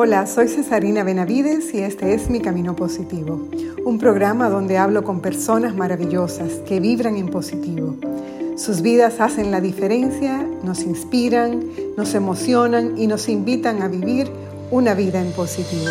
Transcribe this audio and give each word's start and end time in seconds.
Hola, 0.00 0.28
soy 0.28 0.46
Cesarina 0.46 1.02
Benavides 1.02 1.74
y 1.74 1.78
este 1.78 2.14
es 2.14 2.30
Mi 2.30 2.38
Camino 2.38 2.76
Positivo, 2.76 3.48
un 3.84 3.98
programa 3.98 4.48
donde 4.48 4.78
hablo 4.78 5.02
con 5.02 5.20
personas 5.20 5.74
maravillosas 5.74 6.60
que 6.68 6.78
vibran 6.78 7.16
en 7.16 7.26
positivo. 7.26 7.96
Sus 8.56 8.80
vidas 8.80 9.18
hacen 9.18 9.50
la 9.50 9.60
diferencia, 9.60 10.46
nos 10.62 10.84
inspiran, 10.84 11.64
nos 11.96 12.14
emocionan 12.14 12.96
y 12.96 13.08
nos 13.08 13.28
invitan 13.28 13.82
a 13.82 13.88
vivir 13.88 14.30
una 14.70 14.94
vida 14.94 15.20
en 15.20 15.32
positivo. 15.32 15.90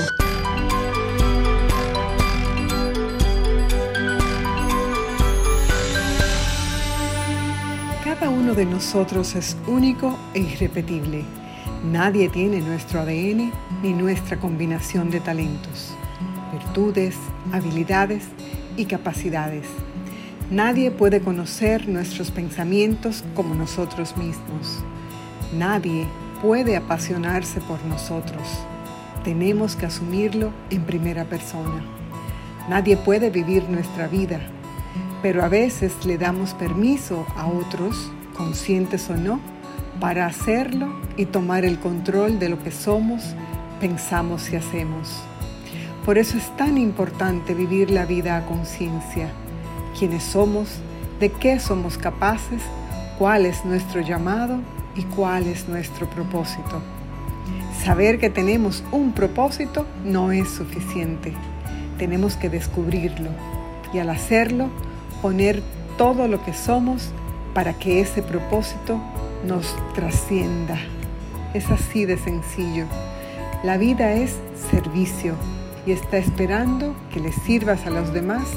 Cada 8.05 8.30
uno 8.30 8.54
de 8.54 8.66
nosotros 8.66 9.36
es 9.36 9.58
único 9.68 10.18
e 10.34 10.39
irrepetible 10.39 11.26
Nadie 11.84 12.28
tiene 12.28 12.59
nuestro 12.59 13.02
ADN 13.02 13.52
ni 13.84 13.94
nuestra 13.94 14.38
combinación 14.38 15.12
de 15.12 15.20
talentos, 15.20 15.94
virtudes, 16.52 17.16
habilidades 17.53 18.23
y 18.76 18.86
capacidades. 18.86 19.67
Nadie 20.50 20.90
puede 20.90 21.22
conocer 21.22 21.88
nuestros 21.88 22.31
pensamientos 22.31 23.23
como 23.36 23.53
nosotros 23.53 24.17
mismos. 24.17 24.80
Nadie 25.53 26.08
puede 26.41 26.76
apasionarse 26.76 27.62
por 27.62 27.84
nosotros. 27.86 28.41
Tenemos 29.23 29.75
que 29.75 29.86
asumirlo 29.86 30.52
en 30.72 30.84
primera 30.84 31.25
persona. 31.25 31.86
Nadie 32.67 32.98
puede 32.98 33.30
vivir 33.30 33.70
nuestra 33.70 34.08
vida, 34.08 34.39
pero 35.22 35.44
a 35.44 35.48
veces 35.48 35.94
le 36.05 36.17
damos 36.17 36.55
permiso 36.55 37.25
a 37.36 37.45
otros, 37.48 38.12
conscientes 38.36 39.09
o 39.12 39.16
no, 39.16 39.39
para 40.00 40.26
hacerlo 40.26 40.88
y 41.16 41.26
tomar 41.26 41.66
el 41.66 41.80
control 41.80 42.40
de 42.40 42.50
lo 42.50 42.62
que 42.62 42.72
somos, 42.72 43.36
pensamos 43.80 44.52
y 44.52 44.56
hacemos. 44.56 45.23
Por 46.06 46.18
eso 46.18 46.38
es 46.38 46.56
tan 46.56 46.78
importante 46.78 47.54
vivir 47.54 47.92
la 47.92 48.06
vida 48.06 48.38
a 48.38 48.45
conciencia, 48.45 49.30
quiénes 49.98 50.23
somos, 50.23 50.70
de 51.20 51.31
qué 51.31 51.59
somos 51.59 51.98
capaces, 51.98 52.62
cuál 53.17 53.45
es 53.45 53.66
nuestro 53.66 54.02
llamado 54.02 54.59
y 54.95 55.04
cuál 55.04 55.48
es 55.48 55.67
nuestro 55.67 56.09
propósito. 56.09 56.82
Saber 57.84 58.20
que 58.20 58.30
tenemos 58.30 58.84
un 58.92 59.14
propósito 59.14 59.86
no 60.06 60.32
es 60.32 60.50
suficiente. 60.50 61.34
Tenemos 61.98 62.36
que 62.36 62.50
descubrirlo 62.50 63.30
y 63.94 64.00
al 64.00 64.09
hacerlo 64.09 64.70
poner 65.22 65.61
todo 65.98 66.28
lo 66.28 66.44
que 66.44 66.54
somos 66.54 67.09
para 67.54 67.73
que 67.73 68.02
ese 68.02 68.22
propósito 68.22 69.00
nos 69.45 69.75
trascienda. 69.93 70.77
Es 71.53 71.69
así 71.69 72.05
de 72.05 72.17
sencillo. 72.17 72.85
La 73.63 73.77
vida 73.77 74.13
es 74.13 74.38
servicio 74.71 75.35
y 75.85 75.91
está 75.91 76.17
esperando 76.17 76.95
que 77.11 77.19
le 77.19 77.31
sirvas 77.31 77.85
a 77.85 77.89
los 77.89 78.13
demás 78.13 78.47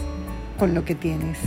con 0.58 0.74
lo 0.74 0.84
que 0.84 0.94
tienes. 0.94 1.38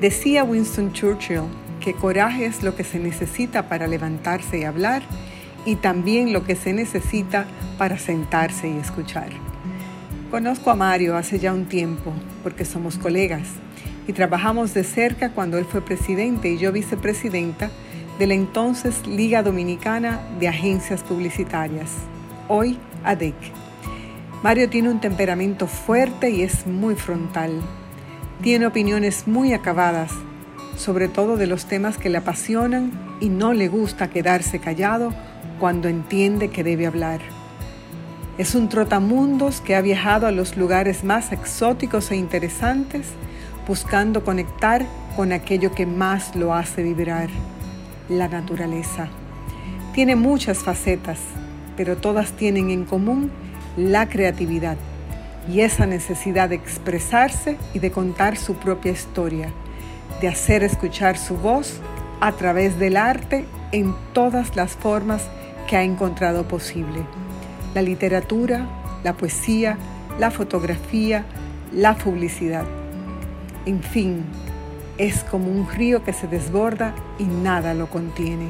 Decía 0.00 0.44
Winston 0.44 0.92
Churchill 0.92 1.42
que 1.80 1.94
coraje 1.94 2.46
es 2.46 2.62
lo 2.62 2.74
que 2.76 2.84
se 2.84 2.98
necesita 2.98 3.68
para 3.68 3.86
levantarse 3.86 4.58
y 4.58 4.64
hablar 4.64 5.02
y 5.64 5.76
también 5.76 6.32
lo 6.32 6.44
que 6.44 6.56
se 6.56 6.72
necesita 6.72 7.46
para 7.78 7.98
sentarse 7.98 8.68
y 8.68 8.76
escuchar. 8.78 9.51
Conozco 10.32 10.70
a 10.70 10.74
Mario 10.74 11.14
hace 11.18 11.38
ya 11.38 11.52
un 11.52 11.66
tiempo 11.66 12.10
porque 12.42 12.64
somos 12.64 12.96
colegas 12.96 13.48
y 14.08 14.14
trabajamos 14.14 14.72
de 14.72 14.82
cerca 14.82 15.34
cuando 15.34 15.58
él 15.58 15.66
fue 15.66 15.82
presidente 15.82 16.48
y 16.48 16.56
yo 16.56 16.72
vicepresidenta 16.72 17.70
de 18.18 18.26
la 18.26 18.32
entonces 18.32 19.06
Liga 19.06 19.42
Dominicana 19.42 20.22
de 20.40 20.48
Agencias 20.48 21.02
Publicitarias, 21.02 21.90
hoy 22.48 22.78
ADEC. 23.04 23.34
Mario 24.42 24.70
tiene 24.70 24.88
un 24.88 25.02
temperamento 25.02 25.66
fuerte 25.66 26.30
y 26.30 26.40
es 26.40 26.66
muy 26.66 26.94
frontal. 26.94 27.60
Tiene 28.40 28.64
opiniones 28.64 29.28
muy 29.28 29.52
acabadas, 29.52 30.12
sobre 30.78 31.08
todo 31.08 31.36
de 31.36 31.46
los 31.46 31.66
temas 31.66 31.98
que 31.98 32.08
le 32.08 32.16
apasionan 32.16 32.90
y 33.20 33.28
no 33.28 33.52
le 33.52 33.68
gusta 33.68 34.08
quedarse 34.08 34.60
callado 34.60 35.12
cuando 35.60 35.88
entiende 35.88 36.48
que 36.48 36.64
debe 36.64 36.86
hablar. 36.86 37.20
Es 38.42 38.56
un 38.56 38.68
trotamundos 38.68 39.60
que 39.60 39.76
ha 39.76 39.80
viajado 39.80 40.26
a 40.26 40.32
los 40.32 40.56
lugares 40.56 41.04
más 41.04 41.30
exóticos 41.30 42.10
e 42.10 42.16
interesantes 42.16 43.06
buscando 43.68 44.24
conectar 44.24 44.84
con 45.14 45.30
aquello 45.30 45.70
que 45.70 45.86
más 45.86 46.34
lo 46.34 46.52
hace 46.52 46.82
vibrar, 46.82 47.28
la 48.08 48.26
naturaleza. 48.26 49.06
Tiene 49.94 50.16
muchas 50.16 50.58
facetas, 50.58 51.20
pero 51.76 51.96
todas 51.96 52.32
tienen 52.32 52.70
en 52.70 52.84
común 52.84 53.30
la 53.76 54.08
creatividad 54.08 54.76
y 55.48 55.60
esa 55.60 55.86
necesidad 55.86 56.48
de 56.48 56.56
expresarse 56.56 57.58
y 57.74 57.78
de 57.78 57.92
contar 57.92 58.36
su 58.36 58.56
propia 58.56 58.90
historia, 58.90 59.52
de 60.20 60.26
hacer 60.26 60.64
escuchar 60.64 61.16
su 61.16 61.36
voz 61.36 61.74
a 62.18 62.32
través 62.32 62.76
del 62.80 62.96
arte 62.96 63.44
en 63.70 63.94
todas 64.12 64.56
las 64.56 64.72
formas 64.72 65.28
que 65.68 65.76
ha 65.76 65.84
encontrado 65.84 66.48
posible 66.48 67.06
la 67.74 67.82
literatura, 67.82 68.66
la 69.04 69.14
poesía, 69.14 69.78
la 70.18 70.30
fotografía, 70.30 71.24
la 71.72 71.96
publicidad. 71.96 72.64
En 73.66 73.82
fin, 73.82 74.24
es 74.98 75.24
como 75.24 75.50
un 75.50 75.68
río 75.68 76.04
que 76.04 76.12
se 76.12 76.26
desborda 76.26 76.94
y 77.18 77.24
nada 77.24 77.74
lo 77.74 77.88
contiene. 77.88 78.48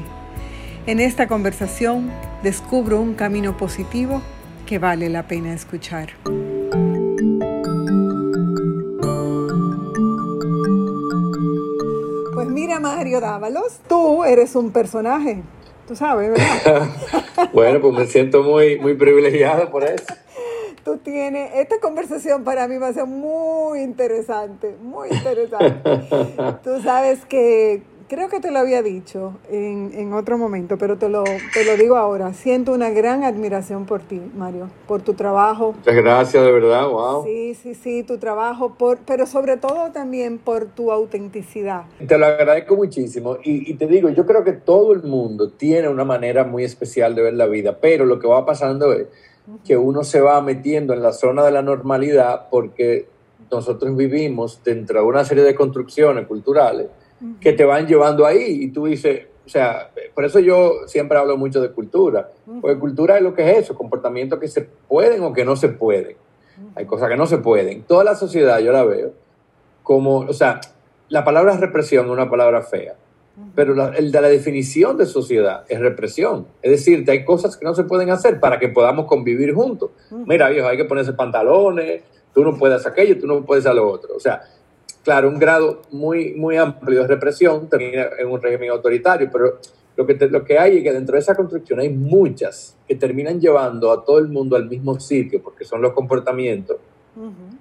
En 0.85 0.99
esta 0.99 1.27
conversación 1.27 2.11
descubro 2.43 2.99
un 2.99 3.13
camino 3.13 3.55
positivo 3.55 4.21
que 4.65 4.79
vale 4.79 5.09
la 5.09 5.27
pena 5.27 5.53
escuchar. 5.53 6.09
Pues 12.33 12.49
mira 12.49 12.79
Mario 12.79 13.21
Dávalos, 13.21 13.79
tú 13.87 14.23
eres 14.23 14.55
un 14.55 14.71
personaje 14.71 15.43
tú 15.87 15.95
sabes, 15.95 16.31
¿verdad? 16.31 16.87
bueno, 17.51 17.81
pues 17.81 17.93
me 17.93 18.05
siento 18.05 18.43
muy, 18.43 18.79
muy 18.79 18.93
privilegiado 18.95 19.69
por 19.69 19.83
eso. 19.83 20.13
Tú 20.83 20.97
tienes, 20.97 21.51
esta 21.55 21.79
conversación 21.79 22.43
para 22.43 22.67
mí 22.67 22.77
va 22.77 22.89
a 22.89 22.93
ser 22.93 23.05
muy 23.05 23.81
interesante, 23.81 24.75
muy 24.81 25.09
interesante. 25.09 25.81
tú 26.63 26.81
sabes 26.81 27.23
que 27.25 27.81
creo 28.07 28.29
que 28.29 28.39
te 28.39 28.51
lo 28.51 28.59
había 28.59 28.81
dicho 28.81 29.33
en, 29.49 29.91
en, 29.93 30.13
otro 30.13 30.37
momento, 30.37 30.77
pero 30.77 30.97
te 30.97 31.09
lo, 31.09 31.23
te 31.23 31.65
lo 31.65 31.77
digo 31.77 31.97
ahora. 31.97 32.33
Siento 32.33 32.73
una 32.73 32.89
gran 32.89 33.23
admiración 33.23 33.85
por 33.85 34.01
ti, 34.01 34.21
Mario, 34.35 34.69
por 34.87 35.01
tu 35.01 35.13
trabajo. 35.13 35.73
Muchas 35.73 35.95
gracias, 35.95 36.43
de 36.43 36.51
verdad, 36.51 36.87
wow. 36.87 37.23
Sí, 37.23 37.55
sí, 37.55 37.75
sí, 37.75 38.03
tu 38.03 38.17
trabajo, 38.17 38.75
por, 38.75 38.99
pero 38.99 39.25
sobre 39.25 39.57
todo 39.57 39.91
también 39.91 40.37
por 40.37 40.65
tu 40.65 40.91
autenticidad. 40.91 41.83
Te 42.05 42.17
lo 42.17 42.25
agradezco 42.25 42.75
muchísimo 42.75 43.37
y, 43.43 43.71
y 43.71 43.75
te 43.75 43.87
digo, 43.87 44.09
yo 44.09 44.25
creo 44.25 44.43
que 44.43 44.53
todo 44.53 44.93
el 44.93 45.03
mundo 45.03 45.49
tiene 45.49 45.87
una 45.87 46.05
manera 46.05 46.43
muy 46.43 46.63
especial 46.63 47.15
de 47.15 47.21
ver 47.21 47.33
la 47.33 47.45
vida, 47.45 47.77
pero 47.79 48.05
lo 48.05 48.19
que 48.19 48.27
va 48.27 48.45
pasando 48.45 48.93
es 48.93 49.07
que 49.65 49.75
uno 49.75 50.03
se 50.03 50.21
va 50.21 50.41
metiendo 50.41 50.93
en 50.93 51.01
la 51.01 51.11
zona 51.11 51.43
de 51.43 51.51
la 51.51 51.61
normalidad 51.61 52.47
porque 52.49 53.07
nosotros 53.51 53.95
vivimos 53.95 54.61
dentro 54.63 54.99
de 54.99 55.05
una 55.05 55.25
serie 55.25 55.43
de 55.43 55.53
construcciones 55.53 56.27
culturales 56.27 56.87
que 57.39 57.53
te 57.53 57.65
van 57.65 57.87
llevando 57.87 58.25
ahí 58.25 58.63
y 58.63 58.67
tú 58.69 58.85
dices, 58.85 59.27
o 59.45 59.49
sea, 59.49 59.91
por 60.13 60.23
eso 60.25 60.39
yo 60.39 60.87
siempre 60.87 61.17
hablo 61.17 61.37
mucho 61.37 61.61
de 61.61 61.71
cultura, 61.71 62.29
porque 62.61 62.79
cultura 62.79 63.17
es 63.17 63.23
lo 63.23 63.33
que 63.33 63.49
es 63.49 63.57
eso, 63.59 63.75
comportamientos 63.75 64.39
que 64.39 64.47
se 64.47 64.61
pueden 64.61 65.23
o 65.23 65.33
que 65.33 65.43
no 65.43 65.55
se 65.55 65.69
pueden. 65.69 66.15
Hay 66.75 66.85
cosas 66.85 67.09
que 67.09 67.17
no 67.17 67.25
se 67.25 67.39
pueden. 67.39 67.83
Toda 67.83 68.03
la 68.03 68.15
sociedad 68.15 68.59
yo 68.59 68.71
la 68.71 68.83
veo 68.83 69.13
como, 69.83 70.19
o 70.19 70.33
sea, 70.33 70.61
la 71.09 71.23
palabra 71.23 71.57
represión 71.57 72.05
es 72.05 72.11
una 72.11 72.29
palabra 72.29 72.61
fea, 72.61 72.95
pero 73.55 73.73
el 73.93 74.11
de 74.11 74.21
la 74.21 74.29
definición 74.29 74.97
de 74.97 75.05
sociedad 75.05 75.65
es 75.67 75.79
represión. 75.79 76.47
Es 76.61 76.71
decir, 76.71 77.03
hay 77.09 77.25
cosas 77.25 77.57
que 77.57 77.65
no 77.65 77.75
se 77.75 77.83
pueden 77.83 78.11
hacer 78.11 78.39
para 78.39 78.59
que 78.59 78.69
podamos 78.69 79.07
convivir 79.07 79.53
juntos. 79.53 79.91
Mira, 80.25 80.49
viejo, 80.49 80.67
hay 80.67 80.77
que 80.77 80.85
ponerse 80.85 81.13
pantalones, 81.13 82.03
tú 82.33 82.43
no 82.43 82.57
puedes 82.57 82.85
aquello, 82.85 83.19
tú 83.19 83.27
no 83.27 83.43
puedes 83.43 83.65
a 83.65 83.73
lo 83.73 83.89
otro. 83.89 84.15
O 84.15 84.19
sea, 84.19 84.41
claro, 85.03 85.29
un 85.29 85.37
grado 85.37 85.81
muy, 85.91 86.33
muy 86.33 86.57
amplio 86.57 87.01
de 87.01 87.07
represión, 87.07 87.69
termina 87.69 88.07
en 88.17 88.27
un 88.29 88.41
régimen 88.41 88.71
autoritario, 88.71 89.29
pero 89.31 89.59
lo 89.95 90.07
que, 90.07 90.15
lo 90.27 90.43
que 90.43 90.57
hay 90.57 90.77
es 90.77 90.83
que 90.83 90.91
dentro 90.91 91.13
de 91.13 91.19
esa 91.19 91.35
construcción 91.35 91.79
hay 91.79 91.89
muchas 91.89 92.75
que 92.87 92.95
terminan 92.95 93.39
llevando 93.39 93.91
a 93.91 94.03
todo 94.03 94.17
el 94.17 94.27
mundo 94.27 94.55
al 94.55 94.67
mismo 94.67 94.99
sitio, 94.99 95.41
porque 95.43 95.65
son 95.65 95.81
los 95.81 95.93
comportamientos 95.93 96.77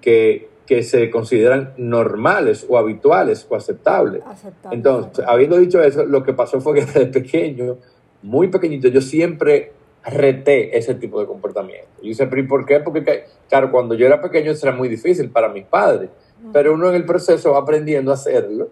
que, 0.00 0.48
que, 0.64 0.82
se 0.82 1.10
consideran 1.10 1.74
normales 1.76 2.64
o 2.68 2.78
habituales 2.78 3.46
o 3.50 3.56
aceptables. 3.56 4.22
Entonces, 4.70 5.24
habiendo 5.26 5.58
dicho 5.58 5.82
eso, 5.82 6.06
lo 6.06 6.22
que 6.22 6.32
pasó 6.32 6.60
fue 6.60 6.74
que 6.74 6.80
desde 6.86 7.06
pequeño, 7.06 7.76
muy 8.22 8.48
pequeñito, 8.48 8.88
yo 8.88 9.02
siempre 9.02 9.72
reté 10.04 10.76
ese 10.76 10.94
tipo 10.94 11.20
de 11.20 11.26
comportamiento. 11.26 11.88
Y 12.00 12.08
dice, 12.08 12.26
¿por 12.26 12.64
qué? 12.64 12.80
Porque, 12.80 13.24
claro, 13.48 13.70
cuando 13.70 13.94
yo 13.94 14.06
era 14.06 14.22
pequeño 14.22 14.52
eso 14.52 14.66
era 14.66 14.74
muy 14.74 14.88
difícil 14.88 15.28
para 15.28 15.48
mis 15.48 15.64
padres 15.66 16.08
pero 16.52 16.74
uno 16.74 16.88
en 16.88 16.94
el 16.94 17.04
proceso 17.04 17.52
va 17.52 17.58
aprendiendo 17.58 18.10
a 18.10 18.14
hacerlo 18.14 18.68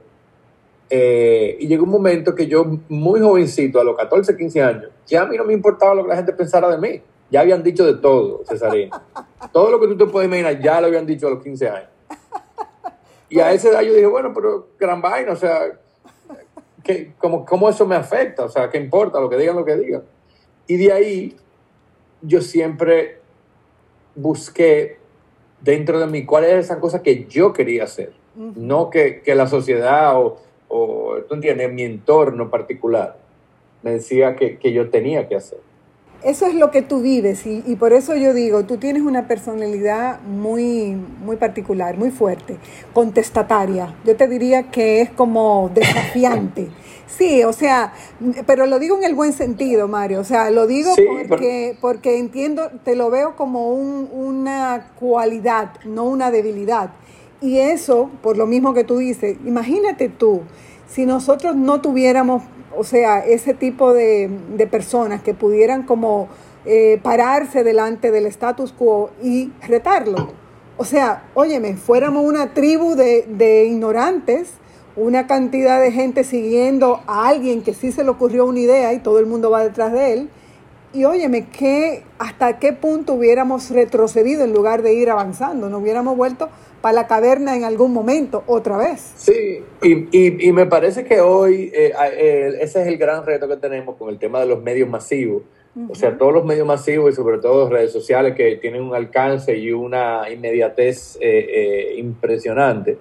Eh, 0.93 1.57
y 1.61 1.69
llegó 1.69 1.85
un 1.85 1.91
momento 1.91 2.35
que 2.35 2.49
yo, 2.49 2.65
muy 2.89 3.21
jovencito, 3.21 3.81
a 3.81 3.85
los 3.85 3.97
14, 3.97 4.37
15 4.37 4.63
años, 4.63 4.91
ya 5.07 5.23
a 5.23 5.27
mí 5.27 5.37
no 5.37 5.45
me 5.45 5.53
importaba 5.53 5.95
lo 5.95 6.03
que 6.03 6.09
la 6.09 6.17
gente 6.17 6.33
pensara 6.33 6.69
de 6.69 6.79
mí. 6.79 7.01
Ya 7.31 7.43
habían 7.43 7.63
dicho 7.63 7.87
de 7.87 7.95
todo, 7.95 8.43
Cesarina. 8.45 9.01
Todo 9.53 9.71
lo 9.71 9.79
que 9.79 9.87
tú 9.87 9.97
te 9.97 10.07
puedes 10.07 10.27
imaginar 10.27 10.61
ya 10.61 10.81
lo 10.81 10.89
habían 10.89 11.07
dicho 11.07 11.29
a 11.29 11.31
los 11.31 11.43
15 11.45 11.69
años. 11.69 11.89
Y 13.29 13.39
a 13.39 13.53
esa 13.53 13.69
edad 13.69 13.83
yo 13.83 13.95
dije, 13.95 14.07
bueno, 14.07 14.33
pero 14.35 14.71
gran 14.81 15.01
vaina, 15.01 15.31
o 15.31 15.37
sea, 15.37 15.79
¿qué, 16.83 17.13
cómo, 17.19 17.45
¿cómo 17.45 17.69
eso 17.69 17.87
me 17.87 17.95
afecta? 17.95 18.45
O 18.45 18.49
sea, 18.49 18.69
¿qué 18.69 18.79
importa? 18.79 19.21
Lo 19.21 19.31
que 19.31 19.37
digan, 19.37 19.55
lo 19.55 19.65
que 19.65 19.77
digan. 19.77 20.03
Y 20.67 20.77
de 20.77 20.93
ahí 20.93 21.37
yo 22.23 22.41
siempre 22.43 23.21
busqué 24.17 24.99
dentro 25.61 25.99
de 26.01 26.07
mí 26.07 26.25
cuáles 26.25 26.51
eran 26.51 26.61
esas 26.61 26.79
cosas 26.79 27.03
que 27.03 27.27
yo 27.27 27.53
quería 27.53 27.85
hacer, 27.85 28.13
no 28.35 28.91
que, 28.91 29.23
que, 29.23 29.35
la 29.35 29.47
sociedad 29.47 30.17
o, 30.17 30.39
o, 30.69 31.17
tú 31.29 31.35
entiendes, 31.35 31.73
mi 31.73 31.83
entorno 31.83 32.49
particular 32.49 33.17
me 33.83 33.93
decía 33.93 34.37
que, 34.37 34.59
que 34.59 34.73
yo 34.73 34.91
tenía 34.91 35.29
que 35.29 35.37
hacer 35.37 35.59
eso 36.23 36.47
es 36.47 36.55
lo 36.55 36.71
que 36.71 36.83
tú 36.83 37.01
vives 37.01 37.47
y, 37.47 37.63
y, 37.67 37.77
por 37.77 37.93
eso 37.93 38.15
yo 38.15 38.35
digo, 38.35 38.65
tú 38.65 38.77
tienes 38.77 39.03
una 39.03 39.27
personalidad 39.27 40.21
muy, 40.23 40.97
muy 41.25 41.37
particular, 41.37 41.97
muy 41.97 42.11
fuerte, 42.11 42.59
contestataria. 42.93 43.95
Yo 44.05 44.17
te 44.17 44.29
diría 44.29 44.65
que 44.71 45.01
es 45.01 45.11
como 45.11 45.71
desafiante. 45.75 46.69
Sí, 47.11 47.43
o 47.43 47.53
sea, 47.53 47.93
pero 48.47 48.67
lo 48.67 48.79
digo 48.79 48.97
en 48.97 49.05
el 49.05 49.15
buen 49.15 49.33
sentido, 49.33 49.89
Mario. 49.89 50.21
O 50.21 50.25
sea, 50.25 50.51
lo 50.51 50.67
digo 50.67 50.95
sí, 50.95 51.03
porque, 51.29 51.77
porque 51.81 52.19
entiendo, 52.19 52.71
te 52.85 52.95
lo 52.95 53.11
veo 53.11 53.37
como 53.37 53.69
un, 53.75 54.09
una 54.13 54.93
cualidad, 54.99 55.73
no 55.85 56.05
una 56.05 56.31
debilidad. 56.31 56.93
Y 57.43 57.59
eso, 57.59 58.11
por 58.23 58.37
lo 58.37 58.47
mismo 58.47 58.75
que 58.75 58.85
tú 58.85 58.99
dices, 58.99 59.37
imagínate 59.45 60.09
tú, 60.09 60.43
si 60.89 61.05
nosotros 61.05 61.57
no 61.57 61.81
tuviéramos 61.81 62.43
o 62.77 62.85
sea, 62.85 63.25
ese 63.25 63.55
tipo 63.55 63.93
de, 63.93 64.31
personas 64.71 65.23
que 65.23 65.35
pudieran 65.35 65.85
como 65.85 66.29
eh, 66.65 67.01
pararse 67.03 67.65
delante 67.65 68.11
del 68.11 68.27
status 68.27 68.73
quo 68.73 69.11
y 69.23 69.53
retarlo. 69.67 70.29
O 70.77 70.85
sea, 70.85 71.25
óyeme, 71.35 71.77
fuéramos 71.77 72.25
una 72.25 72.55
tribu 72.55 72.95
de, 72.95 73.27
de 73.29 73.67
ignorantes, 73.67 74.53
una 74.97 75.27
cantidad 75.27 75.81
de 75.81 75.93
gente 75.93 76.25
siguiendo 76.25 77.01
a 77.07 77.29
alguien 77.29 77.63
que 77.63 77.75
sí 77.75 77.93
se 77.93 78.05
le 78.05 78.11
ocurrió 78.11 78.47
una 78.47 78.61
idea 78.61 78.93
y 78.93 78.99
todo 78.99 79.19
el 79.19 79.27
mundo 79.27 79.51
va 79.51 79.63
detrás 79.63 79.93
de 79.93 80.13
él. 80.13 80.31
Y 80.93 81.05
óyeme, 81.05 81.47
¿qué, 81.47 82.03
¿hasta 82.19 82.59
qué 82.59 82.73
punto 82.73 83.15
hubiéramos 83.15 83.71
retrocedido 83.71 84.45
en 84.45 84.53
lugar 84.53 84.83
de 84.83 84.95
ir 84.95 85.09
avanzando? 85.11 85.71
No 85.71 85.79
hubiéramos 85.79 86.17
vuelto 86.17 86.49
para 86.81 86.95
la 86.95 87.07
caverna 87.07 87.57
en 87.57 87.65
algún 87.65 87.93
momento 87.93 88.43
otra 88.47 88.77
vez. 88.77 89.13
Sí, 89.17 89.63
y, 89.83 90.49
y, 90.49 90.53
me 90.53 90.67
parece 90.67 91.05
que 91.05 91.21
hoy 91.21 91.71
eh, 91.75 91.93
eh, 92.13 92.59
ese 92.61 92.83
es 92.83 92.89
el 92.89 92.97
gran 92.97 93.25
reto 93.25 93.49
que 93.49 93.57
tenemos 93.57 93.97
con 93.97 94.09
el 94.09 94.19
tema 94.19 94.41
de 94.41 94.47
los 94.47 94.63
medios 94.63 94.89
masivos. 94.89 95.43
O 95.89 95.95
sea, 95.95 96.19
todos 96.19 96.33
los 96.33 96.45
medios 96.45 96.67
masivos 96.67 97.13
y 97.13 97.15
sobre 97.15 97.39
todo 97.39 97.71
redes 97.71 97.93
sociales 97.93 98.35
que 98.35 98.57
tienen 98.57 98.83
un 98.83 98.93
alcance 98.93 99.57
y 99.57 99.71
una 99.71 100.29
inmediatez 100.29 101.17
eh, 101.21 101.95
impresionante. 101.97 102.99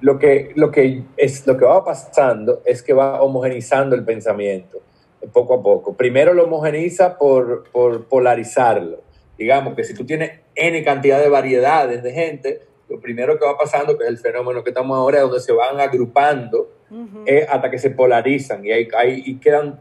lo, 0.00 0.18
que, 0.18 0.52
lo, 0.54 0.70
que 0.70 1.02
es, 1.18 1.46
lo 1.46 1.58
que 1.58 1.66
va 1.66 1.84
pasando 1.84 2.62
es 2.64 2.82
que 2.82 2.94
va 2.94 3.20
homogenizando 3.20 3.94
el 3.94 4.04
pensamiento 4.04 4.80
poco 5.32 5.54
a 5.54 5.62
poco. 5.62 5.94
Primero 5.94 6.32
lo 6.32 6.44
homogeniza 6.44 7.18
por, 7.18 7.64
por 7.70 8.06
polarizarlo. 8.06 9.02
Digamos 9.36 9.74
que 9.74 9.84
si 9.84 9.94
tú 9.94 10.04
tienes 10.04 10.40
N 10.54 10.82
cantidad 10.84 11.20
de 11.20 11.28
variedades 11.28 12.02
de 12.02 12.12
gente, 12.12 12.60
lo 12.90 13.00
primero 13.00 13.38
que 13.38 13.46
va 13.46 13.56
pasando, 13.56 13.96
que 13.96 14.04
es 14.04 14.10
el 14.10 14.18
fenómeno 14.18 14.64
que 14.64 14.70
estamos 14.70 14.96
ahora, 14.96 15.18
es 15.18 15.22
donde 15.22 15.40
se 15.40 15.52
van 15.52 15.80
agrupando 15.80 16.68
hasta 17.48 17.70
que 17.70 17.78
se 17.78 17.90
polarizan 17.90 18.64
y, 18.64 18.72
hay, 18.72 18.88
hay, 18.96 19.22
y 19.24 19.36
quedan 19.36 19.80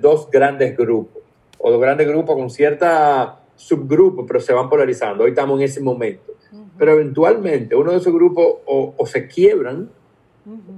dos 0.00 0.30
grandes 0.30 0.76
grupos, 0.76 1.22
o 1.58 1.70
dos 1.70 1.80
grandes 1.80 2.06
grupos 2.06 2.36
con 2.36 2.48
cierta 2.48 3.40
subgrupos, 3.56 4.24
pero 4.26 4.40
se 4.40 4.52
van 4.52 4.68
polarizando. 4.68 5.24
Hoy 5.24 5.30
estamos 5.30 5.58
en 5.58 5.64
ese 5.64 5.80
momento. 5.80 6.32
Pero 6.78 6.92
eventualmente 6.92 7.74
uno 7.74 7.90
de 7.92 7.98
esos 7.98 8.12
grupos 8.12 8.58
o, 8.66 8.94
o 8.96 9.06
se 9.06 9.26
quiebran 9.26 9.90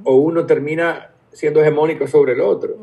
o 0.05 0.15
uno 0.15 0.47
termina 0.47 1.11
siendo 1.33 1.61
hegemónico 1.61 2.07
sobre 2.07 2.33
el 2.33 2.41
otro. 2.41 2.77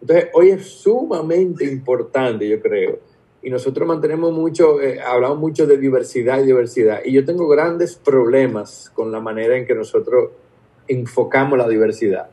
Entonces, 0.00 0.28
hoy 0.34 0.50
es 0.50 0.66
sumamente 0.66 1.64
importante, 1.64 2.48
yo 2.48 2.60
creo, 2.60 2.98
y 3.46 3.50
nosotros 3.50 3.86
mantenemos 3.86 4.32
mucho, 4.32 4.80
eh, 4.80 5.00
hablamos 5.00 5.38
mucho 5.38 5.68
de 5.68 5.78
diversidad 5.78 6.40
y 6.40 6.46
diversidad. 6.46 6.98
Y 7.04 7.12
yo 7.12 7.24
tengo 7.24 7.46
grandes 7.46 7.94
problemas 7.94 8.90
con 8.92 9.12
la 9.12 9.20
manera 9.20 9.56
en 9.56 9.64
que 9.64 9.72
nosotros 9.76 10.30
enfocamos 10.88 11.56
la 11.56 11.68
diversidad. 11.68 12.28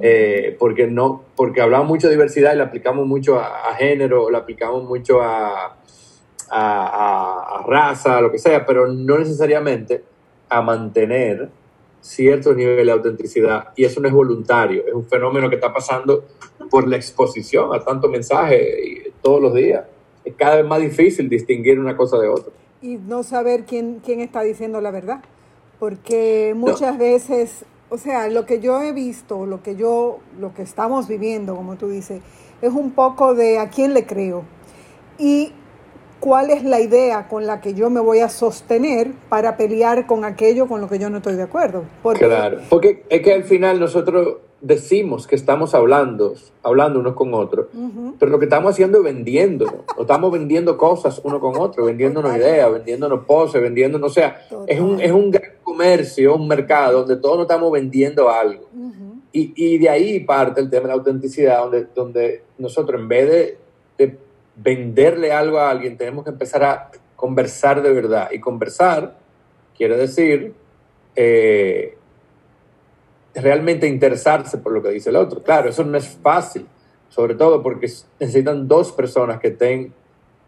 Eh, 0.00 0.56
porque, 0.58 0.88
no, 0.88 1.22
porque 1.36 1.60
hablamos 1.60 1.86
mucho 1.86 2.08
de 2.08 2.14
diversidad 2.14 2.54
y 2.54 2.56
la 2.56 2.64
aplicamos 2.64 3.06
mucho 3.06 3.38
a, 3.38 3.72
género, 3.76 4.30
la 4.30 4.38
aplicamos 4.38 4.82
mucho 4.82 5.22
a, 5.22 5.76
a, 6.50 7.60
a, 7.60 7.62
raza, 7.64 8.20
lo 8.20 8.32
que 8.32 8.40
sea, 8.40 8.66
pero 8.66 8.88
no 8.88 9.16
necesariamente 9.16 10.02
a 10.48 10.60
mantener 10.60 11.50
cierto 12.00 12.52
nivel 12.52 12.84
de 12.84 12.90
autenticidad. 12.90 13.68
Y 13.76 13.84
eso 13.84 14.00
no 14.00 14.08
es 14.08 14.14
voluntario, 14.14 14.82
es 14.88 14.92
un 14.92 15.06
fenómeno 15.06 15.48
que 15.48 15.54
está 15.54 15.72
pasando 15.72 16.24
por 16.68 16.88
la 16.88 16.96
exposición 16.96 17.72
a 17.72 17.78
tanto 17.78 18.08
mensaje 18.08 19.12
todos 19.22 19.40
los 19.40 19.54
días 19.54 19.84
es 20.28 20.34
cada 20.36 20.56
vez 20.56 20.66
más 20.66 20.80
difícil 20.80 21.28
distinguir 21.28 21.78
una 21.78 21.96
cosa 21.96 22.18
de 22.18 22.28
otra. 22.28 22.52
Y 22.80 22.96
no 22.96 23.22
saber 23.22 23.64
quién, 23.64 24.00
quién 24.04 24.20
está 24.20 24.42
diciendo 24.42 24.80
la 24.80 24.90
verdad, 24.90 25.22
porque 25.78 26.54
muchas 26.56 26.98
veces, 26.98 27.64
o 27.88 27.98
sea, 27.98 28.28
lo 28.28 28.46
que 28.46 28.60
yo 28.60 28.80
he 28.82 28.92
visto, 28.92 29.46
lo 29.46 29.62
que 29.62 29.76
yo, 29.76 30.18
lo 30.38 30.54
que 30.54 30.62
estamos 30.62 31.08
viviendo, 31.08 31.56
como 31.56 31.76
tú 31.76 31.88
dices, 31.88 32.20
es 32.62 32.72
un 32.72 32.92
poco 32.92 33.34
de 33.34 33.58
a 33.58 33.70
quién 33.70 33.94
le 33.94 34.06
creo 34.06 34.44
y 35.18 35.52
cuál 36.20 36.50
es 36.50 36.64
la 36.64 36.80
idea 36.80 37.28
con 37.28 37.46
la 37.46 37.60
que 37.60 37.74
yo 37.74 37.90
me 37.90 38.00
voy 38.00 38.20
a 38.20 38.28
sostener 38.28 39.12
para 39.28 39.56
pelear 39.56 40.06
con 40.06 40.24
aquello 40.24 40.66
con 40.66 40.80
lo 40.80 40.88
que 40.88 40.98
yo 40.98 41.10
no 41.10 41.18
estoy 41.18 41.34
de 41.34 41.42
acuerdo. 41.42 41.84
Porque, 42.02 42.26
claro, 42.26 42.58
porque 42.68 43.04
es 43.08 43.22
que 43.22 43.32
al 43.32 43.44
final 43.44 43.80
nosotros 43.80 44.38
decimos 44.60 45.26
que 45.26 45.36
estamos 45.36 45.74
hablando, 45.74 46.34
hablando 46.62 46.98
unos 46.98 47.14
con 47.14 47.32
otros, 47.32 47.66
pero 48.18 48.32
lo 48.32 48.38
que 48.38 48.46
estamos 48.46 48.72
haciendo 48.72 48.98
es 48.98 49.04
vendiendo, 49.04 49.84
o 49.96 50.02
estamos 50.02 50.32
vendiendo 50.32 50.76
cosas 50.76 51.20
uno 51.22 51.38
con 51.40 51.56
otro, 51.58 51.84
vendiéndonos 51.84 52.36
ideas, 52.36 52.72
vendiéndonos 52.72 53.24
poses, 53.24 53.62
vendiéndonos, 53.62 54.10
o 54.10 54.14
sea, 54.14 54.40
es 54.66 54.80
un, 54.80 55.00
es 55.00 55.12
un 55.12 55.30
gran 55.30 55.52
comercio, 55.62 56.34
un 56.34 56.48
mercado 56.48 57.00
donde 57.00 57.16
todos 57.16 57.36
nos 57.36 57.44
estamos 57.44 57.70
vendiendo 57.70 58.28
algo. 58.28 58.68
y, 59.32 59.52
y, 59.54 59.78
de 59.78 59.88
ahí 59.88 60.20
parte 60.20 60.60
el 60.60 60.70
tema 60.70 60.82
de 60.82 60.88
la 60.88 60.94
autenticidad, 60.94 61.60
donde, 61.60 61.86
donde 61.94 62.42
nosotros 62.58 63.00
en 63.00 63.08
vez 63.08 63.30
de, 63.30 63.58
de 63.98 64.18
venderle 64.58 65.32
algo 65.32 65.58
a 65.58 65.70
alguien, 65.70 65.96
tenemos 65.96 66.24
que 66.24 66.30
empezar 66.30 66.62
a 66.64 66.90
conversar 67.16 67.82
de 67.82 67.92
verdad. 67.92 68.30
Y 68.32 68.40
conversar 68.40 69.16
quiere 69.76 69.96
decir... 69.96 70.54
Eh, 71.16 71.98
realmente 73.40 73.86
interesarse 73.86 74.58
por 74.58 74.72
lo 74.72 74.82
que 74.82 74.90
dice 74.90 75.10
el 75.10 75.16
otro. 75.16 75.42
Claro, 75.42 75.70
eso 75.70 75.84
no 75.84 75.96
es 75.96 76.08
fácil, 76.08 76.66
sobre 77.08 77.34
todo 77.34 77.62
porque 77.62 77.90
necesitan 78.20 78.68
dos 78.68 78.92
personas 78.92 79.40
que, 79.40 79.50
ten, 79.50 79.92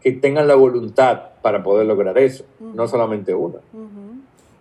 que 0.01 0.11
tengan 0.11 0.47
la 0.47 0.55
voluntad 0.55 1.29
para 1.41 1.63
poder 1.63 1.87
lograr 1.87 2.17
eso, 2.17 2.45
no 2.59 2.87
solamente 2.87 3.33
una. 3.33 3.59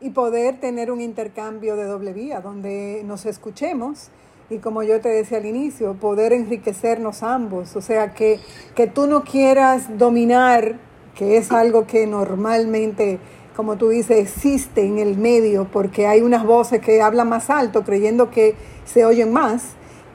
Y 0.01 0.11
poder 0.11 0.61
tener 0.61 0.91
un 0.91 1.01
intercambio 1.01 1.77
de 1.77 1.85
doble 1.85 2.13
vía, 2.13 2.41
donde 2.41 3.03
nos 3.05 3.27
escuchemos 3.27 4.09
y 4.51 4.59
como 4.59 4.83
yo 4.83 5.01
te 5.01 5.09
decía 5.09 5.39
al 5.39 5.47
inicio, 5.47 5.95
poder 5.95 6.33
enriquecernos 6.33 7.23
ambos. 7.23 7.77
O 7.77 7.81
sea, 7.81 8.13
que, 8.15 8.41
que 8.75 8.89
tú 8.89 9.07
no 9.07 9.23
quieras 9.23 9.97
dominar, 9.97 10.77
que 11.15 11.37
es 11.37 11.53
algo 11.53 11.87
que 11.87 12.07
normalmente 12.07 13.21
como 13.61 13.77
tú 13.77 13.91
dices, 13.91 14.17
existe 14.17 14.87
en 14.87 14.99
el 14.99 15.19
medio 15.19 15.67
porque 15.71 16.07
hay 16.07 16.23
unas 16.23 16.47
voces 16.47 16.81
que 16.81 17.03
hablan 17.03 17.29
más 17.29 17.51
alto 17.51 17.85
creyendo 17.85 18.31
que 18.31 18.55
se 18.87 19.05
oyen 19.05 19.33
más. 19.35 19.73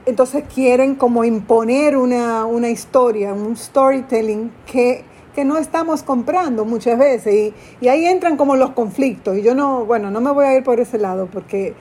Entonces 0.08 0.46
quieren 0.52 0.96
como 0.96 1.24
imponer 1.24 1.96
una, 1.96 2.46
una 2.46 2.70
historia, 2.70 3.34
un 3.34 3.56
storytelling 3.56 4.52
que, 4.66 5.04
que, 5.36 5.46
no 5.46 5.58
estamos 5.58 6.02
comprando 6.02 6.66
muchas 6.66 6.98
veces. 6.98 7.34
Y, 7.36 7.86
y, 7.86 7.88
ahí 7.88 8.06
entran 8.06 8.36
como 8.36 8.56
los 8.56 8.72
conflictos. 8.72 9.38
Y 9.38 9.44
yo 9.44 9.54
no, 9.54 9.86
bueno, 9.86 10.10
no 10.10 10.22
me 10.22 10.32
voy 10.32 10.46
a 10.46 10.56
ir 10.56 10.64
por 10.64 10.80
ese 10.80 10.98
lado 10.98 11.28
porque 11.32 11.76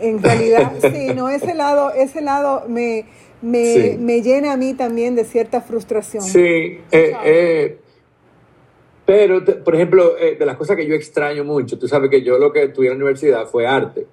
en 0.00 0.22
realidad, 0.22 0.72
sí, 0.80 1.08
no, 1.14 1.28
ese 1.28 1.54
lado, 1.54 1.92
ese 1.92 2.20
lado 2.20 2.64
me, 2.68 3.06
me, 3.42 3.96
me 3.98 4.22
llena 4.22 4.52
a 4.52 4.56
mí 4.56 4.74
también 4.74 5.14
de 5.14 5.24
cierta 5.24 5.60
frustración. 5.60 6.22
Sí, 6.22 6.80
eh, 6.90 7.14
eh 7.24 7.78
pero, 9.04 9.42
por 9.64 9.74
ejemplo, 9.74 10.18
eh, 10.18 10.36
de 10.38 10.44
las 10.44 10.56
cosas 10.56 10.76
que 10.76 10.86
yo 10.86 10.94
extraño 10.94 11.42
mucho, 11.42 11.78
tú 11.78 11.88
sabes 11.88 12.10
que 12.10 12.22
yo 12.22 12.38
lo 12.38 12.52
que 12.52 12.64
estudié 12.64 12.90
en 12.90 12.98
la 12.98 13.04
universidad 13.04 13.46
fue 13.46 13.66
arte. 13.66 14.06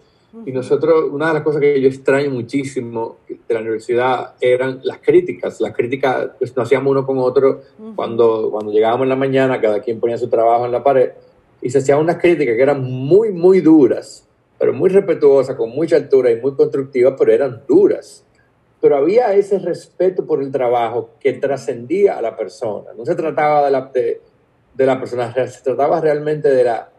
Y 0.46 0.54
nosotros, 0.54 1.10
una 1.12 1.30
de 1.30 1.34
las 1.34 1.44
cosas 1.44 1.60
que 1.62 1.82
yo 1.82 1.89
extraño 1.89 2.30
muchísimo 2.30 3.18
de 3.27 3.54
la 3.54 3.60
universidad 3.60 4.36
eran 4.39 4.80
las 4.84 5.00
críticas. 5.00 5.60
Las 5.60 5.74
críticas, 5.74 6.30
pues 6.38 6.56
nos 6.56 6.65
hacíamos 6.65 6.92
uno 6.92 7.06
con 7.06 7.18
otro 7.18 7.62
cuando, 7.96 8.50
cuando 8.51 8.72
llegábamos 8.72 9.04
en 9.04 9.10
la 9.10 9.15
mañana, 9.18 9.60
cada 9.60 9.82
quien 9.82 10.00
ponía 10.00 10.18
su 10.18 10.30
trabajo 10.30 10.65
en 10.65 10.72
la 10.72 10.82
pared 10.82 11.12
y 11.62 11.70
se 11.70 11.80
hacían 11.80 12.00
unas 12.00 12.18
críticas 12.18 12.56
que 12.56 12.62
eran 12.62 12.84
muy, 12.84 13.32
muy 13.32 13.60
duras, 13.60 14.27
pero 14.58 14.74
muy 14.74 14.90
respetuosas, 14.90 15.56
con 15.56 15.70
mucha 15.70 15.96
altura 15.96 16.32
y 16.32 16.40
muy 16.40 16.56
constructivas, 16.56 17.16
pero 17.18 17.32
eran 17.32 17.64
duras. 17.68 18.26
Pero 18.82 18.98
había 18.98 19.34
ese 19.34 19.60
respeto 19.60 20.26
por 20.26 20.42
el 20.42 20.52
trabajo 20.52 21.12
que 21.20 21.34
trascendía 21.34 22.18
a 22.18 22.22
la 22.22 22.36
persona. 22.36 22.92
No 22.98 23.06
se 23.06 23.16
trataba 23.16 23.66
de 23.66 23.72
la, 23.72 23.92
de, 23.94 24.86
la 24.86 25.00
persona, 25.00 25.34
se 25.48 25.64
trataba 25.64 26.00
realmente 26.00 26.50
de 26.50 26.64
la, 26.64 26.90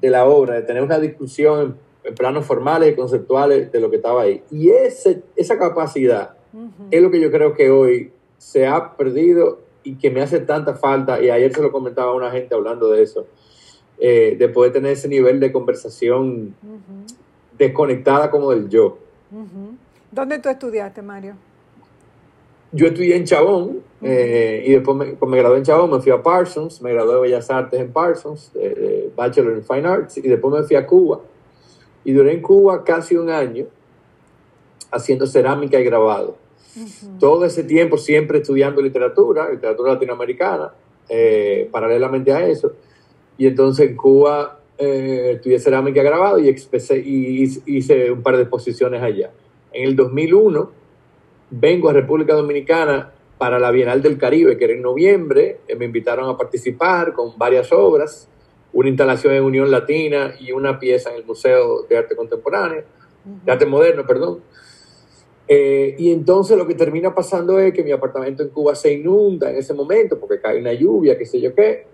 de 0.00 0.10
la 0.10 0.26
obra, 0.26 0.54
de 0.54 0.62
tener 0.62 0.82
una 0.82 0.98
discusión 0.98 1.76
en, 2.04 2.14
planos 2.14 2.46
formales 2.46 2.92
y 2.92 2.96
conceptuales 2.96 3.70
de 3.70 3.80
lo 3.80 3.90
que 3.90 3.96
estaba 3.96 4.22
ahí. 4.22 4.42
Y 4.50 4.70
ese, 4.70 5.22
esa 5.36 5.58
capacidad 5.58 6.34
es 6.90 7.02
lo 7.02 7.10
que 7.10 7.20
yo 7.20 7.30
creo 7.30 7.54
que 7.54 7.70
hoy 7.70 8.12
se 8.38 8.66
ha 8.66 8.96
perdido 8.96 9.60
y 9.82 9.96
que 9.96 10.10
me 10.10 10.22
hace 10.22 10.40
tanta 10.40 10.74
falta, 10.74 11.22
y 11.22 11.30
ayer 11.30 11.54
se 11.54 11.62
lo 11.62 11.70
comentaba 11.70 12.10
a 12.10 12.14
una 12.14 12.30
gente 12.30 12.54
hablando 12.54 12.90
de 12.90 13.02
eso, 13.02 13.26
eh, 14.00 14.36
de 14.38 14.48
poder 14.48 14.72
tener 14.72 14.92
ese 14.92 15.08
nivel 15.08 15.38
de 15.40 15.52
conversación 15.52 16.54
desconectada 17.58 18.30
como 18.30 18.50
del 18.50 18.68
yo. 18.68 18.98
¿Dónde 20.10 20.38
tú 20.38 20.48
estudiaste, 20.48 21.02
Mario? 21.02 21.34
Yo 22.72 22.86
estudié 22.86 23.16
en 23.16 23.24
Chabón 23.24 23.80
eh, 24.00 24.62
y 24.66 24.72
después 24.72 24.96
me, 24.96 25.06
pues 25.06 25.30
me, 25.30 25.36
gradué 25.36 25.58
en 25.58 25.64
Chabón, 25.64 25.90
me 25.90 26.00
fui 26.00 26.12
a 26.12 26.22
Parsons, 26.22 26.80
me 26.82 26.92
gradué 26.92 27.14
de 27.14 27.20
Bellas 27.20 27.50
Artes 27.50 27.80
en 27.80 27.92
Parsons, 27.92 28.52
Bachelor 29.16 29.56
in 29.56 29.64
Fine 29.64 29.86
Arts, 29.86 30.18
y 30.18 30.22
después 30.22 30.54
me 30.54 30.62
fui 30.62 30.76
a 30.76 30.86
Cuba. 30.86 31.20
Y 32.04 32.12
duré 32.12 32.32
en 32.32 32.42
Cuba 32.42 32.84
casi 32.84 33.16
un 33.16 33.28
año 33.28 33.66
haciendo 34.90 35.26
cerámica 35.26 35.78
y 35.78 35.84
grabado. 35.84 36.36
Todo 37.18 37.44
ese 37.44 37.64
tiempo 37.64 37.98
siempre 37.98 38.38
estudiando 38.38 38.80
literatura, 38.80 39.50
literatura 39.50 39.94
latinoamericana, 39.94 40.72
eh, 41.08 41.68
paralelamente 41.70 42.32
a 42.32 42.46
eso. 42.46 42.72
Y 43.40 43.46
entonces 43.46 43.88
en 43.88 43.96
Cuba 43.96 44.60
eh, 44.76 45.30
estudié 45.36 45.58
cerámica 45.58 46.02
grabado 46.02 46.38
y, 46.38 46.50
y 46.50 47.74
hice 47.74 48.10
un 48.10 48.22
par 48.22 48.36
de 48.36 48.42
exposiciones 48.42 49.02
allá. 49.02 49.30
En 49.72 49.88
el 49.88 49.96
2001 49.96 50.70
vengo 51.48 51.88
a 51.88 51.94
República 51.94 52.34
Dominicana 52.34 53.12
para 53.38 53.58
la 53.58 53.70
Bienal 53.70 54.02
del 54.02 54.18
Caribe, 54.18 54.58
que 54.58 54.64
era 54.64 54.74
en 54.74 54.82
noviembre. 54.82 55.60
Eh, 55.66 55.74
me 55.74 55.86
invitaron 55.86 56.28
a 56.28 56.36
participar 56.36 57.14
con 57.14 57.38
varias 57.38 57.72
obras, 57.72 58.28
una 58.74 58.90
instalación 58.90 59.32
en 59.32 59.42
Unión 59.42 59.70
Latina 59.70 60.34
y 60.38 60.52
una 60.52 60.78
pieza 60.78 61.08
en 61.08 61.16
el 61.16 61.24
Museo 61.24 61.84
de 61.88 61.96
Arte 61.96 62.14
Contemporáneo, 62.14 62.82
de 63.24 63.50
Arte 63.50 63.64
Moderno, 63.64 64.04
perdón. 64.04 64.40
Eh, 65.48 65.96
y 65.98 66.12
entonces 66.12 66.58
lo 66.58 66.66
que 66.66 66.74
termina 66.74 67.14
pasando 67.14 67.58
es 67.58 67.72
que 67.72 67.82
mi 67.84 67.90
apartamento 67.90 68.42
en 68.42 68.50
Cuba 68.50 68.74
se 68.74 68.92
inunda 68.92 69.50
en 69.50 69.56
ese 69.56 69.72
momento 69.72 70.20
porque 70.20 70.38
cae 70.38 70.60
una 70.60 70.74
lluvia, 70.74 71.16
qué 71.16 71.24
sé 71.24 71.40
yo 71.40 71.54
qué, 71.54 71.86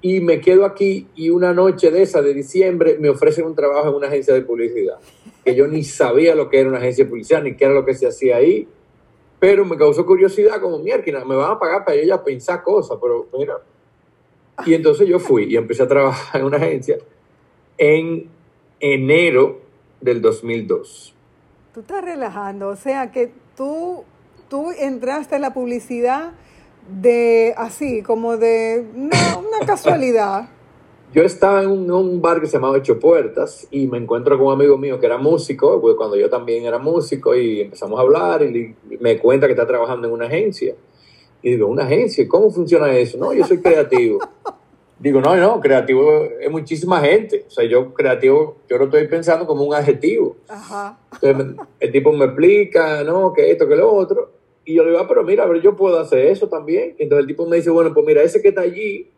y 0.00 0.20
me 0.20 0.40
quedo 0.40 0.64
aquí 0.64 1.08
y 1.14 1.30
una 1.30 1.52
noche 1.52 1.90
de 1.90 2.02
esa 2.02 2.22
de 2.22 2.34
diciembre 2.34 2.96
me 2.98 3.08
ofrecen 3.08 3.46
un 3.46 3.54
trabajo 3.54 3.88
en 3.88 3.94
una 3.94 4.08
agencia 4.08 4.34
de 4.34 4.42
publicidad, 4.42 4.98
que 5.44 5.54
yo 5.54 5.66
ni 5.66 5.84
sabía 5.84 6.34
lo 6.34 6.48
que 6.48 6.60
era 6.60 6.68
una 6.68 6.78
agencia 6.78 7.04
de 7.04 7.10
publicidad, 7.10 7.42
ni 7.42 7.56
qué 7.56 7.64
era 7.64 7.74
lo 7.74 7.84
que 7.84 7.94
se 7.94 8.06
hacía 8.06 8.36
ahí, 8.36 8.68
pero 9.38 9.64
me 9.64 9.76
causó 9.76 10.04
curiosidad 10.04 10.60
como, 10.60 10.78
mierda, 10.78 11.24
me 11.24 11.36
van 11.36 11.52
a 11.52 11.58
pagar 11.58 11.84
para 11.84 11.96
ella 11.96 12.22
pensar 12.22 12.62
cosas, 12.62 12.98
pero 13.00 13.28
mira. 13.36 13.54
Y 14.66 14.74
entonces 14.74 15.06
yo 15.06 15.20
fui 15.20 15.44
y 15.44 15.56
empecé 15.56 15.84
a 15.84 15.88
trabajar 15.88 16.40
en 16.40 16.46
una 16.46 16.56
agencia 16.56 16.98
en 17.76 18.28
enero 18.80 19.60
del 20.00 20.20
2002 20.20 21.14
tú 21.78 21.82
estás 21.82 22.04
relajando, 22.04 22.68
o 22.70 22.74
sea 22.74 23.12
que 23.12 23.30
tú, 23.56 24.02
tú 24.48 24.72
entraste 24.72 25.36
en 25.36 25.42
la 25.42 25.54
publicidad 25.54 26.32
de 26.88 27.54
así, 27.56 28.02
como 28.02 28.36
de 28.36 28.84
una, 28.94 29.66
casualidad. 29.66 30.48
Yo 31.12 31.22
estaba 31.22 31.62
en 31.62 31.90
un, 31.90 32.20
bar 32.20 32.40
que 32.40 32.46
se 32.46 32.54
llamaba 32.54 32.76
Ocho 32.76 32.98
Puertas 32.98 33.66
y 33.70 33.86
me 33.86 33.98
encuentro 33.98 34.36
con 34.36 34.48
un 34.48 34.52
amigo 34.52 34.76
mío 34.76 35.00
que 35.00 35.06
era 35.06 35.18
músico, 35.18 35.80
cuando 35.96 36.16
yo 36.16 36.28
también 36.28 36.64
era 36.64 36.78
músico 36.78 37.34
y 37.34 37.62
empezamos 37.62 37.98
a 37.98 38.02
hablar 38.02 38.42
y 38.42 38.74
me 39.00 39.18
cuenta 39.18 39.46
que 39.46 39.52
está 39.52 39.66
trabajando 39.66 40.06
en 40.06 40.14
una 40.14 40.26
agencia. 40.26 40.74
Y 41.42 41.50
digo, 41.52 41.68
¿una 41.68 41.84
agencia? 41.84 42.26
¿Cómo 42.28 42.50
funciona 42.50 42.92
eso? 42.96 43.16
No, 43.16 43.32
yo 43.32 43.44
soy 43.44 43.60
creativo. 43.60 44.18
Digo, 44.98 45.20
no, 45.20 45.36
no, 45.36 45.60
creativo 45.60 46.24
es 46.40 46.50
muchísima 46.50 47.00
gente. 47.00 47.44
O 47.46 47.50
sea, 47.50 47.64
yo 47.64 47.94
creativo, 47.94 48.56
yo 48.68 48.78
lo 48.78 48.86
estoy 48.86 49.06
pensando 49.06 49.46
como 49.46 49.62
un 49.62 49.72
adjetivo. 49.72 50.36
Ajá. 50.48 50.98
el 51.22 51.92
tipo 51.92 52.12
me 52.12 52.24
explica, 52.24 53.04
no, 53.04 53.32
que 53.32 53.52
esto, 53.52 53.68
que 53.68 53.76
lo 53.76 53.92
otro. 53.92 54.37
Y 54.68 54.74
yo 54.74 54.84
le 54.84 54.90
digo, 54.90 55.00
ah, 55.00 55.08
pero 55.08 55.24
mira, 55.24 55.44
a 55.44 55.46
ver, 55.46 55.62
yo 55.62 55.74
puedo 55.74 55.98
hacer 55.98 56.26
eso 56.26 56.46
también. 56.46 56.94
Entonces 56.98 57.22
el 57.22 57.26
tipo 57.26 57.46
me 57.46 57.56
dice, 57.56 57.70
bueno, 57.70 57.94
pues 57.94 58.04
mira, 58.04 58.22
ese 58.22 58.42
que 58.42 58.48
está 58.48 58.60
allí, 58.60 59.10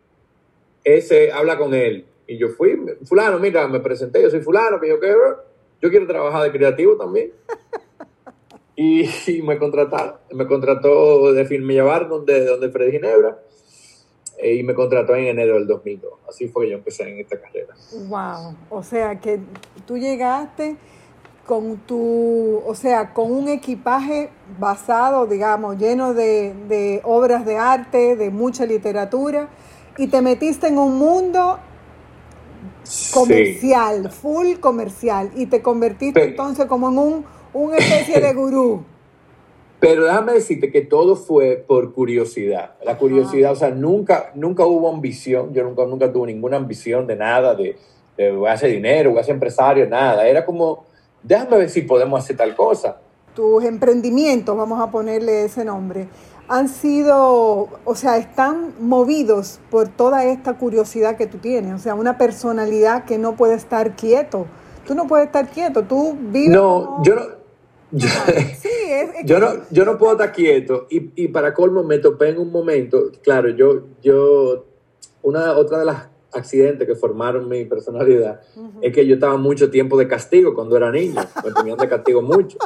ese 0.85 1.29
habla 1.33 1.57
con 1.57 1.73
él. 1.73 2.05
Y 2.25 2.37
yo 2.37 2.47
fui, 2.47 2.79
fulano, 3.03 3.37
mira, 3.37 3.67
me 3.67 3.81
presenté, 3.81 4.21
yo 4.21 4.29
soy 4.29 4.39
fulano, 4.39 4.79
que 4.79 4.87
yo 4.87 4.97
quiero, 4.97 5.43
yo 5.81 5.89
quiero 5.89 6.07
trabajar 6.07 6.43
de 6.43 6.57
creativo 6.57 6.95
también. 6.95 7.33
y, 8.77 9.41
me 9.43 9.57
contrataron, 9.57 10.13
me 10.31 10.47
contrató 10.47 11.33
de 11.33 11.43
Filme 11.43 11.73
Llevar, 11.73 12.07
donde, 12.07 12.45
donde 12.45 12.69
Freddy 12.69 12.93
Ginebra 12.93 13.37
eh, 14.37 14.55
y 14.55 14.63
me 14.63 14.73
contrató 14.73 15.15
en 15.15 15.25
enero 15.25 15.55
del 15.55 15.67
2002. 15.67 16.13
Así 16.29 16.47
fue 16.47 16.63
que 16.63 16.71
yo 16.71 16.77
empecé 16.77 17.09
en 17.09 17.19
esta 17.19 17.37
carrera. 17.41 17.75
Wow, 18.07 18.55
o 18.69 18.83
sea 18.83 19.19
que 19.19 19.41
tú 19.85 19.97
llegaste 19.97 20.77
con 21.51 21.79
tu, 21.79 22.61
o 22.65 22.73
sea, 22.75 23.13
con 23.13 23.29
un 23.29 23.49
equipaje 23.49 24.29
basado, 24.57 25.27
digamos, 25.27 25.77
lleno 25.77 26.13
de, 26.13 26.53
de 26.69 27.01
obras 27.03 27.45
de 27.45 27.57
arte, 27.57 28.15
de 28.15 28.29
mucha 28.29 28.65
literatura, 28.65 29.49
y 29.97 30.07
te 30.07 30.21
metiste 30.21 30.69
en 30.69 30.77
un 30.77 30.97
mundo 30.97 31.59
comercial, 33.13 34.09
full 34.09 34.59
comercial, 34.61 35.29
y 35.35 35.47
te 35.47 35.61
convertiste 35.61 36.23
entonces 36.23 36.67
como 36.67 36.87
en 36.87 36.97
un, 36.97 37.25
una 37.51 37.75
especie 37.75 38.21
de 38.21 38.33
gurú. 38.33 38.85
Pero 39.81 40.05
déjame 40.05 40.31
decirte 40.31 40.71
que 40.71 40.83
todo 40.83 41.17
fue 41.17 41.61
por 41.67 41.91
curiosidad. 41.91 42.75
La 42.85 42.97
curiosidad, 42.97 43.51
o 43.51 43.55
sea, 43.55 43.71
nunca, 43.71 44.31
nunca 44.35 44.65
hubo 44.65 44.89
ambición. 44.89 45.53
Yo 45.53 45.65
nunca, 45.65 45.85
nunca 45.85 46.13
tuve 46.13 46.27
ninguna 46.27 46.55
ambición 46.55 47.07
de 47.07 47.17
nada, 47.17 47.55
de, 47.55 47.75
de 48.15 48.31
voy 48.31 48.47
a 48.47 48.53
hacer 48.53 48.71
dinero, 48.71 49.11
voy 49.11 49.19
a 49.19 49.23
ser 49.25 49.33
empresario, 49.33 49.85
nada. 49.89 50.25
Era 50.29 50.45
como, 50.45 50.85
déjame 51.23 51.57
ver 51.57 51.69
si 51.69 51.81
podemos 51.81 52.23
hacer 52.23 52.37
tal 52.37 52.55
cosa. 52.55 52.97
Tus 53.35 53.63
emprendimientos, 53.63 54.55
vamos 54.57 54.81
a 54.81 54.91
ponerle 54.91 55.45
ese 55.45 55.63
nombre, 55.63 56.07
han 56.47 56.67
sido, 56.67 57.69
o 57.85 57.95
sea, 57.95 58.17
están 58.17 58.73
movidos 58.79 59.59
por 59.69 59.87
toda 59.87 60.25
esta 60.25 60.57
curiosidad 60.57 61.15
que 61.15 61.27
tú 61.27 61.37
tienes. 61.37 61.73
O 61.73 61.79
sea, 61.79 61.95
una 61.95 62.17
personalidad 62.17 63.05
que 63.05 63.17
no 63.17 63.35
puede 63.37 63.55
estar 63.55 63.95
quieto. 63.95 64.47
Tú 64.85 64.93
no 64.95 65.07
puedes 65.07 65.27
estar 65.27 65.47
quieto, 65.49 65.83
tú 65.83 66.17
vives. 66.19 66.49
No, 66.49 67.01
yo 67.03 67.15
no 67.15 67.41
yo, 67.91 69.39
no, 69.39 69.47
yo 69.69 69.85
no 69.85 69.97
puedo 69.97 70.13
estar 70.13 70.31
quieto 70.31 70.87
y, 70.89 71.11
y, 71.23 71.27
para 71.27 71.53
colmo 71.53 71.83
me 71.83 71.99
topé 71.99 72.29
en 72.29 72.39
un 72.39 72.51
momento, 72.51 73.11
claro, 73.21 73.49
yo, 73.49 73.83
yo, 74.01 74.65
una, 75.21 75.57
otra 75.57 75.79
de 75.79 75.85
las 75.85 76.07
accidentes 76.33 76.87
que 76.87 76.95
formaron 76.95 77.47
mi 77.47 77.65
personalidad 77.65 78.41
es 78.81 78.93
que 78.93 79.05
yo 79.05 79.15
estaba 79.15 79.37
mucho 79.37 79.69
tiempo 79.69 79.97
de 79.97 80.07
castigo 80.07 80.53
cuando 80.53 80.77
era 80.77 80.91
niño, 80.91 81.21
me 81.43 81.51
tenían 81.51 81.77
de 81.77 81.87
castigo 81.87 82.21
mucho. 82.21 82.57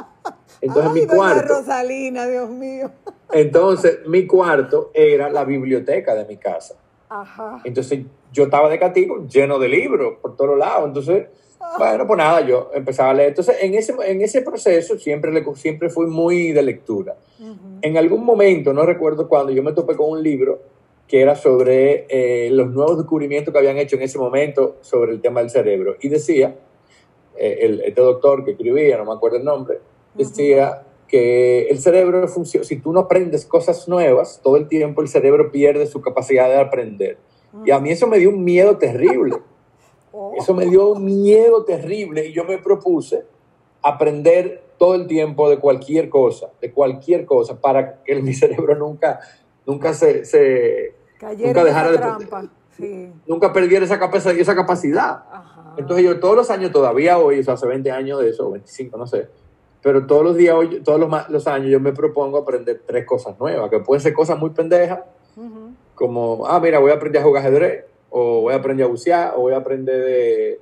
Entonces 0.62 0.92
mi 0.94 1.06
cuarto... 1.06 1.56
Rosalina, 1.56 2.28
Dios 2.28 2.50
mío. 2.50 2.92
Entonces 3.32 4.00
mi 4.08 4.26
cuarto 4.26 4.92
era 4.94 5.30
la 5.30 5.44
biblioteca 5.44 6.16
de 6.16 6.26
mi 6.26 6.38
casa. 6.38 6.76
Ajá. 7.10 7.62
Entonces 7.64 8.06
yo 8.32 8.46
estaba 8.46 8.70
de 8.70 8.80
castigo 8.80 9.28
lleno 9.28 9.60
de 9.60 9.70
libros 9.70 10.16
por 10.22 10.36
todos 10.36 10.58
lados, 10.58 10.88
entonces 10.88 11.28
bueno, 11.78 12.08
pues 12.08 12.18
nada, 12.18 12.42
yo 12.42 12.70
empezaba 12.74 13.12
a 13.12 13.14
leer. 13.14 13.30
Entonces, 13.30 13.58
en 13.62 13.74
ese, 13.74 13.94
en 14.06 14.22
ese 14.22 14.42
proceso 14.42 14.98
siempre, 14.98 15.32
le, 15.32 15.44
siempre 15.56 15.90
fui 15.90 16.08
muy 16.08 16.52
de 16.52 16.62
lectura. 16.62 17.18
En 17.82 17.98
algún 17.98 18.24
momento, 18.24 18.74
no 18.74 18.86
recuerdo 18.86 19.28
cuándo, 19.28 19.52
yo 19.52 19.62
me 19.62 19.74
topé 19.74 19.96
con 19.96 20.10
un 20.10 20.24
libro 20.24 20.62
que 21.08 21.22
era 21.22 21.36
sobre 21.36 22.06
eh, 22.10 22.50
los 22.52 22.72
nuevos 22.72 22.98
descubrimientos 22.98 23.52
que 23.52 23.60
habían 23.60 23.78
hecho 23.78 23.96
en 23.96 24.02
ese 24.02 24.18
momento 24.18 24.78
sobre 24.82 25.12
el 25.12 25.22
tema 25.22 25.42
del 25.42 25.50
cerebro. 25.50 25.96
Y 26.02 26.10
decía, 26.10 26.56
eh, 27.38 27.58
el, 27.62 27.82
este 27.82 28.02
doctor 28.02 28.44
que 28.44 28.52
escribía, 28.52 28.98
no 28.98 29.06
me 29.06 29.14
acuerdo 29.14 29.38
el 29.38 29.44
nombre, 29.44 29.80
decía 30.16 30.84
que 31.08 31.68
el 31.68 31.80
cerebro 31.80 32.28
funciona, 32.28 32.66
si 32.66 32.78
tú 32.78 32.92
no 32.92 33.02
aprendes 33.02 33.46
cosas 33.46 33.88
nuevas, 33.88 34.42
todo 34.44 34.58
el 34.58 34.68
tiempo 34.68 35.02
el 35.02 35.08
cerebro 35.08 35.52
pierde 35.52 35.86
su 35.86 36.02
capacidad 36.02 36.50
de 36.50 36.58
aprender. 36.58 37.18
Y 37.64 37.72
a 37.72 37.80
mí 37.80 37.92
eso 37.92 38.08
me 38.08 38.18
dio 38.18 38.30
un 38.30 38.44
miedo 38.44 38.78
terrible. 38.78 39.36
Eso 40.38 40.54
me 40.54 40.66
dio 40.66 40.94
un 40.94 41.04
miedo 41.04 41.66
terrible 41.66 42.28
y 42.28 42.32
yo 42.32 42.46
me 42.46 42.58
propuse 42.58 43.26
aprender 43.82 44.64
todo 44.78 44.96
el 44.96 45.08
tiempo 45.08 45.50
de 45.50 45.60
cualquier 45.60 46.10
cosa, 46.10 46.52
de 46.62 46.72
cualquier 46.72 47.26
cosa, 47.26 47.60
para 47.60 48.02
que 48.04 48.16
mi 48.22 48.34
cerebro 48.34 48.76
nunca, 48.76 49.20
nunca 49.66 49.94
se, 49.94 50.26
se 50.26 50.96
nunca 51.22 51.64
dejara 51.64 51.92
de 51.92 51.98
trampa. 51.98 52.50
nunca 53.26 53.54
perdiera 53.54 53.86
esa 53.86 54.00
capacidad, 54.00 54.36
esa 54.38 54.56
capacidad. 54.56 55.24
Entonces 55.78 56.06
yo 56.06 56.20
todos 56.20 56.36
los 56.36 56.50
años, 56.50 56.72
todavía 56.72 57.18
hoy, 57.18 57.40
eso 57.40 57.52
hace 57.52 57.68
20 57.68 57.92
años 57.92 58.22
de 58.22 58.30
eso, 58.30 58.52
25, 58.52 58.98
no 58.98 59.08
sé, 59.08 59.28
pero 59.82 60.06
todos 60.08 60.24
los 60.24 60.36
días, 60.36 60.56
hoy, 60.56 60.82
todos 60.82 61.00
los, 61.00 61.30
los, 61.30 61.48
años 61.48 61.70
yo 61.70 61.80
me 61.80 61.92
propongo 61.92 62.38
aprender 62.38 62.82
tres 62.86 63.06
cosas 63.06 63.40
nuevas, 63.40 63.70
que 63.70 63.80
pueden 63.80 64.02
ser 64.02 64.14
cosas 64.14 64.40
muy 64.40 64.52
pendejas, 64.52 65.00
como, 65.94 66.46
ah, 66.48 66.60
mira, 66.60 66.80
voy 66.80 66.92
a 66.92 66.96
aprender 66.96 67.22
a 67.22 67.26
jugar 67.26 67.44
ajedrez, 67.44 67.86
o 68.10 68.42
voy 68.42 68.54
a 68.54 68.58
aprender 68.58 68.86
a 68.86 68.90
bucear, 68.90 69.34
o 69.36 69.42
voy 69.42 69.54
a 69.54 69.58
aprender 69.58 70.04
de, 70.04 70.60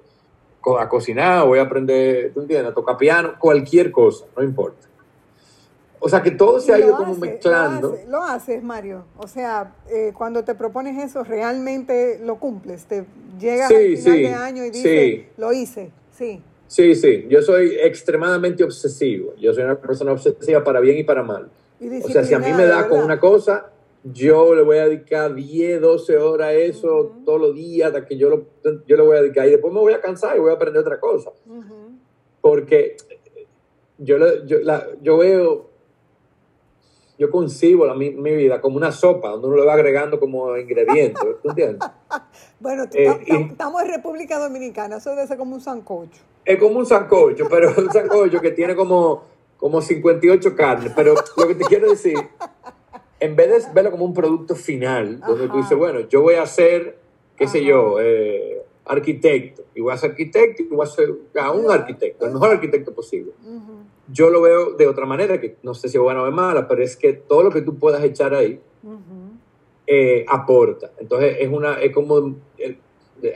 a 0.80 0.90
cocinar, 0.90 1.46
voy 1.46 1.60
a 1.60 1.64
aprender, 1.64 2.32
¿tú 2.34 2.42
entiendes? 2.42 2.72
A 2.72 2.74
tocar 2.74 2.98
piano, 2.98 3.36
cualquier 3.40 3.92
cosa, 3.92 4.26
no 4.36 4.44
importa. 4.44 4.88
O 6.06 6.10
sea 6.10 6.22
que 6.22 6.32
todo 6.32 6.60
se 6.60 6.74
ha 6.74 6.80
ido 6.80 6.98
como 6.98 7.16
mezclando. 7.16 7.98
Lo, 8.10 8.26
haces, 8.26 8.62
Mario. 8.62 9.06
O 9.18 9.26
sea, 9.26 9.74
eh, 9.90 10.12
cuando 10.14 10.44
te 10.44 10.54
propones 10.54 11.02
eso, 11.02 11.24
realmente 11.24 12.20
lo 12.22 12.40
cumples. 12.40 12.84
Te 12.84 13.06
llegas 13.40 13.72
al 13.72 13.96
final 13.96 14.18
de 14.18 14.34
año 14.34 14.66
y 14.66 14.70
dices, 14.70 15.28
lo 15.38 15.54
hice. 15.54 15.92
Sí. 16.12 16.42
Sí, 16.68 16.96
sí. 16.96 17.26
Yo 17.30 17.42
soy 17.42 17.78
extremadamente 17.82 18.66
obsesivo. 18.66 19.34
Yo 19.38 19.54
soy 19.54 19.64
una 19.64 19.80
persona 19.80 20.12
obsesiva 20.12 20.62
para 20.62 20.82
bien 20.82 20.98
y 20.98 21.06
para 21.06 21.24
mal. 21.24 21.50
o 21.80 22.10
sea, 22.10 22.26
si 22.26 22.34
a 22.34 22.40
mí 22.40 22.52
me 22.52 22.66
da 22.66 22.90
con 22.90 23.00
una 23.00 23.18
cosa, 23.18 23.72
yo 24.04 24.54
le 24.56 24.62
voy 24.62 24.80
a 24.80 24.90
dedicar 24.90 25.34
10, 25.34 25.80
12 25.80 26.18
horas 26.18 26.50
a 26.50 26.54
eso 26.54 27.16
todos 27.24 27.40
los 27.40 27.56
días, 27.56 27.88
hasta 27.88 28.06
que 28.06 28.18
yo, 28.18 28.30
lo, 28.30 28.46
yo 28.86 28.98
le 28.98 29.04
voy 29.04 29.16
a 29.16 29.22
dedicar. 29.22 29.48
Y 29.48 29.52
después 29.52 29.74
me 29.74 29.80
voy 29.80 29.94
a 29.94 30.02
cansar 30.02 30.36
y 30.36 30.42
voy 30.42 30.52
a 30.52 30.56
aprender 30.56 30.82
otra 30.82 31.00
cosa. 31.00 31.32
Porque 32.42 32.98
yo, 34.00 34.18
yo, 34.44 34.60
la, 34.60 34.86
yo 35.02 35.18
veo 35.18 35.72
yo 37.17 37.29
concibo 37.29 37.86
la, 37.86 37.93
mi, 37.93 38.10
vida 38.10 38.60
como 38.60 38.77
una 38.77 38.91
sopa, 38.91 39.29
donde 39.29 39.48
uno 39.48 39.58
le 39.58 39.65
va 39.65 39.74
agregando 39.74 40.20
como 40.20 40.58
ingredientes, 40.58 41.24
¿tú 41.41 41.50
entiendes? 41.50 41.88
bueno, 42.60 42.86
eh, 42.93 43.48
estamos 43.51 43.82
en 43.84 43.89
República 43.89 44.39
Dominicana, 44.39 44.98
eso 44.98 45.12
debe 45.12 45.27
ser 45.27 45.38
como 45.38 45.55
un 45.55 45.62
sancocho. 45.62 46.22
Es 46.46 46.60
como 46.60 46.79
un 46.79 46.86
sancocho, 46.86 47.48
pero 47.50 47.74
un 47.77 47.91
sancocho 47.91 48.41
que 48.41 48.51
tiene 48.51 48.75
como, 48.75 49.24
como 49.58 49.82
58 49.82 50.55
carnes, 50.55 50.91
pero 50.96 51.13
lo 51.38 51.48
que 51.48 51.55
te 51.55 51.65
quiero 51.65 51.89
decir, 51.89 52.17
en 53.20 53.36
vez 53.36 53.65
de 53.67 53.74
verlo 53.74 53.91
como 53.91 54.05
un 54.05 54.13
producto 54.13 54.55
final, 54.55 55.20
donde 55.20 55.48
tú 55.48 55.58
dices, 55.58 55.77
bueno, 55.77 56.01
yo 56.01 56.22
voy 56.22 56.36
a 56.36 56.46
ser, 56.46 56.98
qué 57.38 57.48
sé 57.48 57.63
yo, 57.63 58.00
eh, 58.01 58.62
arquitecto, 58.86 59.63
y 59.74 59.82
voy 59.82 59.94
a 59.94 59.98
ser 59.98 60.12
arquitecto 60.12 60.63
y 60.63 60.68
voy 60.68 60.86
a 60.86 60.90
ser 60.90 61.12
un 61.12 61.72
arquitecto, 61.72 62.25
el 62.25 62.34
mejor 62.34 62.52
arquitecto 62.52 62.94
posible. 62.94 63.32
Yo 64.10 64.30
lo 64.30 64.42
veo 64.42 64.72
de 64.72 64.88
otra 64.88 65.06
manera, 65.06 65.40
que 65.40 65.58
no 65.63 65.74
sé 65.74 65.88
si 65.88 65.98
es 65.98 66.04
buena 66.04 66.22
o 66.22 66.28
es 66.28 66.34
mala, 66.34 66.68
pero 66.68 66.84
es 66.84 66.98
que 66.98 67.13
todo 67.13 67.44
lo 67.44 67.52
que 67.52 67.62
tú 67.62 67.78
puedas 67.80 68.04
echar 68.04 68.34
ahí 68.34 68.60
eh, 69.88 70.25
aporta. 70.28 70.92
Entonces 70.98 71.38
es 71.40 71.50
una, 71.50 71.82
es 71.82 71.94
como, 71.94 72.36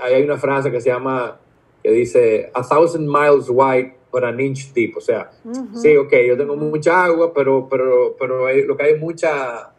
hay 0.02 0.24
una 0.24 0.38
frase 0.38 0.72
que 0.72 0.82
se 0.82 0.90
llama, 0.90 1.40
que 1.82 1.92
dice, 1.92 2.52
a 2.54 2.62
thousand 2.68 3.08
miles 3.08 3.50
wide 3.50 3.96
but 4.12 4.24
an 4.24 4.40
inch 4.40 4.74
deep. 4.74 4.98
O 4.98 5.02
sea, 5.02 5.32
sí, 5.74 5.96
ok, 5.96 6.14
yo 6.28 6.38
tengo 6.38 6.56
mucha 6.56 7.06
agua, 7.06 7.34
pero, 7.34 7.68
pero, 7.70 8.16
pero 8.20 8.48
lo 8.64 8.78
que 8.78 8.84
hay 8.84 8.94
es 8.94 9.00
mucha, 9.00 9.74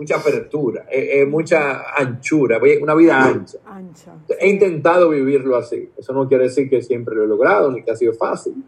mucha 0.00 0.16
apertura, 0.16 0.86
es, 0.90 1.28
mucha 1.28 1.82
anchura, 1.94 2.58
una 2.80 2.94
vida 2.94 3.22
ancha. 3.22 3.58
He 4.40 4.48
intentado 4.48 5.10
vivirlo 5.10 5.56
así. 5.56 5.90
Eso 5.94 6.14
no 6.14 6.26
quiere 6.26 6.44
decir 6.44 6.70
que 6.70 6.80
siempre 6.80 7.14
lo 7.14 7.24
he 7.24 7.26
logrado, 7.26 7.70
ni 7.70 7.82
que 7.82 7.90
ha 7.90 7.96
sido 7.96 8.14
fácil 8.14 8.64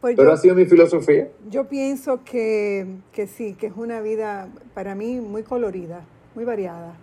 pues 0.00 0.16
Pero 0.16 0.32
ha 0.32 0.36
sido 0.36 0.54
mi 0.54 0.64
filosofía. 0.64 1.28
Yo 1.50 1.68
pienso 1.68 2.22
que, 2.24 2.86
sí, 3.26 3.54
que 3.54 3.66
es 3.66 3.72
una 3.76 4.00
vida 4.00 4.48
para 4.72 4.94
mí 4.94 5.20
muy 5.20 5.42
colorida, 5.42 6.06
muy 6.36 6.44
variada. 6.44 6.94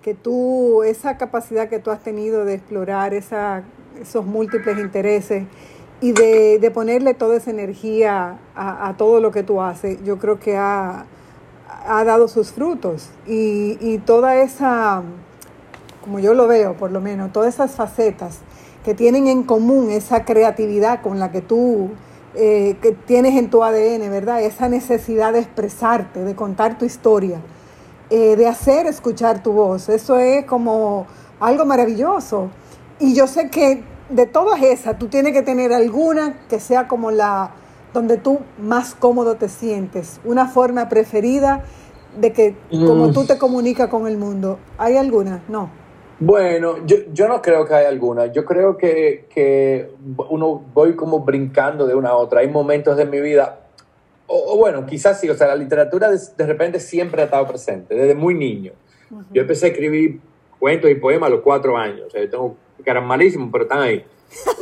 Que 0.00 0.14
tú, 0.14 0.84
esa 0.84 1.18
capacidad 1.18 1.68
que 1.68 1.80
tú 1.80 1.90
has 1.90 2.02
tenido 2.04 2.44
de 2.44 2.54
explorar 2.54 3.14
esa, 3.14 3.64
esos 4.00 4.24
múltiples 4.24 4.78
intereses 4.78 5.44
y 6.00 6.12
de, 6.12 6.70
ponerle 6.72 7.14
toda 7.14 7.36
esa 7.36 7.50
energía 7.50 8.38
a, 8.54 8.94
todo 8.96 9.20
lo 9.20 9.32
que 9.32 9.42
tú 9.42 9.60
haces, 9.60 9.98
yo 10.04 10.18
creo 10.18 10.38
que 10.38 10.56
ha, 10.56 11.04
dado 12.04 12.28
sus 12.28 12.52
frutos. 12.52 13.08
Y, 13.26 13.78
y 13.80 13.98
toda 13.98 14.36
esa, 14.36 15.02
como 16.02 16.18
yo 16.18 16.34
lo 16.34 16.46
veo 16.46 16.76
por 16.76 16.90
lo 16.90 17.00
menos, 17.00 17.32
todas 17.32 17.54
esas 17.54 17.72
facetas 17.72 18.38
que 18.84 18.94
tienen 18.94 19.28
en 19.28 19.42
común 19.42 19.90
esa 19.90 20.24
creatividad 20.24 21.02
con 21.02 21.18
la 21.18 21.30
que 21.30 21.40
tú 21.40 21.90
eh, 22.34 22.76
que 22.82 22.92
tienes 22.92 23.36
en 23.36 23.50
tu 23.50 23.64
ADN, 23.64 24.10
¿verdad? 24.10 24.42
Esa 24.42 24.68
necesidad 24.68 25.32
de 25.32 25.40
expresarte, 25.40 26.22
de 26.22 26.36
contar 26.36 26.78
tu 26.78 26.84
historia, 26.84 27.40
eh, 28.10 28.36
de 28.36 28.46
hacer 28.46 28.86
escuchar 28.86 29.42
tu 29.42 29.52
voz. 29.52 29.88
Eso 29.88 30.18
es 30.18 30.44
como 30.44 31.06
algo 31.40 31.64
maravilloso. 31.64 32.50
Y 33.00 33.14
yo 33.14 33.26
sé 33.26 33.50
que 33.50 33.82
de 34.10 34.26
todas 34.26 34.62
esas, 34.62 34.98
tú 34.98 35.08
tienes 35.08 35.32
que 35.32 35.42
tener 35.42 35.72
alguna 35.72 36.38
que 36.48 36.60
sea 36.60 36.86
como 36.86 37.10
la 37.10 37.50
donde 37.92 38.16
tú 38.16 38.40
más 38.58 38.94
cómodo 38.94 39.36
te 39.36 39.48
sientes, 39.48 40.20
una 40.24 40.46
forma 40.48 40.88
preferida 40.88 41.64
de 42.18 42.32
que 42.32 42.56
como 42.70 43.12
tú 43.12 43.26
te 43.26 43.38
comunicas 43.38 43.88
con 43.88 44.06
el 44.06 44.16
mundo. 44.16 44.58
¿Hay 44.76 44.96
alguna? 44.96 45.42
No. 45.48 45.70
Bueno, 46.20 46.84
yo, 46.84 46.96
yo 47.12 47.28
no 47.28 47.40
creo 47.40 47.64
que 47.64 47.74
haya 47.74 47.88
alguna. 47.88 48.26
Yo 48.26 48.44
creo 48.44 48.76
que, 48.76 49.26
que, 49.32 49.90
uno 50.30 50.64
voy 50.74 50.96
como 50.96 51.20
brincando 51.20 51.86
de 51.86 51.94
una 51.94 52.10
a 52.10 52.16
otra. 52.16 52.40
Hay 52.40 52.48
momentos 52.48 52.96
de 52.96 53.04
mi 53.04 53.20
vida, 53.20 53.60
o, 54.26 54.56
bueno, 54.56 54.84
quizás 54.84 55.20
sí, 55.20 55.30
o 55.30 55.34
sea, 55.34 55.46
la 55.46 55.54
literatura 55.54 56.10
de, 56.10 56.46
repente 56.46 56.80
siempre 56.80 57.22
ha 57.22 57.26
estado 57.26 57.46
presente, 57.46 57.94
desde 57.94 58.14
muy 58.14 58.34
niño. 58.34 58.72
Yo 59.32 59.42
empecé 59.42 59.66
a 59.66 59.68
escribir 59.70 60.20
cuentos 60.58 60.90
y 60.90 60.96
poemas 60.96 61.28
a 61.28 61.30
los 61.30 61.40
cuatro 61.40 61.76
años. 61.78 62.08
O 62.08 62.10
sea, 62.10 62.22
yo 62.22 62.28
tengo 62.28 62.56
que 62.82 62.90
eran 62.90 63.06
malísimos, 63.06 63.48
pero 63.52 63.64
están 63.64 63.80
ahí. 63.80 64.04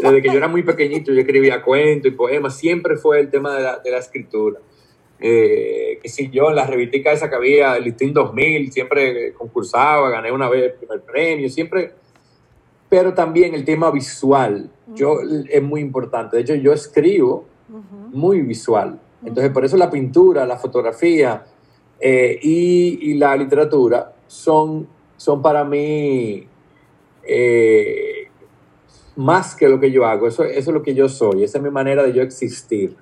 Desde 0.01 0.23
que 0.23 0.29
yo 0.29 0.35
era 0.35 0.49
muy 0.49 0.63
pequeñito, 0.63 1.13
yo 1.13 1.21
escribía 1.21 1.63
cuentos 1.63 2.13
y 2.13 2.15
poemas. 2.15 2.57
Siempre 2.57 2.97
fue 2.97 3.21
el 3.21 3.31
tema 3.31 3.57
de 3.57 3.63
la, 3.63 3.79
de 3.79 3.91
la 3.91 3.99
escritura. 3.99 4.61
Eh, 5.19 5.99
que 6.03 6.09
si 6.11 6.29
yo 6.29 6.51
en 6.51 6.57
la 6.57 6.67
revista 6.67 7.11
esa 7.11 7.31
que 7.31 7.37
había, 7.37 7.77
el 7.77 7.85
Listín 7.85 8.13
2000, 8.13 8.71
siempre 8.71 9.33
concursaba, 9.33 10.11
gané 10.11 10.31
una 10.31 10.49
vez 10.49 10.65
el 10.65 10.73
primer 10.75 11.01
premio, 11.01 11.49
siempre, 11.49 11.95
pero 12.91 13.15
también 13.15 13.55
el 13.55 13.65
tema 13.65 13.91
visual, 13.91 14.71
yo 14.95 15.19
es 15.49 15.63
muy 15.63 15.81
importante, 15.81 16.37
de 16.37 16.43
hecho 16.43 16.55
yo 16.55 16.73
escribo 16.73 17.47
muy 18.13 18.43
visual, 18.43 19.01
entonces 19.25 19.51
por 19.53 19.65
eso 19.65 19.79
la 19.79 19.91
pintura, 19.91 20.45
la 20.45 20.59
fotografía 20.59 21.47
eh, 21.99 22.39
y, 22.43 23.11
y, 23.11 23.15
la 23.15 23.35
literatura 23.37 24.13
son, 24.27 24.87
son 25.17 25.41
para 25.41 25.65
mí 25.65 26.47
eh, 27.27 28.06
más 29.17 29.55
que 29.57 29.69
lo 29.69 29.81
que 29.81 29.91
yo 29.91 30.05
hago, 30.05 30.29
eso, 30.29 30.45
eso 30.45 30.71
es 30.71 30.75
lo 30.75 30.83
que 30.83 30.95
yo 30.95 31.09
soy, 31.09 31.43
esa 31.43 31.59
es 31.59 31.65
mi 31.65 31.71
manera 31.71 32.03
de 32.03 32.13
yo 32.13 32.23
existir. 32.23 32.97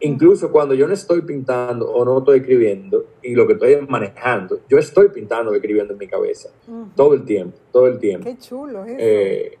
Incluso 0.00 0.52
cuando 0.52 0.74
yo 0.74 0.86
no 0.86 0.92
estoy 0.92 1.22
pintando 1.22 1.90
o 1.90 2.04
no 2.04 2.18
estoy 2.18 2.40
escribiendo 2.40 3.06
y 3.22 3.34
lo 3.34 3.46
que 3.46 3.54
estoy 3.54 3.78
manejando, 3.88 4.60
yo 4.68 4.76
estoy 4.76 5.08
pintando 5.08 5.50
o 5.50 5.54
escribiendo 5.54 5.94
en 5.94 5.98
mi 5.98 6.06
cabeza 6.06 6.50
todo 6.94 7.14
el 7.14 7.24
tiempo, 7.24 7.56
todo 7.72 7.86
el 7.86 7.98
tiempo. 7.98 8.26
Qué 8.26 8.36
chulo 8.36 8.84
eso. 8.84 8.96
Eh, 8.98 9.58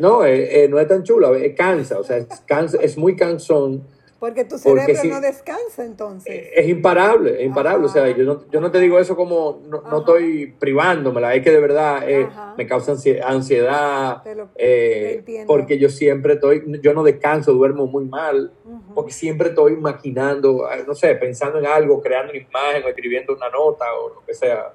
no, 0.00 0.24
eh, 0.24 0.64
eh, 0.64 0.68
no 0.68 0.80
es 0.80 0.88
tan 0.88 1.02
chulo, 1.02 1.32
cansa, 1.54 1.98
o 1.98 2.04
sea, 2.04 2.16
es, 2.16 2.26
cansa, 2.46 2.78
es 2.80 2.96
muy 2.96 3.14
cansón 3.14 3.82
porque 4.22 4.44
tu 4.44 4.56
cerebro 4.56 5.02
no 5.06 5.20
descansa 5.20 5.84
entonces. 5.84 6.46
Es 6.54 6.68
imparable, 6.68 7.40
es 7.40 7.44
imparable. 7.44 7.86
O 7.86 7.88
sea, 7.88 8.08
yo 8.16 8.22
no, 8.22 8.48
yo 8.52 8.60
no, 8.60 8.70
te 8.70 8.78
digo 8.78 9.00
eso 9.00 9.16
como 9.16 9.62
no, 9.66 9.82
no 9.82 9.98
estoy 9.98 10.54
privándomela, 10.60 11.34
es 11.34 11.42
que 11.42 11.50
de 11.50 11.58
verdad 11.58 12.08
eh, 12.08 12.28
me 12.56 12.64
causa 12.64 12.94
ansiedad. 13.24 14.22
Eh, 14.54 15.44
porque 15.44 15.76
yo 15.76 15.88
siempre 15.88 16.34
estoy, 16.34 16.62
yo 16.80 16.94
no 16.94 17.02
descanso, 17.02 17.52
duermo 17.52 17.88
muy 17.88 18.04
mal, 18.04 18.52
porque 18.94 19.10
siempre 19.10 19.48
estoy 19.48 19.74
maquinando, 19.74 20.68
no 20.86 20.94
sé, 20.94 21.16
pensando 21.16 21.58
en 21.58 21.66
algo, 21.66 22.00
creando 22.00 22.30
una 22.30 22.42
imagen 22.42 22.84
o 22.84 22.88
escribiendo 22.90 23.34
una 23.34 23.50
nota 23.50 23.86
o 23.92 24.10
lo 24.10 24.24
que 24.24 24.34
sea. 24.34 24.72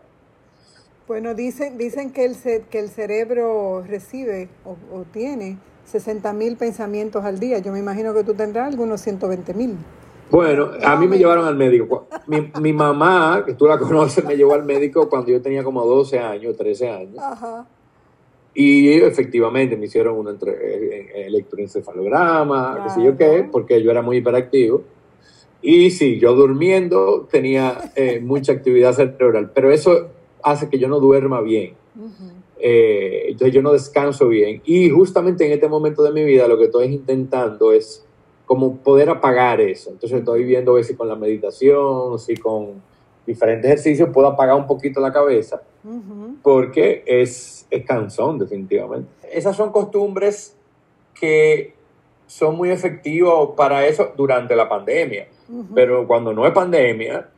Bueno, 1.07 1.33
dicen, 1.35 1.77
dicen 1.77 2.11
que, 2.11 2.25
el, 2.25 2.35
que 2.69 2.79
el 2.79 2.89
cerebro 2.89 3.81
recibe 3.87 4.49
o, 4.65 4.75
o 4.91 5.03
tiene 5.03 5.57
60 5.87 6.33
mil 6.33 6.57
pensamientos 6.57 7.23
al 7.23 7.39
día. 7.39 7.59
Yo 7.59 7.71
me 7.71 7.79
imagino 7.79 8.13
que 8.13 8.23
tú 8.23 8.33
tendrás 8.33 8.67
algunos 8.67 9.01
120 9.01 9.53
mil. 9.53 9.75
Bueno, 10.29 10.71
a 10.83 10.97
mí 10.97 11.07
me 11.07 11.17
llevaron 11.17 11.45
al 11.45 11.55
médico. 11.55 12.07
Mi, 12.27 12.51
mi, 12.61 12.73
mamá, 12.73 13.43
que 13.45 13.53
tú 13.53 13.65
la 13.65 13.77
conoces, 13.79 14.25
me 14.25 14.35
llevó 14.35 14.53
al 14.53 14.65
médico 14.65 15.09
cuando 15.09 15.31
yo 15.31 15.41
tenía 15.41 15.63
como 15.63 15.85
12 15.85 16.19
años, 16.19 16.57
13 16.57 16.89
años. 16.89 17.17
Ajá. 17.19 17.65
Y 18.53 18.89
efectivamente 18.89 19.77
me 19.77 19.85
hicieron 19.85 20.17
un 20.17 20.35
electroencefalograma, 21.15 22.83
qué 22.83 22.89
sé 22.89 23.03
yo 23.03 23.15
qué, 23.15 23.47
porque 23.49 23.81
yo 23.83 23.91
era 23.91 24.01
muy 24.01 24.17
hiperactivo. 24.17 24.81
Y 25.61 25.91
sí, 25.91 26.19
yo 26.19 26.33
durmiendo 26.33 27.27
tenía 27.29 27.91
eh, 27.95 28.19
mucha 28.19 28.53
actividad 28.53 28.93
cerebral, 28.93 29.51
pero 29.53 29.71
eso 29.71 30.09
hace 30.41 30.69
que 30.69 30.79
yo 30.79 30.87
no 30.87 30.99
duerma 30.99 31.41
bien. 31.41 31.75
Eh, 32.59 33.25
entonces 33.29 33.53
yo 33.53 33.61
no 33.61 33.73
descanso 33.73 34.27
bien. 34.27 34.61
Y 34.65 34.89
justamente 34.89 35.45
en 35.45 35.51
este 35.51 35.67
momento 35.67 36.03
de 36.03 36.11
mi 36.11 36.23
vida 36.23 36.47
lo 36.47 36.57
que 36.57 36.65
estoy 36.65 36.85
intentando 36.87 37.71
es 37.71 38.05
como 38.45 38.77
poder 38.77 39.09
apagar 39.09 39.61
eso. 39.61 39.89
Entonces 39.91 40.19
estoy 40.19 40.43
viendo 40.43 40.71
a 40.71 40.75
ver 40.75 40.85
si 40.85 40.95
con 40.95 41.07
la 41.07 41.15
meditación, 41.15 42.17
si 42.17 42.35
con 42.37 42.81
diferentes 43.25 43.69
ejercicios 43.69 44.09
puedo 44.13 44.27
apagar 44.27 44.55
un 44.55 44.65
poquito 44.65 45.01
la 45.01 45.11
cabeza, 45.11 45.61
porque 46.41 47.03
es, 47.05 47.67
es 47.69 47.85
cansón 47.85 48.39
definitivamente. 48.39 49.09
Esas 49.31 49.55
son 49.55 49.71
costumbres 49.71 50.55
que 51.13 51.73
son 52.25 52.55
muy 52.55 52.69
efectivas 52.69 53.49
para 53.55 53.85
eso 53.85 54.13
durante 54.15 54.55
la 54.55 54.69
pandemia. 54.69 55.27
Pero 55.73 56.07
cuando 56.07 56.33
no 56.33 56.45
es 56.45 56.53
pandemia, 56.53 57.29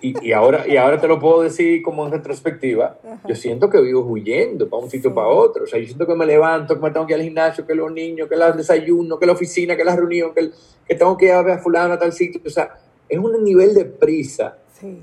y, 0.00 0.32
ahora, 0.32 0.66
y 0.68 0.76
ahora 0.76 1.00
te 1.00 1.08
lo 1.08 1.18
puedo 1.18 1.42
decir 1.42 1.82
como 1.82 2.04
en 2.06 2.12
retrospectiva, 2.12 2.98
yo 3.26 3.34
siento 3.34 3.68
que 3.68 3.80
vivo 3.80 4.02
huyendo 4.02 4.68
para 4.68 4.82
un 4.82 4.90
sitio 4.90 5.12
para 5.12 5.28
otro. 5.28 5.64
O 5.64 5.66
sea, 5.66 5.80
yo 5.80 5.86
siento 5.86 6.06
que 6.06 6.14
me 6.14 6.26
levanto, 6.26 6.74
que 6.74 6.80
me 6.80 6.90
tengo 6.90 7.06
que 7.06 7.14
ir 7.14 7.18
al 7.18 7.24
gimnasio, 7.24 7.66
que 7.66 7.74
los 7.74 7.90
niños, 7.90 8.28
que 8.28 8.34
el 8.34 8.56
desayuno, 8.56 9.18
que 9.18 9.26
la 9.26 9.32
oficina, 9.32 9.76
que 9.76 9.84
la 9.84 9.96
reunión, 9.96 10.32
que, 10.34 10.50
que 10.86 10.94
tengo 10.94 11.16
que 11.16 11.26
ir 11.26 11.32
a 11.32 11.42
ver 11.42 11.54
a 11.54 11.58
fulano 11.58 11.94
a 11.94 11.98
tal 11.98 12.12
sitio. 12.12 12.40
O 12.44 12.50
sea, 12.50 12.78
es 13.08 13.18
un 13.18 13.42
nivel 13.42 13.74
de 13.74 13.86
prisa 13.86 14.58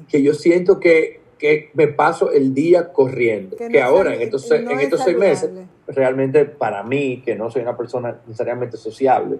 que 0.07 0.21
yo 0.21 0.33
siento 0.33 0.79
que, 0.79 1.19
que, 1.37 1.71
me 1.73 1.87
paso 1.87 2.31
el 2.31 2.53
día 2.53 2.93
corriendo. 2.93 3.57
Que, 3.57 3.81
ahora, 3.81 4.15
en 4.15 4.21
estos, 4.21 4.49
en 4.51 4.79
estos 4.79 5.03
seis 5.03 5.17
meses, 5.17 5.49
realmente 5.87 6.45
para 6.45 6.83
mí, 6.83 7.21
que 7.25 7.35
no 7.35 7.51
soy 7.51 7.63
una 7.63 7.75
persona 7.75 8.21
necesariamente 8.25 8.77
sociable, 8.77 9.39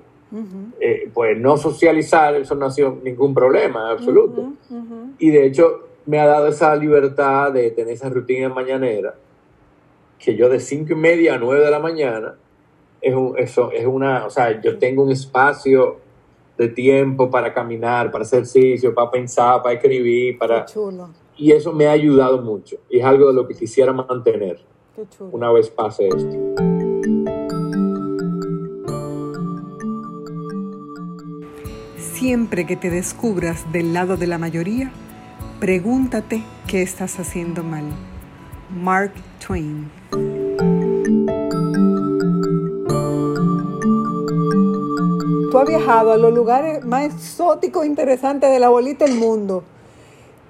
eh, 0.80 1.10
pues 1.14 1.38
no 1.38 1.58
socializar, 1.58 2.36
eso 2.36 2.56
no 2.56 2.66
ha 2.66 2.72
sido 2.72 2.98
ningún 3.04 3.34
problema 3.34 3.92
absoluto. 3.92 4.54
Y 5.20 5.30
de 5.30 5.46
hecho 5.46 5.88
me 6.06 6.20
ha 6.20 6.28
dado 6.28 6.48
esa 6.48 6.76
libertad 6.76 7.52
de 7.52 7.72
tener 7.72 7.94
esa 7.94 8.10
rutina 8.10 8.50
mañanera, 8.50 9.16
que 10.20 10.36
yo 10.36 10.50
de 10.50 10.60
cinco 10.60 10.94
y 10.94 10.96
media 10.96 11.36
a 11.36 11.38
nueve 11.38 11.64
de 11.64 11.72
la 11.72 11.80
mañana, 11.80 12.36
es, 13.02 13.16
eso, 13.38 13.72
es 13.72 13.86
una, 13.86 14.26
o 14.26 14.30
sea, 14.30 14.62
yo 14.62 14.78
tengo 14.78 15.04
un 15.04 15.12
espacio 15.12 15.98
de 16.58 16.70
tiempo 16.70 17.30
para 17.30 17.54
caminar, 17.54 18.12
para 18.12 18.24
hacer 18.24 18.40
ejercicio, 18.40 18.94
para 18.94 19.12
pensar, 19.12 19.62
para 19.62 19.76
escribir, 19.76 20.38
para... 20.38 20.66
Y 21.38 21.52
eso 21.52 21.74
me 21.74 21.86
ha 21.88 21.92
ayudado 21.92 22.42
mucho. 22.42 22.78
Y 22.90 23.00
es 23.00 23.06
algo 23.06 23.28
de 23.28 23.34
lo 23.34 23.48
que 23.48 23.56
quisiera 23.56 23.92
mantener 23.92 24.62
una 25.32 25.52
vez 25.52 25.70
pase 25.70 26.08
esto. 26.08 26.75
Siempre 32.26 32.66
que 32.66 32.76
te 32.76 32.90
descubras 32.90 33.72
del 33.72 33.94
lado 33.94 34.18
de 34.18 34.26
la 34.26 34.40
mayoría, 34.40 34.90
pregúntate 35.60 36.42
qué 36.66 36.82
estás 36.82 37.20
haciendo 37.20 37.62
mal. 37.62 37.84
Mark 38.82 39.12
Twain. 39.46 39.92
Tú 45.52 45.60
has 45.60 45.68
viajado 45.68 46.14
a 46.14 46.18
los 46.18 46.34
lugares 46.34 46.84
más 46.84 47.14
exóticos 47.14 47.84
e 47.84 47.88
interesantes 47.90 48.50
de 48.50 48.58
la 48.58 48.70
bolita 48.70 49.06
del 49.06 49.20
mundo 49.20 49.64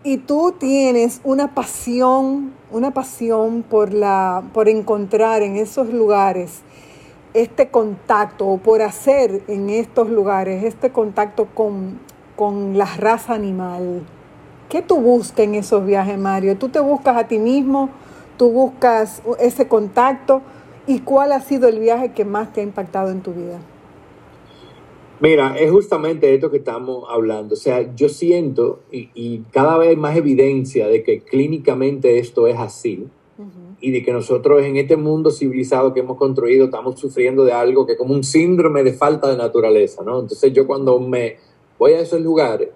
y 0.05 0.15
tú 0.15 0.55
tienes 0.57 1.19
una 1.25 1.53
pasión, 1.53 2.53
una 2.71 2.91
pasión 2.91 3.63
por, 3.63 3.91
la, 3.91 4.43
por 4.53 4.69
encontrar 4.69 5.41
en 5.41 5.57
esos 5.57 5.89
lugares 5.89 6.61
este 7.35 7.67
contacto 7.67 8.47
o 8.47 8.57
por 8.57 8.81
hacer 8.81 9.43
en 9.47 9.69
estos 9.69 10.09
lugares 10.09 10.63
este 10.63 10.91
contacto 10.91 11.47
con, 11.53 11.99
la 12.73 12.85
raza 12.97 13.33
animal. 13.33 14.03
¿Qué 14.69 14.81
tú 14.81 14.99
buscas 14.99 15.39
en 15.39 15.55
esos 15.55 15.85
viajes, 15.85 16.17
Mario? 16.17 16.57
¿Tú 16.57 16.69
te 16.69 16.79
buscas 16.79 17.15
a 17.17 17.27
ti 17.27 17.37
mismo? 17.37 17.89
¿Tú 18.37 18.49
buscas 18.49 19.21
ese 19.39 19.67
contacto? 19.67 20.41
¿Y 20.87 20.99
cuál 20.99 21.31
ha 21.33 21.41
sido 21.41 21.67
el 21.67 21.79
viaje 21.79 22.13
que 22.13 22.25
más 22.25 22.51
te 22.51 22.61
ha 22.61 22.63
impactado 22.63 23.11
en 23.11 23.21
tu 23.21 23.33
vida? 23.33 23.59
Mira, 25.19 25.57
es 25.57 25.71
justamente 25.71 26.33
esto 26.33 26.51
que 26.51 26.57
estamos 26.57 27.05
hablando. 27.09 27.53
O 27.53 27.57
sea, 27.57 27.93
yo 27.95 28.09
siento, 28.09 28.81
y, 28.91 29.09
y 29.13 29.43
cada 29.51 29.77
vez 29.77 29.89
hay 29.89 29.95
más 29.95 30.15
evidencia 30.17 30.87
de 30.87 31.03
que 31.03 31.21
clínicamente 31.21 32.19
esto 32.19 32.47
es 32.47 32.57
así, 32.57 33.07
y 33.81 33.91
de 33.91 34.03
que 34.03 34.11
nosotros 34.11 34.63
en 34.63 34.77
este 34.77 34.95
mundo 34.95 35.31
civilizado 35.31 35.93
que 35.93 35.99
hemos 35.99 36.17
construido 36.17 36.65
estamos 36.65 36.99
sufriendo 36.99 37.43
de 37.43 37.51
algo 37.51 37.85
que 37.85 37.93
es 37.93 37.97
como 37.97 38.13
un 38.13 38.23
síndrome 38.23 38.83
de 38.83 38.93
falta 38.93 39.29
de 39.29 39.37
naturaleza, 39.37 40.03
¿no? 40.03 40.19
Entonces 40.19 40.53
yo 40.53 40.65
cuando 40.65 40.99
me 40.99 41.37
voy 41.77 41.93
a 41.93 41.99
esos 41.99 42.21
lugares, 42.21 42.69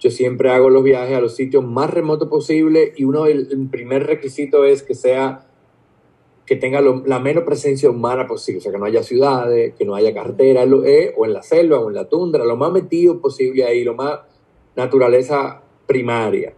yo 0.00 0.10
siempre 0.10 0.50
hago 0.50 0.68
los 0.68 0.82
viajes 0.82 1.16
a 1.16 1.20
los 1.20 1.36
sitios 1.36 1.64
más 1.64 1.90
remotos 1.90 2.28
posible 2.28 2.92
y 2.96 3.04
uno 3.04 3.26
el, 3.26 3.68
primer 3.70 4.06
requisito 4.06 4.64
es 4.64 4.82
que 4.82 4.94
sea 4.94 5.46
que 6.44 6.56
tenga 6.56 6.80
la 6.80 7.20
menos 7.20 7.44
presencia 7.44 7.88
humana 7.88 8.26
posible, 8.26 8.58
o 8.58 8.62
sea, 8.62 8.72
que 8.72 8.78
no 8.78 8.84
haya 8.84 9.04
ciudades, 9.04 9.74
que 9.78 9.84
no 9.84 9.94
haya 9.94 10.12
carreteras, 10.12 10.68
eh, 10.84 11.14
o 11.16 11.24
en 11.24 11.32
la 11.32 11.42
selva, 11.42 11.78
o 11.78 11.88
en 11.88 11.94
la 11.94 12.08
tundra, 12.08 12.44
lo 12.44 12.56
más 12.56 12.72
metido 12.72 13.20
posible 13.20 13.64
ahí, 13.64 13.84
lo 13.84 13.94
más 13.94 14.18
naturaleza 14.74 15.62
primaria. 15.86 16.52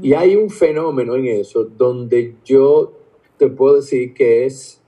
Y 0.00 0.14
hay 0.14 0.36
un 0.36 0.48
fenómeno 0.48 1.16
en 1.16 1.26
eso 1.26 1.64
donde 1.64 2.36
yo 2.44 2.99
te 3.40 3.48
puedo 3.48 3.76
decir 3.76 4.12
que 4.12 4.44
es, 4.44 4.82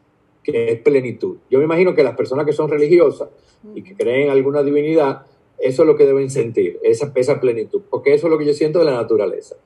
que 0.45 0.73
es 0.73 0.79
plenitud. 0.81 1.39
Yo 1.51 1.59
me 1.59 1.65
imagino 1.65 1.95
que 1.95 2.03
las 2.03 2.15
personas 2.15 2.45
que 2.45 2.53
son 2.53 2.69
religiosas 2.69 3.31
y 3.75 3.83
que 3.83 3.95
creen 3.97 4.25
en 4.25 4.31
alguna 4.31 4.63
divinidad, 4.63 5.25
eso 5.59 5.83
es 5.83 5.87
lo 5.87 5.97
que 5.97 6.05
deben 6.05 6.29
sentir, 6.29 6.79
esa, 6.83 7.11
esa 7.15 7.41
plenitud, 7.41 7.81
porque 7.89 8.13
eso 8.13 8.27
es 8.27 8.31
lo 8.31 8.39
que 8.39 8.45
yo 8.45 8.53
siento 8.53 8.79
de 8.81 8.85
la 8.85 8.93
naturaleza. 8.93 9.57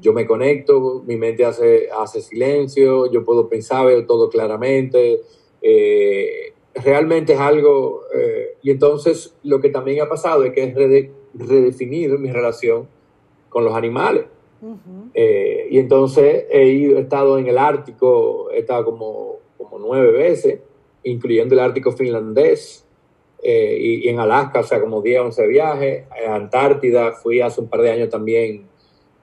Yo 0.00 0.14
me 0.14 0.26
conecto, 0.26 1.02
mi 1.06 1.16
mente 1.16 1.44
hace, 1.44 1.90
hace 1.90 2.22
silencio, 2.22 3.10
yo 3.12 3.24
puedo 3.24 3.48
pensar, 3.48 3.86
veo 3.86 4.06
todo 4.06 4.30
claramente, 4.30 5.20
eh, 5.60 6.54
realmente 6.74 7.34
es 7.34 7.40
algo, 7.40 8.04
eh, 8.14 8.56
y 8.62 8.70
entonces 8.70 9.34
lo 9.42 9.60
que 9.60 9.68
también 9.68 10.00
ha 10.00 10.08
pasado 10.08 10.44
es 10.44 10.52
que 10.54 10.62
he 10.62 11.10
redefinido 11.34 12.16
mi 12.16 12.32
relación 12.32 12.88
con 13.50 13.64
los 13.64 13.74
animales. 13.74 14.24
Eh, 15.14 15.68
y 15.70 15.78
entonces 15.78 16.46
he, 16.50 16.98
estado 16.98 17.38
en 17.38 17.46
el 17.46 17.58
Ártico, 17.58 18.50
he 18.50 18.58
estado 18.58 18.84
como, 18.84 19.38
como 19.56 19.78
nueve 19.78 20.12
veces, 20.12 20.60
incluyendo 21.02 21.54
el 21.54 21.60
Ártico 21.60 21.92
finlandés, 21.92 22.86
eh, 23.42 23.78
y, 23.80 24.08
en 24.08 24.18
Alaska, 24.18 24.60
o 24.60 24.62
sea, 24.62 24.80
como 24.80 25.00
10, 25.00 25.20
11 25.20 25.46
viajes. 25.46 26.04
En 26.22 26.30
Antártida 26.30 27.12
fui 27.12 27.40
hace 27.40 27.60
un 27.60 27.68
par 27.68 27.80
de 27.80 27.90
años 27.90 28.10
también 28.10 28.68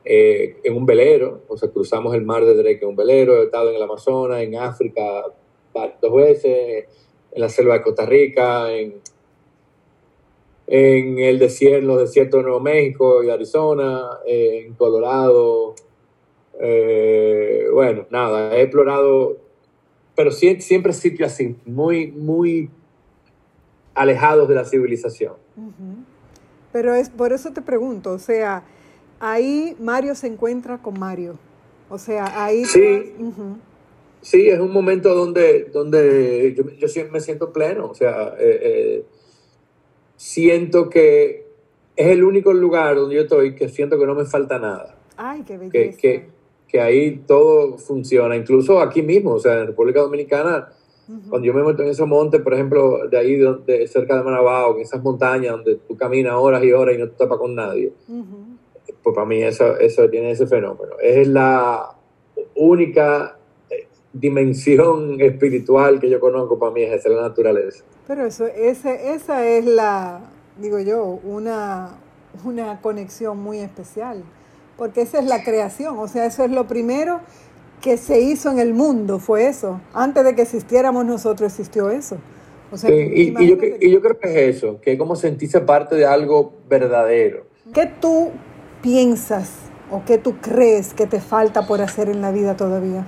eh, 0.03 0.57
en 0.63 0.75
un 0.75 0.85
velero, 0.85 1.43
o 1.47 1.57
sea, 1.57 1.69
cruzamos 1.69 2.15
el 2.15 2.23
mar 2.23 2.43
de 2.45 2.55
Drake 2.55 2.79
en 2.81 2.89
un 2.89 2.95
velero, 2.95 3.41
he 3.41 3.45
estado 3.45 3.69
en 3.69 3.75
el 3.75 3.81
Amazonas, 3.81 4.41
en 4.41 4.55
África 4.55 5.25
dos 6.01 6.15
veces, 6.15 6.85
en 7.31 7.41
la 7.41 7.49
selva 7.49 7.75
de 7.75 7.81
Costa 7.83 8.05
Rica, 8.05 8.73
en, 8.73 9.01
en 10.67 11.17
el 11.19 11.39
desierto, 11.39 11.77
en 11.77 11.87
los 11.87 11.99
desiertos 12.01 12.39
de 12.39 12.43
Nuevo 12.43 12.59
México 12.59 13.23
y 13.23 13.29
Arizona, 13.29 14.19
en 14.25 14.73
Colorado. 14.73 15.75
Eh, 16.59 17.67
bueno, 17.73 18.05
nada, 18.09 18.55
he 18.57 18.63
explorado, 18.63 19.37
pero 20.15 20.31
siempre 20.31 20.93
sitios 20.93 21.31
así, 21.31 21.55
muy, 21.65 22.11
muy 22.11 22.69
alejados 23.93 24.47
de 24.49 24.55
la 24.55 24.65
civilización. 24.65 25.33
Pero 26.71 26.95
es 26.95 27.09
por 27.09 27.31
eso 27.31 27.53
te 27.53 27.61
pregunto, 27.61 28.11
o 28.11 28.19
sea, 28.19 28.63
ahí 29.19 29.75
Mario 29.79 30.15
se 30.15 30.27
encuentra 30.27 30.81
con 30.81 30.99
Mario. 30.99 31.37
O 31.89 31.97
sea, 31.97 32.43
ahí... 32.43 32.65
Sí, 32.65 33.13
sí 34.21 34.49
es 34.49 34.59
un 34.59 34.71
momento 34.73 35.15
donde, 35.15 35.65
donde 35.65 36.53
yo, 36.55 36.69
yo 36.71 36.87
siempre 36.87 37.13
me 37.13 37.21
siento 37.21 37.53
pleno, 37.53 37.87
o 37.87 37.95
sea, 37.95 38.35
eh, 38.39 38.59
eh, 38.61 39.05
siento 40.17 40.89
que 40.89 41.45
es 41.95 42.07
el 42.07 42.23
único 42.23 42.51
lugar 42.51 42.95
donde 42.95 43.15
yo 43.15 43.21
estoy 43.21 43.55
que 43.55 43.69
siento 43.69 43.97
que 43.97 44.05
no 44.05 44.15
me 44.15 44.25
falta 44.25 44.59
nada. 44.59 44.95
Ay, 45.15 45.43
qué 45.47 45.57
belleza. 45.57 45.97
Que, 45.97 46.25
que, 46.67 46.81
ahí 46.81 47.23
todo 47.25 47.77
funciona, 47.77 48.35
incluso 48.35 48.81
aquí 48.81 49.01
mismo, 49.01 49.33
o 49.33 49.39
sea, 49.39 49.61
en 49.61 49.67
República 49.67 50.01
Dominicana, 50.01 50.69
cuando 51.29 51.47
yo 51.47 51.53
me 51.53 51.63
meto 51.63 51.83
en 51.83 51.89
esos 51.89 52.07
montes, 52.07 52.41
por 52.41 52.53
ejemplo, 52.53 53.07
de 53.07 53.17
ahí 53.17 53.35
de, 53.35 53.87
cerca 53.87 54.17
de 54.17 54.23
Manabao, 54.23 54.75
en 54.75 54.81
esas 54.81 55.01
montañas 55.01 55.53
donde 55.53 55.75
tú 55.87 55.95
caminas 55.95 56.33
horas 56.35 56.63
y 56.63 56.73
horas 56.73 56.95
y 56.95 56.97
no 56.99 57.07
te 57.09 57.15
tapas 57.15 57.37
con 57.37 57.55
nadie, 57.55 57.93
pues 59.01 59.15
para 59.15 59.25
mí 59.25 59.41
eso, 59.41 59.77
eso 59.77 60.09
tiene 60.09 60.31
ese 60.31 60.45
fenómeno. 60.45 60.95
Es 61.01 61.27
la 61.27 61.95
única 62.55 63.37
eh, 63.69 63.87
dimensión 64.11 65.19
espiritual 65.21 65.99
que 65.99 66.09
yo 66.09 66.19
conozco 66.19 66.59
para 66.59 66.73
mí, 66.73 66.83
es 66.83 67.05
la 67.05 67.21
naturaleza. 67.21 67.85
Pero 68.07 68.25
eso, 68.25 68.47
ese, 68.47 69.13
esa 69.13 69.45
es 69.45 69.65
la, 69.65 70.21
digo 70.57 70.79
yo, 70.79 71.19
una, 71.23 71.97
una 72.45 72.79
conexión 72.79 73.37
muy 73.37 73.59
especial, 73.59 74.23
porque 74.77 75.01
esa 75.01 75.19
es 75.19 75.25
la 75.25 75.43
creación, 75.43 75.99
o 75.99 76.07
sea, 76.07 76.25
eso 76.25 76.45
es 76.45 76.51
lo 76.51 76.67
primero 76.67 77.19
que 77.81 77.97
se 77.97 78.21
hizo 78.21 78.49
en 78.49 78.59
el 78.59 78.73
mundo, 78.73 79.19
fue 79.19 79.47
eso. 79.47 79.81
Antes 79.93 80.23
de 80.23 80.35
que 80.35 80.43
existiéramos 80.43 81.05
nosotros 81.05 81.51
existió 81.51 81.89
eso. 81.89 82.17
y, 82.87 83.33
yo, 83.33 83.57
y, 83.79 83.91
yo, 83.91 84.01
creo 84.01 84.19
que 84.19 84.29
es 84.29 84.57
eso, 84.57 84.79
que 84.81 84.93
es 84.93 84.97
como 84.97 85.15
sentirse 85.15 85.59
parte 85.59 85.95
de 85.95 86.05
algo 86.05 86.53
verdadero. 86.69 87.45
¿Qué 87.73 87.91
tú 87.99 88.31
piensas 88.81 89.51
o 89.91 90.03
qué 90.05 90.17
tú 90.17 90.37
crees 90.37 90.93
que 90.93 91.07
te 91.07 91.19
falta 91.19 91.67
por 91.67 91.81
hacer 91.81 92.09
en 92.09 92.21
la 92.21 92.31
vida 92.31 92.55
todavía? 92.55 93.05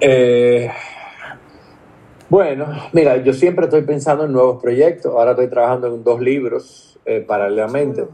Eh, 0.00 0.70
bueno, 2.28 2.66
mira, 2.92 3.16
yo 3.22 3.32
siempre 3.32 3.64
estoy 3.64 3.82
pensando 3.82 4.24
en 4.24 4.32
nuevos 4.32 4.60
proyectos. 4.62 5.12
Ahora 5.14 5.32
estoy 5.32 5.48
trabajando 5.48 5.88
en 5.88 6.04
dos 6.04 6.20
libros 6.20 6.98
eh, 7.04 7.24
paralelamente. 7.26 8.04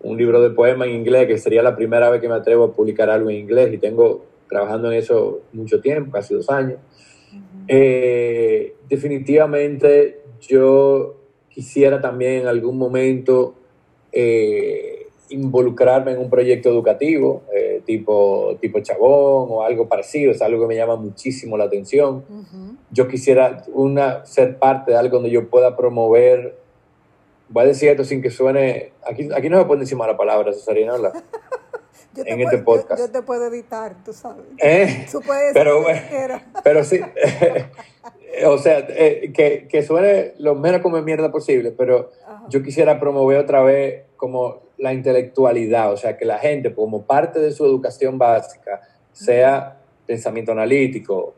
Un 0.00 0.16
libro 0.16 0.40
de 0.40 0.50
poema 0.50 0.86
en 0.86 0.92
inglés, 0.92 1.26
que 1.26 1.38
sería 1.38 1.62
la 1.62 1.74
primera 1.74 2.10
vez 2.10 2.20
que 2.20 2.28
me 2.28 2.34
atrevo 2.34 2.64
a 2.64 2.72
publicar 2.72 3.08
algo 3.10 3.30
en 3.30 3.36
inglés 3.36 3.72
y 3.72 3.78
tengo 3.78 4.24
trabajando 4.48 4.92
en 4.92 4.98
eso 4.98 5.40
mucho 5.52 5.80
tiempo, 5.80 6.12
casi 6.12 6.34
dos 6.34 6.48
años. 6.50 6.78
Eh, 7.68 8.74
definitivamente 8.88 10.20
yo 10.40 11.16
quisiera 11.48 12.00
también 12.00 12.42
en 12.42 12.46
algún 12.46 12.78
momento 12.78 13.54
eh, 14.12 15.08
involucrarme 15.30 16.12
en 16.12 16.18
un 16.18 16.30
proyecto 16.30 16.68
educativo, 16.68 17.42
eh, 17.54 17.65
tipo, 17.86 18.58
tipo 18.60 18.80
Chabón 18.80 19.48
o 19.50 19.62
algo 19.62 19.88
parecido, 19.88 20.32
es 20.32 20.42
algo 20.42 20.60
que 20.60 20.66
me 20.66 20.76
llama 20.76 20.96
muchísimo 20.96 21.56
la 21.56 21.64
atención. 21.64 22.24
Yo 22.90 23.08
quisiera 23.08 23.64
una, 23.72 24.26
ser 24.26 24.58
parte 24.58 24.90
de 24.90 24.98
algo 24.98 25.16
donde 25.16 25.30
yo 25.30 25.48
pueda 25.48 25.76
promover, 25.76 26.58
voy 27.48 27.64
a 27.64 27.66
decir 27.68 27.88
esto 27.88 28.04
sin 28.04 28.20
que 28.20 28.30
suene, 28.30 28.92
aquí, 29.04 29.28
aquí 29.34 29.48
no 29.48 29.58
me 29.58 29.64
pueden 29.64 29.80
decir 29.80 29.96
mala 29.96 30.16
palabra, 30.16 30.52
Cesarina, 30.52 30.94
en 32.16 32.40
este 32.40 32.58
podcast. 32.58 33.00
Yo, 33.00 33.10
te 33.10 33.22
puedo 33.22 33.46
editar, 33.46 33.96
tú 34.04 34.12
sabes. 34.12 34.44
¿Eh? 34.58 35.06
Tú 35.10 35.20
puedes 35.20 35.54
pero, 35.54 35.84
pero 36.62 36.84
sí, 36.84 37.00
o 38.46 38.58
sea, 38.58 38.86
eh, 38.88 39.32
que, 39.34 39.68
que, 39.68 39.82
suene 39.82 40.34
lo 40.38 40.54
menos 40.54 40.80
como 40.80 41.00
mierda 41.02 41.30
posible, 41.30 41.72
pero 41.72 42.10
yo 42.48 42.62
quisiera 42.62 43.00
promover 43.00 43.38
otra 43.38 43.62
vez 43.62 44.04
como 44.16 44.65
la 44.78 44.92
intelectualidad, 44.92 45.92
o 45.92 45.96
sea, 45.96 46.16
que 46.16 46.24
la 46.24 46.38
gente 46.38 46.74
como 46.74 47.02
parte 47.02 47.40
de 47.40 47.52
su 47.52 47.64
educación 47.64 48.18
básica 48.18 48.82
sea 49.12 49.78
pensamiento 50.06 50.52
analítico, 50.52 51.34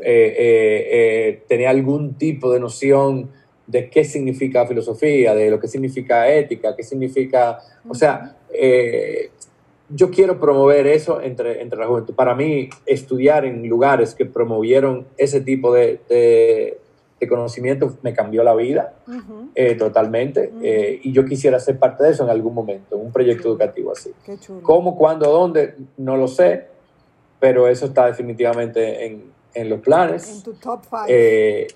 eh, 0.00 0.34
eh, 0.38 1.42
tenía 1.48 1.70
algún 1.70 2.14
tipo 2.14 2.52
de 2.52 2.60
noción 2.60 3.30
de 3.66 3.88
qué 3.88 4.04
significa 4.04 4.66
filosofía, 4.66 5.34
de 5.34 5.50
lo 5.50 5.58
que 5.58 5.68
significa 5.68 6.28
ética, 6.32 6.74
qué 6.76 6.82
significa, 6.82 7.58
o 7.88 7.94
sea, 7.94 8.36
yo 9.94 10.10
quiero 10.10 10.38
promover 10.38 10.86
eso 10.86 11.20
entre, 11.20 11.60
entre 11.60 11.78
la 11.78 11.86
juventud. 11.86 12.14
Para 12.14 12.34
mí, 12.34 12.70
estudiar 12.86 13.44
en 13.44 13.68
lugares 13.68 14.14
que 14.14 14.24
promovieron 14.24 15.06
ese 15.18 15.40
tipo 15.40 15.72
de, 15.72 16.00
de, 16.08 16.78
conocimiento 17.28 17.96
me 18.02 18.14
cambió 18.14 18.42
la 18.42 18.54
vida 18.54 18.94
eh, 19.54 19.74
totalmente. 19.74 20.52
Eh, 20.62 21.00
y 21.02 21.12
yo 21.12 21.24
quisiera 21.24 21.58
ser 21.60 21.78
parte 21.78 22.04
de 22.04 22.10
eso 22.10 22.24
en 22.24 22.30
algún 22.30 22.54
momento, 22.54 22.96
un 22.96 23.12
proyecto 23.12 23.48
educativo 23.48 23.92
así. 23.92 24.12
¿Cómo, 24.62 24.96
cuándo, 24.96 25.30
dónde? 25.30 25.76
No 25.96 26.16
lo 26.16 26.28
sé, 26.28 26.66
pero 27.40 27.68
eso 27.68 27.86
está 27.86 28.06
definitivamente 28.06 29.06
en, 29.06 29.24
en 29.54 29.68
los 29.68 29.80
planes. 29.80 30.36
En 30.36 30.42
tu 30.42 30.54
top 30.54 30.84
five. 30.84 31.06
Eh, 31.08 31.66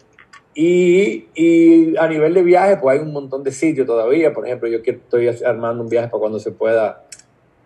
y, 0.54 1.28
y, 1.34 1.96
a 1.98 2.08
nivel 2.08 2.32
de 2.32 2.42
viaje, 2.42 2.78
pues 2.78 2.98
hay 2.98 3.04
un 3.04 3.12
montón 3.12 3.42
de 3.42 3.52
sitios 3.52 3.86
todavía. 3.86 4.32
Por 4.32 4.46
ejemplo, 4.46 4.68
yo 4.68 4.78
estoy 4.82 5.28
armando 5.44 5.82
un 5.82 5.88
viaje 5.90 6.08
para 6.08 6.20
cuando 6.20 6.38
se 6.38 6.50
pueda 6.50 7.04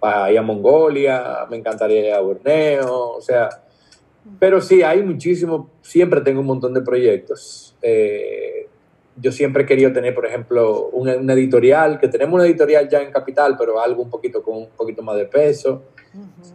para 0.01 0.33
ir 0.33 0.39
a 0.39 0.43
Mongolia, 0.43 1.47
me 1.51 1.59
encantaría 1.59 2.09
ir 2.09 2.13
a 2.15 2.21
Borneo, 2.21 3.11
o 3.11 3.21
sea, 3.21 3.51
pero 4.39 4.61
sí, 4.61 4.83
hay 4.83 5.03
muchísimo, 5.03 5.71
siempre 5.81 6.21
tengo 6.21 6.41
un 6.41 6.47
montón 6.47 6.75
de 6.75 6.83
proyectos. 6.83 7.77
Eh, 7.83 8.67
yo 9.17 9.33
siempre 9.33 9.65
he 9.65 9.67
querido 9.67 9.93
tener, 9.93 10.15
por 10.15 10.27
ejemplo, 10.27 10.89
una, 10.89 11.33
editorial, 11.33 11.99
que 11.99 12.09
tenemos 12.09 12.35
una 12.35 12.47
editorial 12.47 12.89
ya 12.89 13.03
en 13.03 13.11
Capital, 13.11 13.57
pero 13.59 13.81
algo 13.81 14.03
un 14.03 14.11
poquito 14.11 14.43
con 14.43 14.57
un 14.57 14.69
poquito 14.77 15.03
más 15.03 15.17
de 15.17 15.27
peso. 15.27 15.83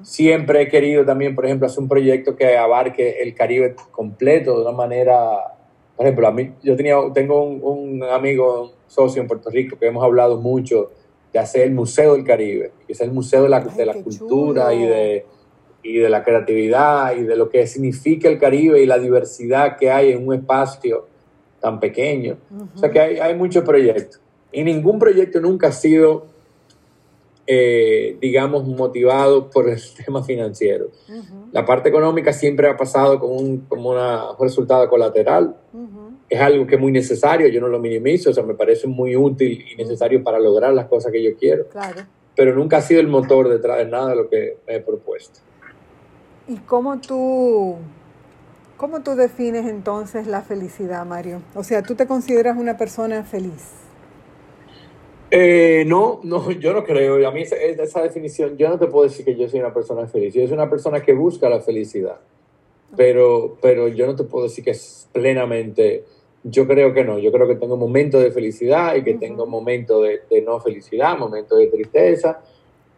Siempre 0.01 0.63
he 0.63 0.67
querido 0.67 1.05
también, 1.05 1.35
por 1.35 1.45
ejemplo, 1.45 1.67
hacer 1.67 1.79
un 1.79 1.87
proyecto 1.87 2.35
que 2.35 2.57
abarque 2.57 3.21
el 3.21 3.33
Caribe 3.35 3.75
completo 3.91 4.55
de 4.55 4.61
una 4.63 4.71
manera, 4.71 5.55
por 5.95 6.05
ejemplo, 6.05 6.27
a 6.27 6.31
mí, 6.31 6.53
yo 6.63 6.75
tenía, 6.75 6.97
tengo 7.13 7.43
un, 7.43 7.61
un 7.63 8.03
amigo, 8.03 8.63
un 8.63 8.71
socio 8.87 9.21
en 9.21 9.27
Puerto 9.27 9.49
Rico 9.49 9.77
que 9.77 9.87
hemos 9.87 10.03
hablado 10.03 10.39
mucho 10.39 10.91
de 11.31 11.39
hacer 11.39 11.63
el 11.63 11.71
Museo 11.71 12.13
del 12.13 12.23
Caribe, 12.23 12.71
que 12.87 12.93
es 12.93 13.01
el 13.01 13.11
museo 13.11 13.43
de 13.43 13.49
la, 13.49 13.59
de 13.59 13.85
la 13.85 13.93
cultura 13.93 14.73
y 14.73 14.83
de, 14.85 15.25
y 15.85 15.99
de 15.99 16.09
la 16.09 16.23
creatividad 16.23 17.15
y 17.15 17.23
de 17.23 17.35
lo 17.35 17.49
que 17.49 17.67
significa 17.67 18.27
el 18.27 18.39
Caribe 18.39 18.81
y 18.81 18.87
la 18.87 18.97
diversidad 18.97 19.77
que 19.77 19.91
hay 19.91 20.11
en 20.11 20.27
un 20.27 20.33
espacio 20.33 21.07
tan 21.59 21.79
pequeño. 21.79 22.37
O 22.73 22.77
sea 22.77 22.89
que 22.89 22.99
hay, 22.99 23.17
hay 23.19 23.35
muchos 23.35 23.63
proyectos. 23.63 24.19
Y 24.51 24.63
ningún 24.63 24.97
proyecto 24.97 25.39
nunca 25.39 25.67
ha 25.67 25.71
sido, 25.71 26.25
eh, 27.45 28.17
digamos, 28.19 28.65
motivado 28.67 29.49
por 29.51 29.69
el 29.69 29.79
tema 30.05 30.23
financiero. 30.23 30.87
La 31.51 31.65
parte 31.65 31.89
económica 31.89 32.33
siempre 32.33 32.67
ha 32.67 32.75
pasado 32.75 33.19
como 33.19 33.35
un, 33.35 33.59
como 33.61 33.91
una, 33.91 34.31
un 34.31 34.39
resultado 34.39 34.89
colateral 34.89 35.55
es 36.29 36.41
algo 36.41 36.65
que 36.65 36.75
es 36.75 36.81
muy 36.81 36.91
necesario, 36.91 37.47
yo 37.47 37.61
no 37.61 37.67
lo 37.67 37.79
minimizo, 37.79 38.31
o 38.31 38.33
sea, 38.33 38.43
me 38.43 38.55
parece 38.55 38.87
muy 38.87 39.15
útil 39.15 39.63
y 39.71 39.75
necesario 39.75 40.23
para 40.23 40.39
lograr 40.39 40.73
las 40.73 40.87
cosas 40.87 41.11
que 41.11 41.21
yo 41.21 41.35
quiero. 41.37 41.67
Claro. 41.67 42.01
Pero 42.35 42.55
nunca 42.55 42.77
ha 42.77 42.81
sido 42.81 42.99
el 42.99 43.07
motor 43.07 43.47
detrás 43.47 43.77
de 43.77 43.85
nada 43.85 44.09
de 44.09 44.15
lo 44.15 44.27
que 44.27 44.57
me 44.67 44.75
he 44.75 44.79
propuesto. 44.79 45.39
¿Y 46.47 46.57
cómo 46.57 46.99
tú, 46.99 47.75
cómo 48.77 49.01
tú 49.01 49.15
defines 49.15 49.65
entonces 49.65 50.27
la 50.27 50.41
felicidad, 50.41 51.05
Mario? 51.05 51.41
O 51.55 51.63
sea, 51.63 51.81
¿tú 51.81 51.95
te 51.95 52.05
consideras 52.05 52.57
una 52.57 52.77
persona 52.77 53.23
feliz? 53.23 53.71
Eh, 55.31 55.83
no, 55.87 56.19
no, 56.23 56.51
yo 56.59 56.73
no 56.73 56.83
creo. 56.83 57.27
A 57.27 57.31
mí 57.31 57.41
esa, 57.41 57.55
esa 57.55 58.01
definición, 58.01 58.57
yo 58.57 58.69
no 58.69 58.77
te 58.77 58.87
puedo 58.87 59.05
decir 59.05 59.25
que 59.25 59.35
yo 59.35 59.49
soy 59.49 59.59
una 59.59 59.73
persona 59.73 60.07
feliz. 60.07 60.33
Yo 60.33 60.43
soy 60.45 60.53
una 60.53 60.69
persona 60.69 61.01
que 61.01 61.13
busca 61.13 61.49
la 61.49 61.61
felicidad. 61.61 62.19
Pero, 62.95 63.57
pero 63.61 63.87
yo 63.87 64.05
no 64.05 64.15
te 64.15 64.23
puedo 64.23 64.45
decir 64.45 64.63
que 64.63 64.71
es 64.71 65.09
plenamente 65.11 66.05
yo 66.47 66.67
creo 66.67 66.93
que 66.93 67.03
no, 67.03 67.17
yo 67.17 67.31
creo 67.31 67.47
que 67.47 67.55
tengo 67.55 67.75
momentos 67.75 68.21
de 68.21 68.31
felicidad 68.31 68.95
y 68.95 69.03
que 69.03 69.15
tengo 69.15 69.47
momentos 69.47 70.03
de, 70.29 70.41
no 70.43 70.59
felicidad, 70.59 71.17
momentos 71.17 71.57
de 71.57 71.67
tristeza, 71.67 72.43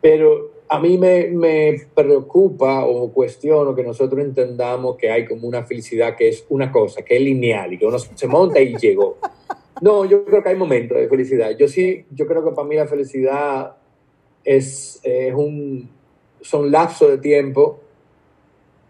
pero 0.10 0.52
a 0.70 0.80
mí 0.80 0.98
me, 0.98 1.82
preocupa 1.94 2.86
o 2.86 3.12
cuestiono 3.12 3.76
que 3.76 3.84
nosotros 3.84 4.24
entendamos 4.24 4.96
que 4.96 5.12
hay 5.12 5.26
como 5.26 5.50
una 5.50 5.64
felicidad 5.64 6.16
que 6.16 6.30
es 6.30 6.46
una 6.48 6.72
cosa, 6.72 7.02
que 7.02 7.18
es 7.18 7.22
lineal 7.22 7.74
y 7.74 7.78
que 7.78 7.86
uno 7.86 8.00
se 8.00 8.26
monta 8.26 8.62
y 8.62 8.74
llegó. 8.78 9.18
No, 9.82 10.06
yo 10.06 10.24
creo 10.24 10.42
que 10.42 10.48
hay 10.48 10.56
momentos 10.56 10.98
de 10.98 11.10
felicidad. 11.10 11.52
Yo 11.58 11.68
sí, 11.68 12.06
yo 12.12 12.26
creo 12.26 12.42
que 12.42 12.52
para 12.52 12.66
mí 12.66 12.78
la 12.78 12.88
felicidad 12.88 13.76
es, 14.46 15.02
es 15.04 15.36
un, 15.36 15.90
son 16.40 16.72
lapsos 16.72 17.10
de 17.10 17.18
tiempo 17.18 17.82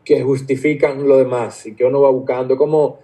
que 0.05 0.21
justifican 0.21 1.07
lo 1.07 1.17
demás 1.17 1.65
y 1.65 1.73
que 1.73 1.83
uno 1.83 1.99
va 1.99 2.11
buscando 2.11 2.55
como 2.57 2.99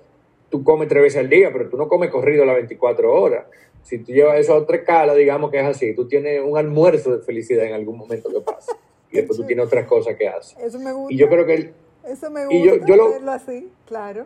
tú 0.52 0.63
comes 0.63 0.88
tres 0.88 1.02
veces 1.02 1.19
al 1.19 1.30
día, 1.30 1.49
pero 1.52 1.67
tú 1.67 1.78
no 1.78 1.88
comes 1.88 2.12
corrido 2.12 2.45
las 2.45 2.58
24 2.58 3.12
horas. 3.12 3.45
Si 3.84 4.00
tú 4.00 4.12
llevas 4.12 4.39
eso 4.39 4.54
a 4.54 4.58
otra 4.58 4.78
escala, 4.78 5.13
digamos 5.13 5.52
que 5.52 5.60
es 5.60 5.65
así. 5.65 5.93
Tú 5.93 6.08
tienes 6.08 6.41
un 6.43 6.58
almuerzo 6.58 7.15
de 7.15 7.24
felicidad 7.24 7.65
en 7.65 7.74
algún 7.74 7.98
momento 7.98 8.30
que 8.30 8.39
pasa. 8.39 8.76
Y 9.12 9.17
después 9.17 9.38
tú 9.38 9.46
tienes 9.46 9.65
otras 9.65 9.86
cosas 9.86 10.15
que 10.15 10.28
haces. 10.28 10.58
Eso 10.58 10.80
me 10.80 10.91
gusta. 10.91 11.13
Y 11.13 11.17
yo 11.17 11.30
creo 11.30 11.46
que... 11.46 11.74
eso 12.06 12.32
me 12.32 12.46
gusta, 12.46 12.56
y 12.56 12.65
yo, 12.65 12.86
yo 12.86 12.96
lo, 12.96 13.12
verlo 13.12 13.32
así, 13.32 13.69
claro. 13.86 14.26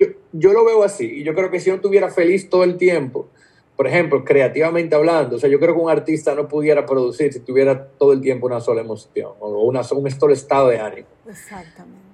Yo, 0.00 0.08
yo, 0.32 0.52
lo 0.52 0.64
veo 0.64 0.82
así. 0.82 1.06
Y 1.06 1.22
yo 1.22 1.34
creo 1.34 1.50
que 1.50 1.60
si 1.60 1.70
no 1.70 1.76
estuviera 1.76 2.10
feliz 2.10 2.48
todo 2.48 2.64
el 2.64 2.76
tiempo, 2.76 3.28
por 3.76 3.86
ejemplo, 3.86 4.24
creativamente 4.24 4.94
hablando, 4.94 5.36
o 5.36 5.38
sea, 5.38 5.50
yo 5.50 5.60
creo 5.60 5.74
que 5.74 5.80
un 5.80 5.90
artista 5.90 6.34
no 6.34 6.48
pudiera 6.48 6.86
producir 6.86 7.32
si 7.32 7.40
tuviera 7.40 7.88
todo 7.98 8.12
el 8.12 8.20
tiempo 8.20 8.46
una 8.46 8.60
sola 8.60 8.80
emoción 8.80 9.32
o 9.40 9.62
una, 9.64 9.82
un 9.92 10.10
solo 10.10 10.32
estado 10.32 10.68
de 10.68 10.78
ánimo. 10.78 11.08
Exactamente. 11.28 12.04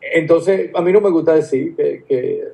Entonces, 0.00 0.70
a 0.74 0.82
mí 0.82 0.92
no 0.92 1.00
me 1.00 1.10
gusta 1.10 1.34
decir 1.34 1.76
que, 1.76 2.04
que 2.08 2.44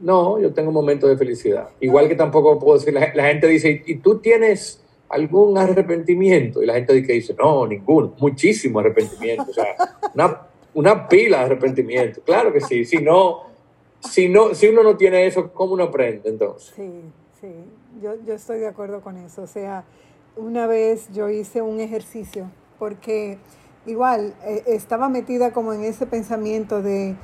no, 0.00 0.38
yo 0.38 0.52
tengo 0.52 0.72
momentos 0.72 1.08
de 1.08 1.16
felicidad. 1.16 1.68
Igual 1.80 2.08
que 2.08 2.14
tampoco 2.14 2.58
puedo 2.58 2.78
decir, 2.78 2.94
la, 2.94 3.24
gente 3.24 3.46
dice, 3.46 3.82
¿y 3.86 3.96
tú 3.96 4.18
tienes 4.18 4.82
algún 5.08 5.58
arrepentimiento? 5.58 6.62
Y 6.62 6.66
la 6.66 6.74
gente 6.74 6.92
dice, 6.94 7.34
no, 7.38 7.66
ninguno, 7.66 8.14
muchísimo 8.18 8.78
arrepentimiento. 8.78 9.46
O 9.50 9.54
sea, 9.54 9.74
una, 10.14 10.42
una 10.74 11.08
pila 11.08 11.38
de 11.38 11.44
arrepentimiento. 11.44 12.20
Claro 12.22 12.52
que 12.52 12.60
sí, 12.60 12.84
si 12.84 12.98
no, 12.98 13.42
si 14.00 14.28
no, 14.28 14.54
si 14.54 14.68
uno 14.68 14.82
no 14.82 14.96
tiene 14.96 15.26
eso, 15.26 15.52
¿cómo 15.52 15.74
uno 15.74 15.84
aprende 15.84 16.28
entonces? 16.28 16.72
Sí, 16.76 16.90
sí, 17.40 17.52
yo, 18.00 18.14
yo 18.24 18.34
estoy 18.34 18.60
de 18.60 18.68
acuerdo 18.68 19.00
con 19.00 19.16
eso. 19.16 19.42
O 19.42 19.46
sea, 19.46 19.84
una 20.36 20.66
vez 20.66 21.08
yo 21.12 21.28
hice 21.28 21.62
un 21.62 21.80
ejercicio 21.80 22.50
porque 22.78 23.38
igual 23.86 24.34
eh, 24.44 24.62
estaba 24.66 25.08
metida 25.08 25.52
como 25.52 25.72
en 25.72 25.82
ese 25.82 26.06
pensamiento 26.06 26.82
de 26.82 27.16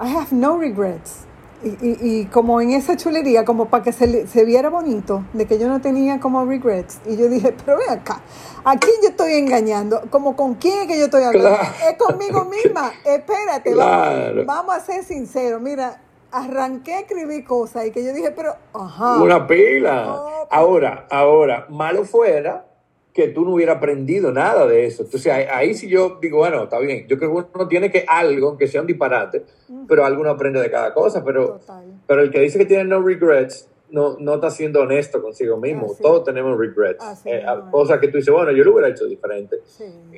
I 0.00 0.16
have 0.16 0.28
no 0.32 0.58
regrets. 0.58 1.26
Y, 1.64 1.76
y, 1.80 2.26
como 2.26 2.60
en 2.60 2.72
esa 2.72 2.96
chulería, 2.96 3.44
como 3.44 3.68
para 3.68 3.84
que 3.84 3.92
se, 3.92 4.26
se, 4.26 4.44
viera 4.44 4.68
bonito, 4.68 5.24
de 5.32 5.46
que 5.46 5.58
yo 5.58 5.68
no 5.68 5.80
tenía 5.80 6.18
como 6.18 6.44
regrets. 6.44 7.00
Y 7.06 7.16
yo 7.16 7.28
dije, 7.28 7.54
pero 7.64 7.78
ve 7.78 7.84
acá, 7.88 8.20
¿a 8.64 8.76
quién 8.76 8.96
yo 9.02 9.10
estoy 9.10 9.34
engañando? 9.34 10.02
Como 10.10 10.34
con 10.34 10.54
quién 10.54 10.82
es 10.82 10.86
que 10.88 10.98
yo 10.98 11.04
estoy 11.04 11.22
hablando. 11.22 11.60
Es 11.88 11.96
conmigo 11.96 12.44
misma. 12.64 12.92
Espérate, 13.04 13.74
vamos, 13.74 14.46
vamos, 14.46 14.74
a 14.74 14.80
ser 14.80 15.04
sinceros. 15.04 15.60
Mira, 15.60 16.00
arranqué 16.32 16.94
a 16.94 17.00
escribir 17.00 17.44
cosas 17.44 17.86
y 17.86 17.92
que 17.92 18.04
yo 18.04 18.12
dije, 18.12 18.32
pero, 18.32 18.56
ajá. 18.74 19.22
Una 19.22 19.46
pila. 19.46 20.20
ahora, 20.50 21.06
ahora, 21.10 21.66
malo 21.68 22.04
fuera 22.04 22.71
que 23.12 23.28
tú 23.28 23.44
no 23.44 23.52
hubieras 23.52 23.76
aprendido 23.76 24.32
nada 24.32 24.66
de 24.66 24.86
eso. 24.86 25.02
Entonces 25.02 25.32
ahí, 25.32 25.74
sí 25.74 25.88
yo 25.88 26.18
digo, 26.20 26.38
bueno, 26.38 26.64
está 26.64 26.78
bien, 26.78 27.06
yo 27.08 27.18
creo 27.18 27.30
que 27.30 27.48
uno 27.54 27.68
tiene 27.68 27.90
que 27.90 28.04
algo, 28.08 28.56
que 28.56 28.66
sea 28.66 28.80
un 28.80 28.86
disparate, 28.86 29.44
pero 29.86 30.04
algo 30.04 30.22
uno 30.22 30.30
aprende 30.30 30.60
de 30.60 30.70
cada 30.70 30.94
cosa, 30.94 31.22
pero, 31.24 31.60
pero 32.06 32.22
el 32.22 32.30
que 32.30 32.40
dice 32.40 32.58
que 32.58 32.66
tiene 32.66 32.84
no 32.84 33.02
regrets 33.02 33.68
no, 33.92 34.16
no 34.18 34.34
está 34.36 34.50
siendo 34.50 34.80
honesto 34.80 35.22
consigo 35.22 35.58
mismo. 35.58 35.94
Todos 36.00 36.24
tenemos 36.24 36.58
regrets. 36.58 37.04
Eh, 37.26 37.44
cosas 37.70 38.00
que 38.00 38.08
tú 38.08 38.16
dices, 38.16 38.32
bueno, 38.32 38.50
yo 38.52 38.64
lo 38.64 38.72
hubiera 38.72 38.88
hecho 38.88 39.04
diferente. 39.04 39.58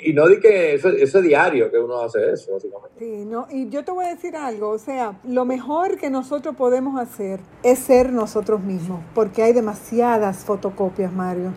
Y 0.00 0.12
no 0.12 0.28
di 0.28 0.38
que 0.38 0.74
eso, 0.74 0.88
eso, 0.90 1.18
es 1.18 1.24
diario 1.24 1.70
que 1.70 1.78
uno 1.78 2.00
hace 2.00 2.30
eso, 2.30 2.52
básicamente. 2.52 2.98
Sí, 2.98 3.24
no, 3.24 3.48
y 3.50 3.68
yo 3.68 3.84
te 3.84 3.90
voy 3.90 4.06
a 4.06 4.14
decir 4.14 4.36
algo, 4.36 4.70
o 4.70 4.78
sea, 4.78 5.18
lo 5.24 5.44
mejor 5.44 5.98
que 5.98 6.08
nosotros 6.08 6.54
podemos 6.54 7.00
hacer 7.00 7.40
es 7.64 7.80
ser 7.80 8.12
nosotros 8.12 8.60
mismos, 8.60 9.00
porque 9.12 9.42
hay 9.42 9.52
demasiadas 9.52 10.44
fotocopias, 10.44 11.12
Mario. 11.12 11.52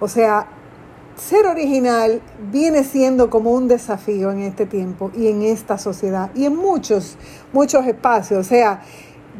O 0.00 0.08
sea, 0.08 0.46
ser 1.16 1.46
original 1.46 2.20
viene 2.50 2.84
siendo 2.84 3.30
como 3.30 3.52
un 3.52 3.68
desafío 3.68 4.30
en 4.30 4.40
este 4.40 4.66
tiempo 4.66 5.10
y 5.16 5.28
en 5.28 5.42
esta 5.42 5.78
sociedad 5.78 6.30
y 6.34 6.44
en 6.44 6.56
muchos, 6.56 7.16
muchos 7.52 7.86
espacios. 7.86 8.40
O 8.40 8.48
sea, 8.48 8.82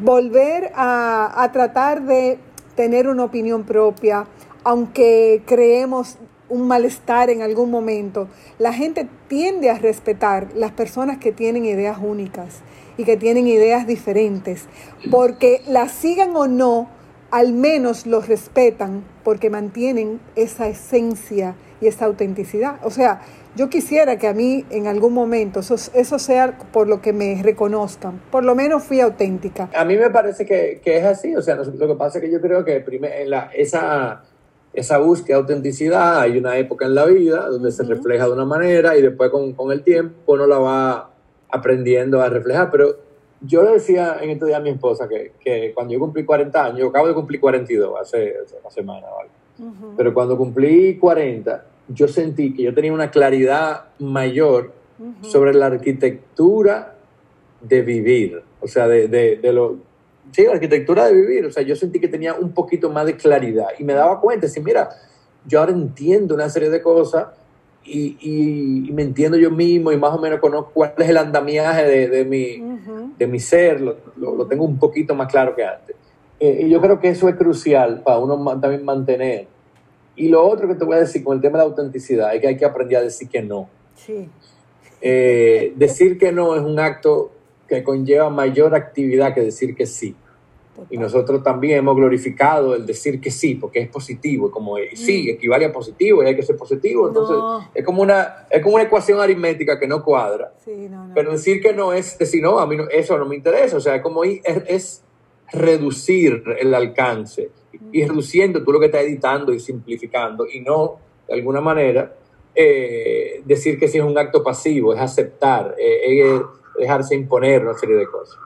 volver 0.01 0.71
a, 0.75 1.43
a 1.43 1.51
tratar 1.51 2.03
de 2.03 2.39
tener 2.75 3.07
una 3.07 3.23
opinión 3.23 3.63
propia, 3.63 4.27
aunque 4.63 5.43
creemos 5.45 6.17
un 6.49 6.67
malestar 6.67 7.29
en 7.29 7.41
algún 7.41 7.71
momento, 7.71 8.27
la 8.59 8.71
gente 8.71 9.07
tiende 9.27 9.69
a 9.69 9.79
respetar 9.79 10.49
las 10.55 10.71
personas 10.71 11.17
que 11.17 11.31
tienen 11.31 11.65
ideas 11.65 11.97
únicas 12.01 12.59
y 12.97 13.03
que 13.03 13.17
tienen 13.17 13.47
ideas 13.47 13.87
diferentes, 13.87 14.65
porque 15.09 15.61
las 15.67 15.91
sigan 15.91 16.35
o 16.35 16.47
no, 16.47 16.87
al 17.31 17.53
menos 17.53 18.05
los 18.05 18.27
respetan 18.27 19.03
porque 19.25 19.49
mantienen 19.49 20.21
esa 20.35 20.67
esencia 20.67 21.55
y 21.81 21.87
esa 21.87 22.05
autenticidad. 22.05 22.75
O 22.83 22.91
sea, 22.91 23.21
yo 23.55 23.69
quisiera 23.69 24.17
que 24.19 24.27
a 24.27 24.33
mí 24.33 24.65
en 24.69 24.85
algún 24.85 25.13
momento 25.13 25.61
eso, 25.61 25.75
eso 25.95 26.19
sea 26.19 26.57
por 26.71 26.87
lo 26.87 27.01
que 27.01 27.11
me 27.11 27.41
reconozcan. 27.41 28.21
Por 28.29 28.43
lo 28.43 28.53
menos 28.53 28.83
fui 28.83 29.01
auténtica. 29.01 29.69
A 29.75 29.83
mí 29.83 29.97
me 29.97 30.11
parece 30.11 30.45
que, 30.45 30.79
que 30.83 30.99
es 30.99 31.05
así. 31.05 31.35
O 31.35 31.41
sea, 31.41 31.55
lo 31.55 31.87
que 31.87 31.95
pasa 31.95 32.19
es 32.19 32.25
que 32.25 32.31
yo 32.31 32.39
creo 32.39 32.63
que 32.63 32.85
la, 33.25 33.49
esa, 33.55 34.23
esa 34.73 34.99
búsqueda 34.99 35.37
de 35.37 35.41
autenticidad 35.41 36.19
hay 36.19 36.37
una 36.37 36.57
época 36.59 36.85
en 36.85 36.93
la 36.93 37.05
vida 37.05 37.47
donde 37.47 37.71
se 37.71 37.83
refleja 37.83 38.25
de 38.25 38.31
una 38.31 38.45
manera 38.45 38.95
y 38.95 39.01
después 39.01 39.31
con, 39.31 39.53
con, 39.53 39.71
el 39.71 39.81
tiempo 39.81 40.33
uno 40.33 40.45
la 40.45 40.59
va 40.59 41.09
aprendiendo 41.49 42.21
a 42.21 42.29
reflejar. 42.29 42.69
Pero 42.69 42.95
yo 43.45 43.63
le 43.63 43.71
decía 43.71 44.17
en 44.21 44.29
estos 44.29 44.47
días 44.47 44.59
a 44.59 44.63
mi 44.63 44.69
esposa 44.69 45.07
que, 45.07 45.33
que 45.39 45.71
cuando 45.73 45.93
yo 45.93 45.99
cumplí 45.99 46.23
40 46.23 46.65
años, 46.65 46.79
yo 46.79 46.87
acabo 46.87 47.07
de 47.07 47.13
cumplir 47.13 47.39
42 47.39 47.99
hace, 47.99 48.35
hace 48.43 48.57
una 48.59 48.69
semana, 48.69 49.07
¿vale? 49.09 49.29
Pero 49.95 50.13
cuando 50.13 50.37
cumplí 50.37 50.97
40, 50.97 51.65
yo 51.89 52.07
sentí 52.07 52.53
que 52.53 52.63
yo 52.63 52.73
tenía 52.73 52.91
una 52.91 53.09
claridad 53.09 53.85
mayor 53.99 54.73
sobre 55.21 55.53
la 55.53 55.67
arquitectura 55.67 56.95
de 57.61 57.81
vivir, 57.81 58.41
o 58.61 58.67
sea, 58.67 58.87
de, 58.87 59.07
de, 59.07 59.37
de, 59.37 59.53
lo... 59.53 59.77
Sí, 60.31 60.43
la 60.45 60.53
arquitectura 60.53 61.07
de 61.07 61.13
vivir, 61.13 61.45
o 61.45 61.51
sea, 61.51 61.63
yo 61.63 61.75
sentí 61.75 61.99
que 61.99 62.07
tenía 62.07 62.33
un 62.33 62.53
poquito 62.53 62.89
más 62.89 63.05
de 63.05 63.15
claridad 63.15 63.67
y 63.79 63.83
me 63.83 63.93
daba 63.93 64.19
cuenta, 64.19 64.47
si 64.47 64.59
mira, 64.59 64.89
yo 65.45 65.59
ahora 65.59 65.71
entiendo 65.71 66.35
una 66.35 66.49
serie 66.49 66.69
de 66.69 66.81
cosas 66.81 67.27
y, 67.85 68.17
y, 68.19 68.91
me 68.91 69.03
entiendo 69.03 69.37
yo 69.37 69.51
mismo 69.51 69.91
y 69.91 69.97
más 69.97 70.13
o 70.13 70.19
menos 70.19 70.39
conozco 70.39 70.71
cuál 70.73 70.93
es 70.97 71.09
el 71.09 71.17
andamiaje 71.17 71.83
de, 71.83 72.07
de 72.07 72.25
mi, 72.25 72.57
de 73.17 73.27
mi 73.27 73.39
ser, 73.39 73.81
lo, 73.81 73.95
lo, 74.17 74.45
tengo 74.47 74.65
un 74.65 74.77
poquito 74.77 75.15
más 75.15 75.31
claro 75.31 75.55
que 75.55 75.63
antes. 75.63 75.95
Eh, 76.39 76.63
y 76.63 76.69
yo 76.69 76.81
creo 76.81 76.99
que 76.99 77.09
eso 77.09 77.29
es 77.29 77.35
crucial 77.35 78.01
para 78.03 78.19
uno 78.19 78.59
también 78.59 78.83
mantener 78.83 79.47
y 80.15 80.29
lo 80.29 80.47
otro 80.47 80.67
que 80.67 80.75
te 80.75 80.85
voy 80.85 80.95
a 80.95 80.99
decir 80.99 81.23
con 81.23 81.35
el 81.35 81.41
tema 81.41 81.57
de 81.57 81.65
la 81.65 81.69
autenticidad 81.69 82.33
es 82.33 82.41
que 82.41 82.47
hay 82.47 82.57
que 82.57 82.65
aprender 82.65 82.99
a 82.99 83.01
decir 83.01 83.27
que 83.27 83.41
no. 83.41 83.69
Sí. 83.95 84.29
Eh, 85.01 85.73
decir 85.75 86.17
que 86.17 86.31
no 86.31 86.55
es 86.55 86.61
un 86.61 86.79
acto 86.79 87.31
que 87.67 87.83
conlleva 87.83 88.29
mayor 88.29 88.75
actividad 88.75 89.33
que 89.33 89.41
decir 89.41 89.75
que 89.75 89.85
sí. 89.85 90.15
Y 90.89 90.97
nosotros 90.97 91.41
también 91.43 91.79
hemos 91.79 91.95
glorificado 91.95 92.75
el 92.75 92.85
decir 92.85 93.21
que 93.21 93.31
sí, 93.31 93.55
porque 93.55 93.79
es 93.79 93.89
positivo, 93.89 94.51
como 94.51 94.75
sí, 94.93 95.27
mm. 95.27 95.35
equivale 95.35 95.65
a 95.65 95.71
positivo 95.71 96.23
y 96.23 96.27
hay 96.27 96.35
que 96.35 96.43
ser 96.43 96.57
positivo. 96.57 97.07
Entonces, 97.07 97.37
es, 97.73 97.85
como 97.85 98.01
una, 98.01 98.47
es 98.49 98.61
como 98.61 98.75
una 98.75 98.83
ecuación 98.83 99.19
aritmética 99.19 99.79
que 99.79 99.87
no 99.87 100.03
cuadra. 100.03 100.53
Sí, 100.63 100.87
no, 100.89 101.11
Pero 101.13 101.31
decir 101.31 101.61
que 101.61 101.73
no 101.73 101.93
es 101.93 102.17
decir, 102.17 102.41
no, 102.41 102.59
a 102.59 102.67
mí 102.67 102.77
eso 102.91 103.17
no 103.17 103.25
me 103.25 103.35
interesa. 103.35 103.77
O 103.77 103.81
sea, 103.81 103.95
es 103.95 104.01
como 104.01 104.23
es, 104.23 104.41
es 104.67 105.03
reducir 105.51 106.43
el 106.59 106.73
alcance 106.73 107.49
y 107.91 108.05
reduciendo 108.05 108.63
tú 108.63 108.71
lo 108.71 108.79
que 108.79 108.87
estás 108.87 109.03
editando 109.03 109.53
y 109.53 109.59
simplificando 109.59 110.45
y 110.47 110.61
no, 110.61 110.99
de 111.27 111.33
alguna 111.33 111.61
manera, 111.61 112.15
eh, 112.53 113.41
decir 113.45 113.77
que 113.77 113.87
si 113.87 113.97
es 113.97 114.03
un 114.03 114.17
acto 114.17 114.43
pasivo, 114.43 114.93
es 114.93 114.99
aceptar, 114.99 115.75
eh, 115.77 116.21
es 116.21 116.41
dejarse 116.79 117.15
imponer 117.15 117.63
una 117.63 117.77
serie 117.77 117.95
de 117.95 118.07
cosas. 118.07 118.37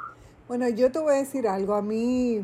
Bueno, 0.50 0.68
yo 0.68 0.92
te 0.92 0.98
voy 0.98 1.14
a 1.14 1.18
decir 1.18 1.48
algo, 1.48 1.76
a 1.76 1.84
mí, 1.84 2.42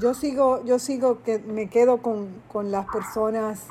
yo 0.00 0.12
sigo, 0.12 0.64
yo 0.64 0.80
sigo 0.80 1.22
que 1.22 1.38
me 1.38 1.68
quedo 1.68 2.02
con, 2.02 2.26
con 2.52 2.72
las 2.72 2.84
personas 2.86 3.68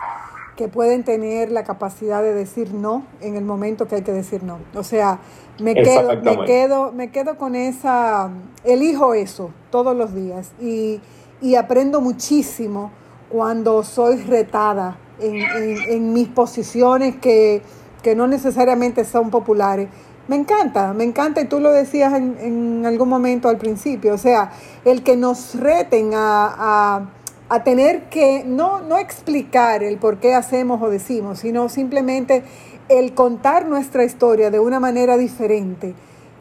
que 0.56 0.70
pueden 0.70 1.04
tener 1.04 1.52
la 1.52 1.66
capacidad 1.66 2.24
de 2.24 2.34
decir 2.34 2.74
no 2.74 3.06
en 3.20 3.36
el 3.36 3.44
momento 3.44 3.86
que 3.86 3.96
hay 3.96 4.02
que 4.04 4.14
decir 4.14 4.42
no. 4.42 4.60
O 4.74 4.84
sea, 4.84 5.20
me 5.60 5.76
quedo, 5.76 6.16
me 6.22 6.46
quedo, 6.46 6.94
me 6.94 7.12
quedo 7.12 7.38
con 7.38 7.56
esa, 7.56 8.30
elijo 8.64 9.16
eso 9.16 9.52
todos 9.70 9.94
los 9.98 10.16
días 10.16 10.54
y, 10.62 11.02
y 11.42 11.56
aprendo 11.56 12.00
muchísimo 12.00 12.90
cuando 13.28 13.84
soy 13.84 14.16
retada 14.22 14.98
en, 15.20 15.44
en, 15.90 16.14
mis 16.14 16.30
posiciones 16.30 17.18
que, 17.18 17.62
que, 18.02 18.16
no 18.16 18.28
necesariamente 18.28 19.04
son 19.04 19.30
populares. 19.30 19.90
Me 20.28 20.38
encanta, 20.38 20.94
me 20.94 21.04
encanta, 21.04 21.42
y 21.42 21.46
tú 21.46 21.60
lo 21.60 21.72
decías 21.72 22.14
en, 22.14 22.38
en 22.40 22.86
algún 22.86 23.10
momento 23.10 23.50
al 23.50 23.58
principio, 23.58 24.14
o 24.14 24.18
sea, 24.18 24.52
el 24.86 25.04
que 25.04 25.18
nos 25.18 25.56
reten 25.56 26.14
a, 26.14 26.46
a, 26.58 27.10
a, 27.50 27.64
tener 27.66 28.04
que 28.04 28.46
no, 28.46 28.80
no 28.82 28.98
explicar 28.98 29.84
el 29.84 29.98
por 29.98 30.20
qué 30.20 30.34
hacemos 30.34 30.82
o 30.82 30.90
decimos, 30.90 31.40
sino 31.40 31.68
simplemente 31.68 32.44
el 32.88 33.14
contar 33.14 33.68
nuestra 33.68 34.06
historia 34.06 34.50
de 34.50 34.60
una 34.60 34.80
manera 34.80 35.18
diferente 35.18 35.94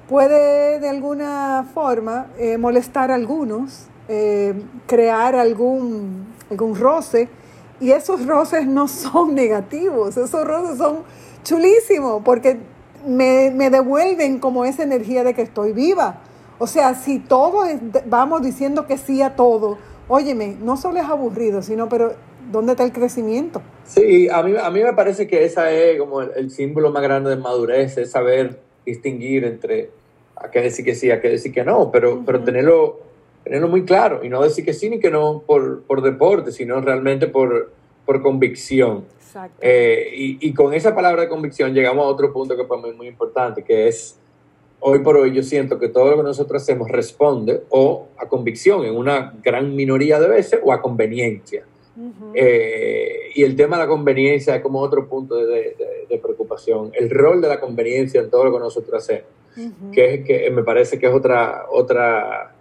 puede 0.08 0.78
de 0.78 0.88
alguna 0.88 1.66
forma 1.72 2.26
eh, 2.38 2.58
molestar 2.58 3.10
a 3.10 3.14
algunos, 3.14 3.86
eh, 4.08 4.54
crear 4.86 5.34
algún, 5.34 6.26
algún 6.50 6.76
roce. 6.76 7.28
Y 7.80 7.92
esos 7.92 8.26
roces 8.26 8.66
no 8.66 8.86
son 8.88 9.34
negativos, 9.34 10.16
esos 10.16 10.46
roces 10.46 10.78
son 10.78 10.98
chulísimos 11.42 12.22
porque 12.24 12.60
me, 13.06 13.50
me 13.50 13.70
devuelven 13.70 14.38
como 14.38 14.64
esa 14.64 14.82
energía 14.82 15.24
de 15.24 15.34
que 15.34 15.42
estoy 15.42 15.72
viva. 15.72 16.20
O 16.58 16.66
sea, 16.66 16.94
si 16.94 17.18
todos 17.18 17.66
vamos 18.06 18.42
diciendo 18.42 18.86
que 18.86 18.98
sí 18.98 19.22
a 19.22 19.34
todo, 19.34 19.78
óyeme, 20.08 20.56
no 20.60 20.76
solo 20.76 20.98
es 20.98 21.06
aburrido, 21.06 21.62
sino, 21.62 21.88
pero 21.88 22.14
¿dónde 22.50 22.72
está 22.72 22.84
el 22.84 22.92
crecimiento? 22.92 23.62
Sí, 23.84 24.28
a 24.28 24.42
mí, 24.42 24.54
a 24.60 24.70
mí 24.70 24.82
me 24.82 24.92
parece 24.92 25.26
que 25.26 25.44
esa 25.44 25.72
es 25.72 25.98
como 25.98 26.22
el, 26.22 26.50
símbolo 26.50 26.90
más 26.92 27.02
grande 27.02 27.30
de 27.30 27.36
madurez, 27.36 27.98
es 27.98 28.10
saber 28.10 28.60
distinguir 28.86 29.44
entre 29.44 29.90
a 30.36 30.50
qué 30.50 30.60
decir 30.60 30.84
que 30.84 30.94
sí, 30.94 31.10
a 31.10 31.20
qué 31.20 31.30
decir 31.30 31.52
que 31.52 31.64
no, 31.64 31.90
pero, 31.90 32.22
pero 32.24 32.42
tenerlo 32.42 33.00
tenerlo 33.44 33.68
muy 33.68 33.84
claro 33.84 34.20
y 34.22 34.28
no 34.28 34.42
decir 34.42 34.64
que 34.64 34.72
sí 34.72 34.88
ni 34.88 35.00
que 35.00 35.10
no 35.10 35.42
por, 35.46 35.82
por 35.82 36.02
deporte, 36.02 36.52
sino 36.52 36.80
realmente 36.80 37.26
por, 37.26 37.72
por 38.06 38.22
convicción. 38.22 39.04
Eh, 39.60 40.10
y, 40.14 40.48
y, 40.48 40.54
con 40.54 40.74
esa 40.74 40.94
palabra 40.94 41.22
de 41.22 41.28
convicción 41.28 41.72
llegamos 41.72 42.04
a 42.04 42.08
otro 42.08 42.32
punto 42.32 42.56
que 42.56 42.64
para 42.64 42.82
mí 42.82 42.90
es 42.90 42.96
muy 42.96 43.06
importante, 43.06 43.62
que 43.62 43.88
es, 43.88 44.18
hoy 44.80 44.98
por 45.00 45.16
hoy 45.16 45.32
yo 45.32 45.42
siento 45.42 45.78
que 45.78 45.88
todo 45.88 46.10
lo 46.10 46.16
que 46.18 46.22
nosotros 46.22 46.62
hacemos 46.62 46.88
responde 46.90 47.62
o 47.70 48.08
a 48.18 48.28
convicción 48.28 48.84
en 48.84 48.96
una 48.96 49.34
gran 49.42 49.74
minoría 49.74 50.18
de 50.20 50.28
veces 50.28 50.60
o 50.62 50.72
a 50.72 50.82
conveniencia. 50.82 51.64
Eh, 52.34 53.30
y 53.34 53.42
el 53.42 53.54
tema 53.54 53.76
de 53.76 53.82
la 53.82 53.88
conveniencia 53.88 54.56
es 54.56 54.62
como 54.62 54.80
otro 54.80 55.06
punto 55.06 55.36
de, 55.36 55.76
de, 56.08 56.18
preocupación. 56.18 56.90
El 56.94 57.10
rol 57.10 57.42
de 57.42 57.48
la 57.48 57.60
conveniencia 57.60 58.20
en 58.20 58.30
todo 58.30 58.44
lo 58.44 58.52
que 58.52 58.58
nosotros 58.58 59.02
hacemos, 59.02 59.28
que, 59.92 60.14
es, 60.14 60.24
que 60.24 60.50
me 60.50 60.62
parece 60.62 60.98
que 60.98 61.06
es 61.06 61.12
otra, 61.12 61.66
otra 61.70 62.54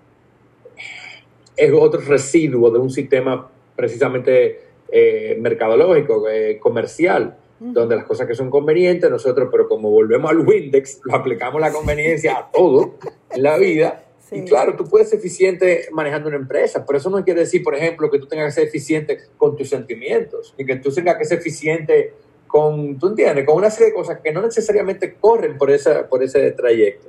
es 1.56 1.72
otro 1.74 2.02
residuo 2.02 2.70
de 2.72 2.80
un 2.80 2.90
sistema 2.90 3.50
precisamente 3.76 4.71
eh, 4.92 5.38
mercadológico, 5.40 6.28
eh, 6.30 6.60
comercial, 6.60 7.38
donde 7.60 7.96
las 7.96 8.06
cosas 8.06 8.28
que 8.28 8.34
son 8.34 8.50
convenientes, 8.50 9.08
nosotros, 9.10 9.50
pero 9.52 9.68
como 9.68 9.92
volvemos 9.92 10.32
al 10.32 10.40
Windex, 10.40 11.02
lo 11.06 11.16
aplicamos 11.16 11.62
la 11.62 11.72
conveniencia 11.72 12.38
a 12.38 12.52
todo 12.52 12.96
en 13.30 13.44
la 13.44 13.58
vida. 13.58 14.06
Y 14.32 14.46
claro, 14.46 14.76
tú 14.76 14.86
puedes 14.86 15.10
ser 15.10 15.20
eficiente 15.20 15.88
manejando 15.92 16.30
una 16.30 16.38
empresa, 16.38 16.86
pero 16.86 16.98
eso 16.98 17.10
no 17.10 17.24
quiere 17.24 17.42
decir, 17.42 17.62
por 17.62 17.76
ejemplo, 17.76 18.10
que 18.10 18.18
tú 18.18 18.28
tengas 18.28 18.48
que 18.48 18.62
ser 18.62 18.68
eficiente 18.68 19.18
con 19.38 19.56
tus 19.56 19.70
sentimientos, 19.70 20.56
ni 20.58 20.66
que 20.66 20.78
tú 20.78 20.90
tengas 20.92 21.18
que 21.18 21.26
ser 21.26 21.40
eficiente 21.40 22.14
con, 22.48 22.98
tú 22.98 23.08
entiendes, 23.08 23.46
con 23.46 23.58
una 23.58 23.70
serie 23.70 23.88
de 23.88 23.94
cosas 23.94 24.20
que 24.22 24.32
no 24.32 24.42
necesariamente 24.42 25.16
corren 25.16 25.58
por, 25.58 25.70
esa, 25.70 26.08
por 26.08 26.24
ese 26.24 26.52
trayecto. 26.52 27.08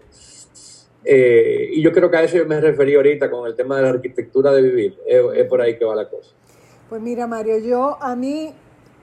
Eh, 1.05 1.71
y 1.73 1.83
yo 1.83 1.93
creo 1.93 2.11
que 2.11 2.17
a 2.17 2.23
eso 2.23 2.37
yo 2.37 2.47
me 2.47 2.61
referí 2.61 2.95
ahorita 2.95 3.31
con 3.31 3.47
el 3.47 3.57
tema 3.57 3.77
de 3.77 3.83
la 3.83 3.89
arquitectura 3.91 4.53
de 4.53 4.63
vivir. 4.63 4.99
Es, 5.07 5.47
por 5.47 5.61
ahí 5.61 5.77
que 5.77 5.85
va 5.85 5.97
la 5.97 6.09
cosa. 6.09 6.35
Pues 6.93 7.01
mira, 7.01 7.27
Mario, 7.27 7.57
yo 7.57 7.97
a 8.03 8.15
mí 8.15 8.53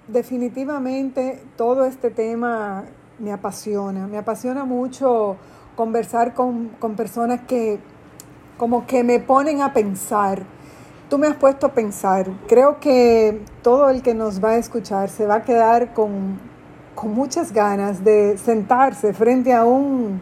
definitivamente 0.07 1.41
todo 1.57 1.85
este 1.85 2.11
tema 2.11 2.83
me 3.17 3.31
apasiona. 3.31 4.05
Me 4.05 4.19
apasiona 4.19 4.63
mucho 4.63 5.37
conversar 5.75 6.35
con, 6.35 6.67
con 6.77 6.95
personas 6.95 7.41
que 7.47 7.79
como 8.59 8.85
que 8.85 9.03
me 9.03 9.19
ponen 9.19 9.63
a 9.63 9.73
pensar. 9.73 10.43
Tú 11.09 11.17
me 11.17 11.25
has 11.25 11.35
puesto 11.37 11.65
a 11.65 11.73
pensar. 11.73 12.27
Creo 12.47 12.79
que 12.79 13.41
todo 13.63 13.89
el 13.89 14.03
que 14.03 14.13
nos 14.13 14.39
va 14.39 14.49
a 14.49 14.57
escuchar 14.57 15.09
se 15.09 15.25
va 15.25 15.37
a 15.37 15.43
quedar 15.43 15.95
con, 15.95 16.39
con 16.93 17.11
muchas 17.11 17.51
ganas 17.53 18.03
de 18.03 18.37
sentarse 18.37 19.13
frente 19.13 19.51
a 19.51 19.65
un 19.65 20.21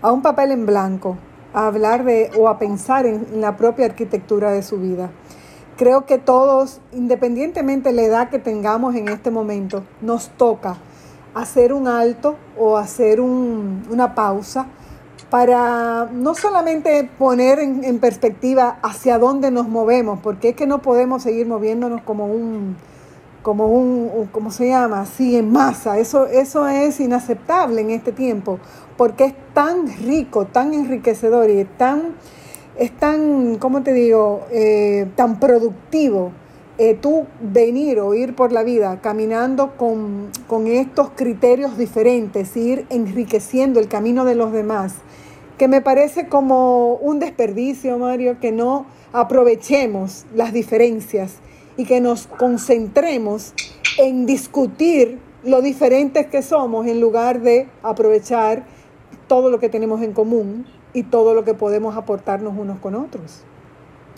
a 0.00 0.12
un 0.12 0.22
papel 0.22 0.52
en 0.52 0.64
blanco, 0.64 1.18
a 1.54 1.66
hablar 1.66 2.04
de 2.04 2.30
o 2.38 2.46
a 2.46 2.60
pensar 2.60 3.04
en 3.04 3.40
la 3.40 3.56
propia 3.56 3.86
arquitectura 3.86 4.52
de 4.52 4.62
su 4.62 4.78
vida. 4.78 5.10
Creo 5.76 6.06
que 6.06 6.18
todos, 6.18 6.80
independientemente 6.92 7.90
de 7.90 7.94
la 7.94 8.02
edad 8.02 8.30
que 8.30 8.38
tengamos 8.38 8.94
en 8.94 9.08
este 9.08 9.30
momento, 9.30 9.84
nos 10.00 10.28
toca 10.30 10.76
hacer 11.34 11.72
un 11.72 11.88
alto 11.88 12.36
o 12.58 12.76
hacer 12.76 13.20
una 13.20 14.14
pausa 14.14 14.66
para 15.30 16.08
no 16.12 16.34
solamente 16.34 17.08
poner 17.18 17.60
en, 17.60 18.00
perspectiva 18.00 18.78
hacia 18.82 19.18
dónde 19.18 19.52
nos 19.52 19.68
movemos, 19.68 20.18
porque 20.20 20.50
es 20.50 20.56
que 20.56 20.66
no 20.66 20.82
podemos 20.82 21.22
seguir 21.22 21.46
moviéndonos 21.46 22.02
como 22.02 22.26
un, 22.26 22.76
como 23.42 23.68
un, 23.68 24.28
¿cómo 24.32 24.50
se 24.50 24.68
llama? 24.68 25.02
Así 25.02 25.36
en 25.36 25.52
masa. 25.52 25.98
Eso, 25.98 26.26
eso 26.26 26.66
es 26.66 26.98
inaceptable 26.98 27.80
en 27.80 27.90
este 27.90 28.10
tiempo, 28.10 28.58
porque 28.96 29.26
es 29.26 29.34
tan 29.54 29.86
rico, 29.86 30.46
tan 30.46 30.74
enriquecedor 30.74 31.48
y 31.48 31.64
tan, 31.64 32.16
es 32.80 32.90
tan, 32.96 33.56
¿cómo 33.56 33.82
te 33.82 33.92
digo?, 33.92 34.46
eh, 34.50 35.06
tan 35.14 35.38
productivo 35.38 36.32
eh, 36.78 36.96
tú 36.98 37.26
venir 37.42 38.00
o 38.00 38.14
ir 38.14 38.34
por 38.34 38.52
la 38.52 38.62
vida 38.62 39.00
caminando 39.02 39.76
con, 39.76 40.30
con 40.46 40.66
estos 40.66 41.10
criterios 41.10 41.76
diferentes, 41.76 42.56
ir 42.56 42.86
enriqueciendo 42.88 43.80
el 43.80 43.88
camino 43.88 44.24
de 44.24 44.34
los 44.34 44.50
demás, 44.50 44.94
que 45.58 45.68
me 45.68 45.82
parece 45.82 46.28
como 46.28 46.94
un 46.94 47.18
desperdicio, 47.18 47.98
Mario, 47.98 48.40
que 48.40 48.50
no 48.50 48.86
aprovechemos 49.12 50.24
las 50.34 50.54
diferencias 50.54 51.34
y 51.76 51.84
que 51.84 52.00
nos 52.00 52.28
concentremos 52.28 53.52
en 53.98 54.24
discutir 54.24 55.18
lo 55.44 55.60
diferentes 55.60 56.28
que 56.28 56.40
somos 56.40 56.86
en 56.86 56.98
lugar 56.98 57.42
de 57.42 57.68
aprovechar 57.82 58.64
todo 59.28 59.50
lo 59.50 59.58
que 59.58 59.68
tenemos 59.68 60.00
en 60.00 60.14
común 60.14 60.64
y 60.92 61.04
todo 61.04 61.34
lo 61.34 61.44
que 61.44 61.54
podemos 61.54 61.96
aportarnos 61.96 62.54
unos 62.56 62.78
con 62.78 62.94
otros. 62.94 63.44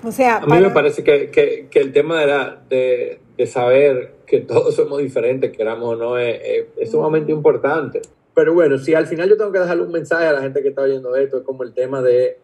O 0.05 0.11
sea, 0.11 0.39
a 0.39 0.47
mí 0.47 0.61
me 0.61 0.71
parece 0.71 1.05
que, 1.05 1.31
que, 1.31 1.69
que, 1.71 1.79
el 1.79 1.93
tema 1.93 2.27
de, 2.69 3.21
de, 3.37 3.47
saber 3.47 4.15
que 4.27 4.41
todos 4.41 4.75
somos 4.77 4.99
diferentes, 4.99 5.57
queramos 5.57 5.95
o 5.95 5.97
no, 5.97 6.19
es, 6.19 6.67
es, 6.77 6.91
sumamente 6.91 7.31
importante. 7.31 8.03
Pero 8.35 8.55
bueno, 8.55 8.79
si 8.79 8.95
al 8.95 9.07
final 9.07 9.29
yo 9.29 9.37
tengo 9.37 9.53
que 9.53 9.61
dejarle 9.61 9.85
un 9.85 9.93
mensaje 9.93 10.27
a 10.27 10.33
la 10.33 10.41
gente 10.41 10.63
que 10.63 10.71
está 10.71 10.83
oyendo 10.83 11.15
esto, 11.15 11.39
es 11.39 11.45
como 11.45 11.63
el 11.63 11.73
tema 11.73 12.03
de 12.03 12.39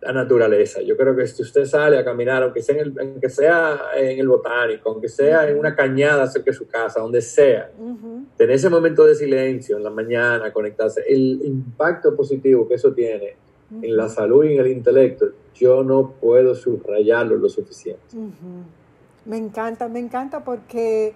la 0.00 0.12
naturaleza. 0.12 0.80
Yo 0.80 0.96
creo 0.96 1.16
que 1.16 1.26
si 1.26 1.42
usted 1.42 1.64
sale 1.64 1.98
a 1.98 2.04
caminar, 2.04 2.42
aunque 2.42 2.62
sea 2.62 2.76
en 2.76 2.80
el, 2.80 2.94
aunque 2.98 3.28
sea 3.28 3.80
en 3.96 4.18
el 4.18 4.28
botánico, 4.28 4.90
aunque 4.90 5.08
sea 5.08 5.48
en 5.48 5.58
una 5.58 5.74
cañada 5.74 6.26
cerca 6.26 6.52
de 6.52 6.56
su 6.56 6.68
casa, 6.68 7.00
donde 7.00 7.20
sea, 7.20 7.70
tener 8.36 8.54
ese 8.54 8.70
momento 8.70 9.04
de 9.04 9.14
silencio 9.14 9.76
en 9.76 9.82
la 9.82 9.90
mañana, 9.90 10.52
conectarse, 10.52 11.02
el 11.08 11.40
impacto 11.44 12.14
positivo 12.14 12.68
que 12.68 12.74
eso 12.74 12.92
tiene 12.92 13.36
en 13.70 13.96
la 13.96 14.08
salud 14.08 14.44
y 14.44 14.54
en 14.54 14.60
el 14.60 14.68
intelecto, 14.68 15.26
yo 15.54 15.82
no 15.82 16.12
puedo 16.20 16.54
subrayarlo 16.54 17.36
lo 17.36 17.48
suficiente. 17.48 18.02
Me 19.24 19.36
encanta, 19.36 19.88
me 19.88 20.00
encanta 20.00 20.44
porque 20.44 21.14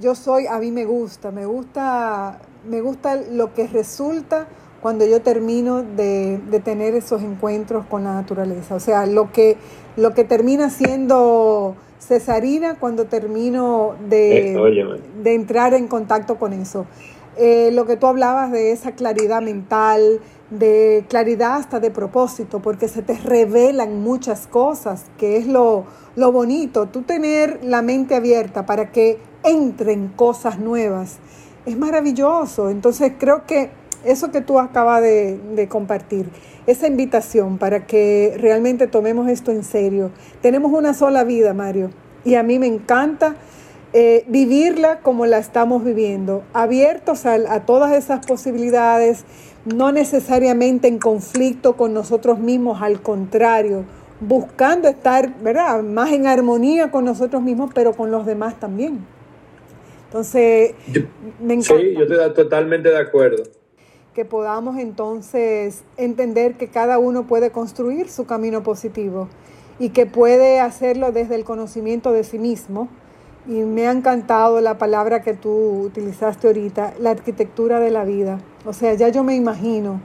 yo 0.00 0.14
soy, 0.14 0.46
a 0.46 0.58
mí 0.58 0.70
me 0.70 0.84
gusta, 0.84 1.30
me 1.30 1.46
gusta, 1.46 2.40
me 2.68 2.80
gusta 2.80 3.16
lo 3.16 3.54
que 3.54 3.66
resulta 3.66 4.48
cuando 4.80 5.06
yo 5.06 5.20
termino 5.20 5.82
de, 5.82 6.38
tener 6.64 6.94
esos 6.94 7.22
encuentros 7.22 7.86
con 7.86 8.04
la 8.04 8.14
naturaleza. 8.14 8.74
O 8.74 8.80
sea, 8.80 9.06
lo 9.06 9.32
que, 9.32 9.56
lo 9.96 10.14
que 10.14 10.24
termina 10.24 10.70
siendo 10.70 11.74
cesarina 11.98 12.78
cuando 12.78 13.06
termino 13.06 13.96
de, 14.08 14.52
eh, 14.54 15.00
de 15.22 15.34
entrar 15.34 15.74
en 15.74 15.88
contacto 15.88 16.36
con 16.36 16.52
eso. 16.52 16.86
Eh, 17.38 17.70
lo 17.72 17.84
que 17.84 17.96
tú 17.96 18.06
hablabas 18.06 18.50
de 18.50 18.72
esa 18.72 18.92
claridad 18.92 19.42
mental, 19.42 20.20
de 20.50 21.04
claridad 21.08 21.56
hasta 21.56 21.80
de 21.80 21.90
propósito, 21.90 22.60
porque 22.60 22.88
se 22.88 23.02
te 23.02 23.14
revelan 23.14 24.02
muchas 24.02 24.46
cosas, 24.46 25.06
que 25.18 25.36
es 25.36 25.46
lo, 25.46 25.84
lo 26.14 26.32
bonito, 26.32 26.86
tú 26.86 27.02
tener 27.02 27.60
la 27.64 27.82
mente 27.82 28.14
abierta 28.14 28.64
para 28.64 28.92
que 28.92 29.18
entren 29.42 30.08
cosas 30.08 30.58
nuevas, 30.58 31.18
es 31.64 31.76
maravilloso. 31.76 32.70
Entonces 32.70 33.12
creo 33.18 33.44
que 33.46 33.70
eso 34.04 34.30
que 34.30 34.40
tú 34.40 34.60
acabas 34.60 35.02
de, 35.02 35.38
de, 35.56 35.68
compartir, 35.68 36.30
esa 36.66 36.86
invitación 36.86 37.58
para 37.58 37.86
que 37.86 38.36
realmente 38.38 38.86
tomemos 38.86 39.28
esto 39.28 39.50
en 39.50 39.64
serio. 39.64 40.10
Tenemos 40.42 40.72
una 40.72 40.94
sola 40.94 41.24
vida, 41.24 41.54
Mario, 41.54 41.90
y 42.24 42.36
a 42.36 42.44
mí 42.44 42.58
me 42.58 42.66
encanta 42.66 43.34
eh, 43.98 44.24
vivirla 44.28 44.98
como 45.00 45.24
la 45.24 45.38
estamos 45.38 45.82
viviendo, 45.82 46.42
abiertos 46.52 47.24
a, 47.24 47.64
todas 47.64 47.94
esas 47.94 48.26
posibilidades, 48.26 49.24
no 49.64 49.90
necesariamente 49.90 50.86
en 50.86 50.98
conflicto 50.98 51.78
con 51.78 51.94
nosotros 51.94 52.38
mismos, 52.38 52.82
al 52.82 53.00
contrario, 53.00 53.86
buscando 54.20 54.88
estar, 54.88 55.40
¿verdad?, 55.40 55.82
más 55.82 56.12
en 56.12 56.26
armonía 56.26 56.90
con 56.90 57.06
nosotros 57.06 57.40
mismos, 57.40 57.70
pero 57.74 57.94
con 57.94 58.10
los 58.10 58.26
demás 58.26 58.60
también. 58.60 58.98
Entonces, 60.08 60.74
me 61.40 61.54
encanta. 61.54 61.82
Sí, 61.82 61.94
yo 61.94 62.02
estoy 62.02 62.34
totalmente 62.34 62.90
de 62.90 62.98
acuerdo. 62.98 63.44
Que 64.12 64.26
podamos 64.26 64.76
entonces 64.76 65.84
entender 65.96 66.58
que 66.58 66.68
cada 66.68 66.98
uno 66.98 67.26
puede 67.26 67.50
construir 67.50 68.10
su 68.10 68.26
camino 68.26 68.62
positivo 68.62 69.30
y 69.78 69.88
que 69.88 70.04
puede 70.04 70.60
hacerlo 70.60 71.12
desde 71.12 71.34
el 71.34 71.44
conocimiento 71.44 72.12
de 72.12 72.24
sí 72.24 72.38
mismo, 72.38 72.90
y 73.48 73.60
me 73.60 73.86
ha 73.86 73.92
encantado 73.92 74.60
la 74.60 74.78
palabra 74.78 75.22
que 75.22 75.34
tú 75.34 75.82
utilizaste 75.82 76.48
ahorita, 76.48 76.94
la 76.98 77.10
arquitectura 77.10 77.78
de 77.80 77.90
la 77.90 78.04
vida. 78.04 78.40
O 78.64 78.72
sea, 78.72 78.94
ya 78.94 79.08
yo 79.08 79.22
me 79.22 79.36
imagino 79.36 80.00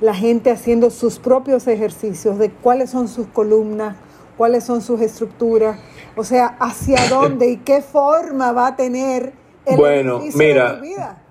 la 0.00 0.14
gente 0.14 0.50
haciendo 0.50 0.90
sus 0.90 1.18
propios 1.18 1.66
ejercicios 1.66 2.38
de 2.38 2.50
cuáles 2.50 2.90
son 2.90 3.08
sus 3.08 3.26
columnas, 3.26 3.96
cuáles 4.36 4.64
son 4.64 4.80
sus 4.80 5.00
estructuras, 5.00 5.78
o 6.16 6.24
sea, 6.24 6.56
hacia 6.60 7.06
dónde 7.10 7.50
y 7.50 7.56
qué 7.58 7.82
forma 7.82 8.52
va 8.52 8.68
a 8.68 8.76
tener 8.76 9.32
el 9.66 9.76
bueno, 9.76 10.20
mira, 10.34 10.74
de 10.74 10.80
vida. 10.80 11.22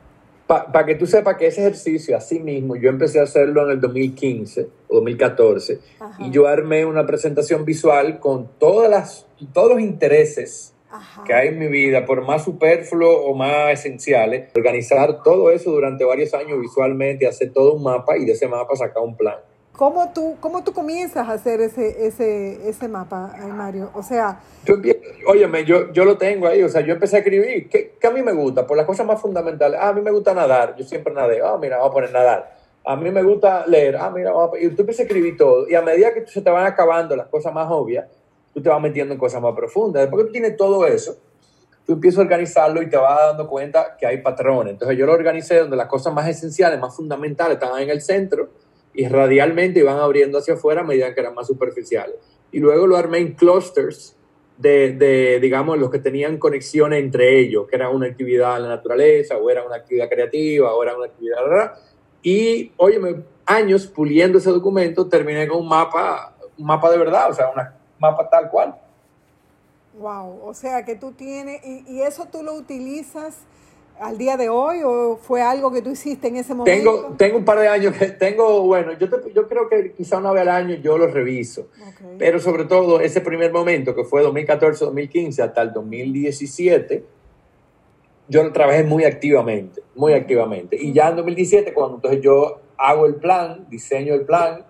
Para 0.45 0.85
que 0.85 0.95
tú 0.95 1.05
sepas 1.05 1.35
que 1.35 1.47
ese 1.47 1.59
ejercicio, 1.59 2.15
así 2.15 2.39
mismo, 2.39 2.77
yo 2.77 2.89
empecé 2.89 3.19
a 3.19 3.23
hacerlo 3.23 3.65
en 3.65 3.71
el 3.71 3.81
2015 3.81 4.69
o 4.87 4.95
2014 4.95 5.81
y 6.19 6.29
yo 6.29 6.47
armé 6.47 6.85
una 6.85 7.05
presentación 7.05 7.65
visual 7.65 8.19
con 8.19 8.47
todas 8.57 8.89
las, 8.89 9.25
todos 9.51 9.71
los 9.71 9.81
intereses 9.81 10.73
que 11.25 11.33
hay 11.33 11.49
en 11.49 11.59
mi 11.59 11.67
vida, 11.67 12.05
por 12.05 12.25
más 12.25 12.43
superfluo 12.43 13.25
o 13.25 13.35
más 13.35 13.71
esenciales, 13.71 14.51
organizar 14.55 15.21
todo 15.23 15.51
eso 15.51 15.71
durante 15.71 16.03
varios 16.05 16.33
años 16.33 16.59
visualmente, 16.59 17.27
hacer 17.27 17.51
todo 17.53 17.73
un 17.73 17.83
mapa 17.83 18.17
y 18.17 18.25
de 18.25 18.33
ese 18.33 18.47
mapa 18.47 18.75
sacar 18.75 19.03
un 19.03 19.15
plan. 19.15 19.35
¿Cómo 19.77 20.11
tú, 20.11 20.37
cómo 20.39 20.63
tú 20.63 20.73
comienzas 20.73 21.29
a 21.29 21.33
hacer 21.33 21.61
ese, 21.61 22.07
ese, 22.07 22.67
ese 22.67 22.87
mapa, 22.87 23.35
Mario? 23.53 23.91
O 23.93 24.01
sea... 24.01 24.39
óyeme, 25.27 25.65
yo, 25.65 25.93
yo 25.93 26.03
lo 26.03 26.17
tengo 26.17 26.47
ahí, 26.47 26.63
o 26.63 26.69
sea, 26.69 26.81
yo 26.81 26.93
empecé 26.93 27.17
a 27.17 27.19
escribir, 27.19 27.69
¿qué, 27.69 27.95
a 28.01 28.09
mí 28.09 28.23
me 28.23 28.31
gusta? 28.31 28.65
Por 28.65 28.75
las 28.75 28.87
cosas 28.87 29.05
más 29.05 29.21
fundamentales. 29.21 29.79
Ah, 29.79 29.89
a 29.89 29.93
mí 29.93 30.01
me 30.01 30.09
gusta 30.09 30.33
nadar, 30.33 30.75
yo 30.77 30.83
siempre 30.83 31.13
nadé. 31.13 31.41
Ah, 31.43 31.59
mira, 31.61 31.77
vamos 31.77 31.91
a 31.91 31.93
poner 31.93 32.11
nadar. 32.11 32.57
A 32.83 32.95
mí 32.95 33.11
me 33.11 33.21
gusta 33.21 33.67
leer. 33.67 33.97
Ah, 33.97 34.09
mira. 34.09 34.31
Y 34.59 34.69
tú 34.69 34.81
empiezas 34.81 35.01
a 35.01 35.03
escribir 35.03 35.37
todo. 35.37 35.69
Y 35.69 35.75
a 35.75 35.81
medida 35.83 36.11
que 36.11 36.25
se 36.25 36.41
te 36.41 36.49
van 36.49 36.65
acabando 36.65 37.15
las 37.15 37.27
cosas 37.27 37.53
más 37.53 37.67
obvias, 37.69 38.07
tú 38.57 38.63
te 38.63 38.69
vas 38.69 38.81
metiendo 38.81 39.13
en 39.13 39.19
cosas 39.19 39.39
más 39.39 39.53
profundas. 39.53 40.01
Después 40.01 40.23
que 40.23 40.27
tú 40.29 40.31
tienes 40.31 40.57
todo 40.57 40.87
eso, 40.87 41.15
tú 41.85 41.93
empiezas 41.93 42.17
a 42.17 42.21
organizarlo 42.23 42.81
y 42.81 42.89
te 42.89 42.97
vas 42.97 43.15
dando 43.27 43.47
cuenta 43.47 43.95
que 43.99 44.07
hay 44.07 44.17
patrones. 44.17 44.73
Entonces 44.73 44.97
yo 44.97 45.05
lo 45.05 45.13
organicé 45.13 45.59
donde 45.59 45.77
las 45.77 45.85
cosas 45.85 46.11
más 46.11 46.27
esenciales, 46.27 46.79
más 46.79 46.95
fundamentales 46.95 47.57
estaban 47.57 47.83
en 47.83 47.91
el 47.91 48.01
centro 48.01 48.49
y 48.95 49.07
radialmente 49.07 49.81
iban 49.81 49.99
abriendo 49.99 50.39
hacia 50.39 50.55
afuera 50.55 50.81
a 50.81 50.83
medida 50.83 51.13
que 51.13 51.19
eran 51.19 51.35
más 51.35 51.45
superficiales. 51.45 52.15
Y 52.51 52.57
luego 52.57 52.87
lo 52.87 52.97
armé 52.97 53.19
en 53.19 53.33
clusters 53.33 54.15
de, 54.57 54.93
de, 54.93 55.39
digamos, 55.39 55.77
los 55.77 55.91
que 55.91 55.99
tenían 55.99 56.39
conexiones 56.39 56.99
entre 56.99 57.37
ellos, 57.37 57.67
que 57.69 57.75
era 57.75 57.91
una 57.91 58.07
actividad 58.07 58.57
en 58.57 58.63
la 58.63 58.69
naturaleza, 58.69 59.37
o 59.37 59.51
era 59.51 59.63
una 59.63 59.75
actividad 59.75 60.09
creativa, 60.09 60.73
o 60.73 60.81
era 60.81 60.97
una 60.97 61.05
actividad... 61.05 61.73
Y, 62.23 62.71
óyeme, 62.77 63.17
años 63.45 63.85
puliendo 63.85 64.39
ese 64.39 64.49
documento, 64.49 65.07
terminé 65.07 65.47
con 65.47 65.59
un 65.59 65.69
mapa, 65.69 66.35
un 66.57 66.65
mapa 66.65 66.89
de 66.89 66.97
verdad, 66.97 67.29
o 67.29 67.33
sea, 67.35 67.51
una, 67.51 67.76
mapa 67.99 68.29
tal 68.29 68.49
cual. 68.49 68.75
Wow, 69.97 70.41
o 70.43 70.53
sea 70.53 70.85
que 70.85 70.95
tú 70.95 71.11
tienes, 71.11 71.61
y, 71.65 72.01
eso 72.01 72.27
tú 72.31 72.43
lo 72.43 72.53
utilizas 72.53 73.39
al 73.99 74.19
día 74.19 74.37
de 74.37 74.47
hoy 74.47 74.81
o 74.85 75.17
fue 75.19 75.41
algo 75.41 75.71
que 75.71 75.81
tú 75.81 75.89
hiciste 75.89 76.27
en 76.27 76.35
ese 76.35 76.53
momento? 76.53 76.91
Tengo, 76.91 77.15
tengo 77.17 77.37
un 77.37 77.45
par 77.45 77.57
de 77.57 77.67
años 77.67 77.95
que 77.95 78.05
tengo, 78.09 78.61
bueno, 78.61 78.93
yo, 78.93 79.07
yo 79.33 79.47
creo 79.47 79.67
que 79.67 79.93
quizá 79.93 80.19
una 80.19 80.31
vez 80.31 80.43
al 80.43 80.49
año 80.49 80.75
yo 80.75 80.99
lo 80.99 81.07
reviso, 81.07 81.69
pero 82.19 82.39
sobre 82.39 82.65
todo 82.65 82.99
ese 82.99 83.21
primer 83.21 83.51
momento 83.51 83.95
que 83.95 84.03
fue 84.03 84.23
2014-2015 84.23 85.39
hasta 85.39 85.63
el 85.63 85.73
2017, 85.73 87.03
yo 88.27 88.43
lo 88.43 88.51
trabajé 88.51 88.83
muy 88.83 89.03
activamente, 89.03 89.81
muy 89.95 90.13
activamente. 90.13 90.77
Y 90.79 90.93
ya 90.93 91.09
en 91.09 91.15
2017, 91.15 91.73
cuando 91.73 91.95
entonces 91.95 92.21
yo 92.21 92.59
hago 92.77 93.07
el 93.07 93.15
plan, 93.15 93.65
diseño 93.67 94.13
el 94.13 94.25
plan, 94.25 94.66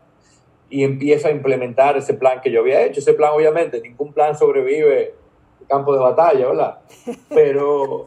y 0.69 0.83
empiezo 0.83 1.27
a 1.27 1.31
implementar 1.31 1.97
ese 1.97 2.13
plan 2.13 2.41
que 2.41 2.51
yo 2.51 2.61
había 2.61 2.85
hecho. 2.85 2.99
Ese 2.99 3.13
plan, 3.13 3.31
obviamente, 3.33 3.81
ningún 3.81 4.13
plan 4.13 4.37
sobrevive 4.37 5.13
el 5.61 5.67
campo 5.67 5.93
de 5.93 5.99
batalla, 5.99 6.47
¿verdad? 6.47 6.79
Pero, 7.29 8.05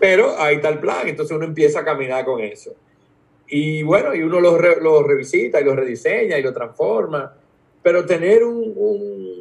pero, 0.00 0.38
ahí 0.38 0.56
está 0.56 0.70
el 0.70 0.78
plan, 0.78 1.06
entonces 1.06 1.36
uno 1.36 1.44
empieza 1.44 1.80
a 1.80 1.84
caminar 1.84 2.24
con 2.24 2.40
eso. 2.40 2.74
Y 3.46 3.82
bueno, 3.82 4.14
y 4.14 4.22
uno 4.22 4.40
lo, 4.40 4.58
lo 4.58 5.02
revisita 5.02 5.60
y 5.60 5.64
lo 5.64 5.76
rediseña 5.76 6.38
y 6.38 6.42
lo 6.42 6.52
transforma, 6.52 7.36
pero 7.82 8.06
tener 8.06 8.44
un, 8.44 8.72
un 8.74 9.31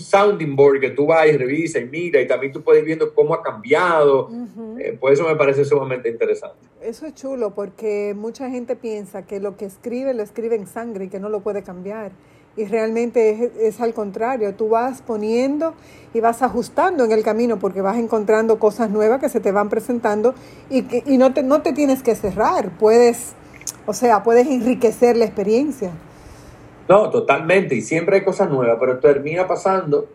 sounding 0.00 0.56
board 0.56 0.80
que 0.80 0.90
tú 0.90 1.06
vas 1.06 1.26
y 1.26 1.36
revisas 1.36 1.82
y 1.82 1.84
mira 1.86 2.20
y 2.20 2.26
también 2.26 2.52
tú 2.52 2.62
puedes 2.62 2.82
ir 2.82 2.86
viendo 2.86 3.14
cómo 3.14 3.34
ha 3.34 3.42
cambiado. 3.42 4.30
Eh, 4.78 4.96
por 4.98 5.12
eso 5.12 5.24
me 5.24 5.36
parece 5.36 5.64
sumamente 5.64 6.08
interesante. 6.08 6.56
Eso 6.82 7.06
es 7.06 7.14
chulo 7.14 7.54
porque 7.54 8.14
mucha 8.16 8.50
gente 8.50 8.76
piensa 8.76 9.26
que 9.26 9.40
lo 9.40 9.56
que 9.56 9.64
escribe 9.64 10.14
lo 10.14 10.22
escribe 10.22 10.56
en 10.56 10.66
sangre 10.66 11.06
y 11.06 11.08
que 11.08 11.20
no 11.20 11.28
lo 11.28 11.40
puede 11.40 11.62
cambiar. 11.62 12.12
Y 12.56 12.66
realmente 12.66 13.50
es, 13.60 13.80
al 13.80 13.94
contrario, 13.94 14.54
tú 14.54 14.68
vas 14.68 15.02
poniendo 15.02 15.74
y 16.12 16.20
vas 16.20 16.40
ajustando 16.40 17.04
en 17.04 17.10
el 17.10 17.24
camino 17.24 17.58
porque 17.58 17.80
vas 17.80 17.96
encontrando 17.98 18.60
cosas 18.60 18.90
nuevas 18.90 19.20
que 19.20 19.28
se 19.28 19.40
te 19.40 19.50
van 19.50 19.68
presentando 19.68 20.34
y, 20.70 20.84
y 21.12 21.18
no, 21.18 21.34
te, 21.34 21.42
no 21.42 21.62
te 21.62 21.72
tienes 21.72 22.02
que 22.04 22.14
cerrar, 22.14 22.70
puedes, 22.78 23.32
o 23.86 23.92
sea, 23.92 24.22
puedes 24.22 24.46
enriquecer 24.46 25.16
la 25.16 25.24
experiencia. 25.24 25.90
No, 26.88 27.08
totalmente, 27.10 27.74
y 27.74 27.80
siempre 27.80 28.16
hay 28.16 28.24
cosas 28.24 28.50
nuevas, 28.50 28.76
pero 28.78 28.98
termina 28.98 29.46
pasando 29.46 30.06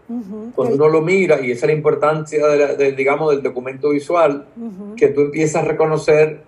cuando 0.56 0.76
uno 0.76 0.88
lo 0.88 1.02
mira, 1.02 1.42
y 1.42 1.52
esa 1.52 1.66
es 1.66 1.72
la 1.72 1.78
importancia, 1.78 2.46
de, 2.48 2.92
digamos, 2.92 3.32
del 3.32 3.42
documento 3.42 3.90
visual, 3.90 4.46
que 4.96 5.08
tú 5.08 5.22
empiezas 5.22 5.64
a 5.64 5.68
reconocer 5.68 6.42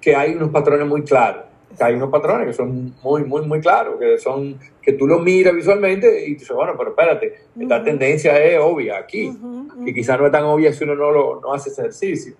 que 0.00 0.16
hay 0.16 0.34
unos 0.34 0.50
patrones 0.50 0.88
muy 0.88 1.02
claros, 1.02 1.44
que 1.76 1.84
hay 1.84 1.94
unos 1.94 2.10
patrones 2.10 2.48
que 2.48 2.52
son 2.52 2.94
muy, 3.02 3.24
muy, 3.24 3.46
muy 3.46 3.60
claros, 3.60 3.98
que 4.00 4.18
son, 4.18 4.58
que 4.82 4.94
tú 4.94 5.06
lo 5.06 5.20
miras 5.20 5.54
visualmente 5.54 6.26
y 6.26 6.34
dices, 6.34 6.50
bueno, 6.50 6.74
pero 6.76 6.90
espérate, 6.90 7.34
esta 7.60 7.84
tendencia 7.84 8.42
es 8.42 8.58
obvia 8.60 8.98
aquí, 8.98 9.32
y 9.86 9.94
quizás 9.94 10.18
no 10.18 10.26
es 10.26 10.32
tan 10.32 10.44
obvia 10.44 10.72
si 10.72 10.82
uno 10.82 10.96
no, 10.96 11.12
lo, 11.12 11.40
no 11.40 11.54
hace 11.54 11.70
ese 11.70 11.82
ejercicio. 11.82 12.34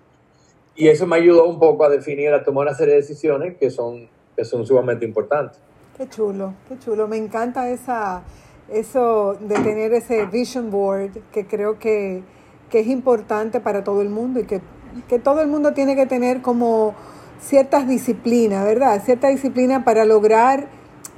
Y 0.75 0.87
eso 0.87 1.07
me 1.07 1.15
ayudó 1.15 1.45
un 1.45 1.59
poco 1.59 1.85
a 1.85 1.89
definir, 1.89 2.33
a 2.33 2.43
tomar 2.43 2.67
una 2.67 2.75
serie 2.75 2.95
de 2.95 3.01
decisiones 3.01 3.57
que 3.57 3.69
son, 3.69 4.09
que 4.35 4.43
son 4.43 4.65
sumamente 4.65 5.05
importantes. 5.05 5.61
Qué 5.99 6.07
chulo, 6.07 6.53
qué 6.69 6.79
chulo. 6.79 7.09
Me 7.09 7.17
encanta 7.17 7.69
esa, 7.69 8.23
eso 8.69 9.33
de 9.33 9.55
tener 9.55 9.91
ese 9.91 10.27
vision 10.27 10.71
board 10.71 11.11
que 11.33 11.45
creo 11.45 11.77
que, 11.77 12.23
es 12.71 12.87
importante 12.87 13.59
para 13.59 13.83
todo 13.83 14.01
el 14.01 14.07
mundo 14.07 14.39
y 14.39 14.45
que, 14.45 14.61
todo 15.19 15.41
el 15.41 15.49
mundo 15.49 15.73
tiene 15.73 15.97
que 15.97 16.05
tener 16.05 16.41
como 16.41 16.95
ciertas 17.41 17.85
disciplinas, 17.85 18.63
¿verdad? 18.63 19.03
Cierta 19.03 19.27
disciplina 19.27 19.83
para 19.83 20.05
lograr 20.05 20.69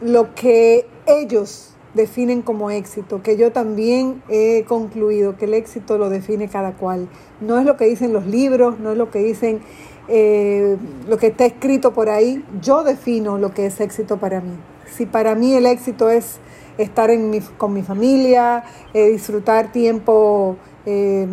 lo 0.02 0.34
que 0.34 0.88
ellos 1.06 1.76
definen 1.94 2.42
como 2.42 2.72
éxito, 2.72 3.22
que 3.22 3.38
yo 3.38 3.52
también 3.52 4.24
he 4.30 4.66
concluido 4.68 5.38
que 5.38 5.46
el 5.46 5.54
éxito 5.54 6.00
lo 6.00 6.10
define 6.10 6.48
cada 6.48 6.72
cual. 6.72 7.08
No 7.40 7.60
es 7.60 7.66
lo 7.66 7.78
que 7.78 7.86
dicen 7.86 8.14
los 8.14 8.26
libros, 8.26 8.80
no 8.80 8.94
es 8.94 8.98
lo 8.98 9.12
que 9.12 9.20
dicen 9.20 9.62
eh, 10.08 10.76
lo 11.08 11.18
que 11.20 11.28
está 11.28 11.46
escrito 11.46 11.94
por 11.94 12.10
ahí, 12.10 12.44
yo 12.64 12.84
defino 12.84 13.38
lo 13.38 13.54
que 13.54 13.68
es 13.68 13.80
éxito 13.80 14.18
para 14.18 14.42
mí. 14.42 14.58
Si 14.96 15.06
para 15.06 15.36
mí 15.36 15.54
el 15.54 15.66
éxito 15.66 16.10
es 16.10 16.39
estar 16.78 17.10
con 17.58 17.74
mi 17.74 17.82
familia, 17.82 18.64
eh, 18.94 19.10
disfrutar 19.10 19.72
tiempo 19.72 20.58
eh, 20.86 21.28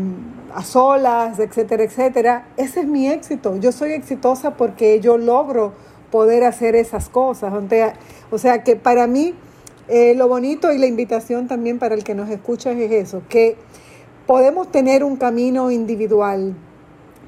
a 0.54 0.62
solas, 0.62 1.38
etcétera, 1.38 1.84
etcétera, 1.84 2.48
ese 2.56 2.80
es 2.80 2.86
mi 2.86 3.08
éxito. 3.08 3.56
Yo 3.56 3.72
soy 3.72 3.92
exitosa 3.92 4.56
porque 4.56 5.00
yo 5.00 5.18
logro 5.18 5.72
poder 6.10 6.44
hacer 6.44 6.74
esas 6.74 7.08
cosas. 7.08 7.52
O 8.30 8.38
sea, 8.38 8.64
que 8.64 8.76
para 8.76 9.06
mí 9.06 9.34
lo 10.16 10.28
bonito 10.28 10.72
y 10.72 10.78
la 10.78 10.86
invitación 10.86 11.48
también 11.48 11.78
para 11.78 11.94
el 11.94 12.04
que 12.04 12.14
nos 12.14 12.28
escucha 12.28 12.72
es 12.72 12.92
eso, 12.92 13.22
que 13.28 13.56
podemos 14.28 14.70
tener 14.70 15.04
un 15.04 15.16
camino 15.16 15.70
individual, 15.70 16.54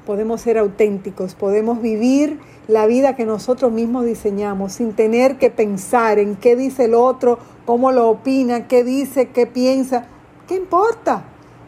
podemos 0.05 0.41
ser 0.41 0.59
auténticos, 0.59 1.33
podemos 1.33 1.81
vivir 1.81 2.39
la 2.67 2.85
vida 2.85 3.15
que 3.15 3.25
nosotros 3.25 3.71
mismos 3.71 4.05
diseñamos 4.05 4.73
sin 4.73 4.93
tener 4.93 5.37
que 5.37 5.49
pensar 5.49 6.19
en 6.19 6.35
qué 6.35 6.55
dice 6.55 6.85
el 6.85 6.93
otro, 6.93 7.39
cómo 7.65 7.91
lo 7.91 8.09
opina, 8.09 8.67
qué 8.67 8.83
dice, 8.83 9.29
qué 9.29 9.47
piensa. 9.47 10.05
¿Qué 10.47 10.55
importa? 10.55 11.23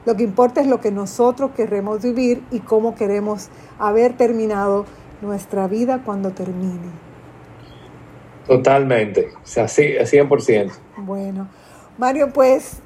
Lo 0.05 0.15
que 0.15 0.23
importa 0.23 0.61
es 0.61 0.67
lo 0.67 0.81
que 0.81 0.91
nosotros 0.91 1.51
queremos 1.55 2.01
vivir 2.01 2.43
y 2.51 2.59
cómo 2.59 2.95
queremos 2.95 3.49
haber 3.79 4.17
terminado 4.17 4.85
nuestra 5.21 5.67
vida 5.67 6.01
cuando 6.03 6.31
termine. 6.31 6.91
Totalmente, 8.47 9.29
o 9.41 9.45
sea, 9.45 9.69
sí, 9.69 9.93
100%. 9.97 10.71
Bueno, 10.97 11.47
Mario, 11.97 12.31
pues 12.33 12.81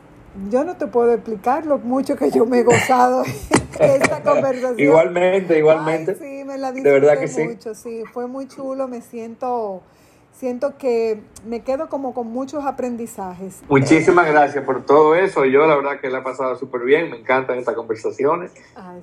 yo 0.52 0.64
no 0.64 0.78
te 0.78 0.86
puedo 0.86 1.14
explicar 1.14 1.66
lo 1.66 1.80
mucho 1.80 2.16
que 2.16 2.30
yo 2.30 2.46
me 2.46 2.60
he 2.60 2.64
gozado 2.64 3.24
esta 3.80 4.22
conversación. 4.22 4.80
igualmente, 4.80 5.58
igualmente. 5.58 6.16
sí, 6.16 6.37
me 6.48 6.58
la 6.58 6.72
de 6.72 6.82
verdad 6.82 7.20
que 7.20 7.46
mucho, 7.46 7.76
sí. 7.76 8.04
Fue 8.14 8.26
muy 8.28 8.48
chulo, 8.48 8.88
me 8.88 9.02
siento, 9.02 9.84
siento 10.32 10.78
que 10.78 11.20
me 11.46 11.62
quedo 11.62 11.90
como 11.90 12.14
con 12.14 12.28
muchos 12.28 12.66
aprendizajes. 12.66 13.62
Muchísimas 13.68 14.28
gracias 14.28 14.64
por 14.64 14.86
todo 14.86 15.14
eso. 15.14 15.46
Yo 15.46 15.68
la 15.68 15.76
verdad 15.76 16.00
que 16.00 16.10
la 16.10 16.20
he 16.20 16.22
pasado 16.22 16.56
súper 16.56 16.82
bien, 16.82 17.12
me 17.12 17.18
encantan 17.18 17.60
estas 17.60 17.76
conversaciones. 17.76 18.52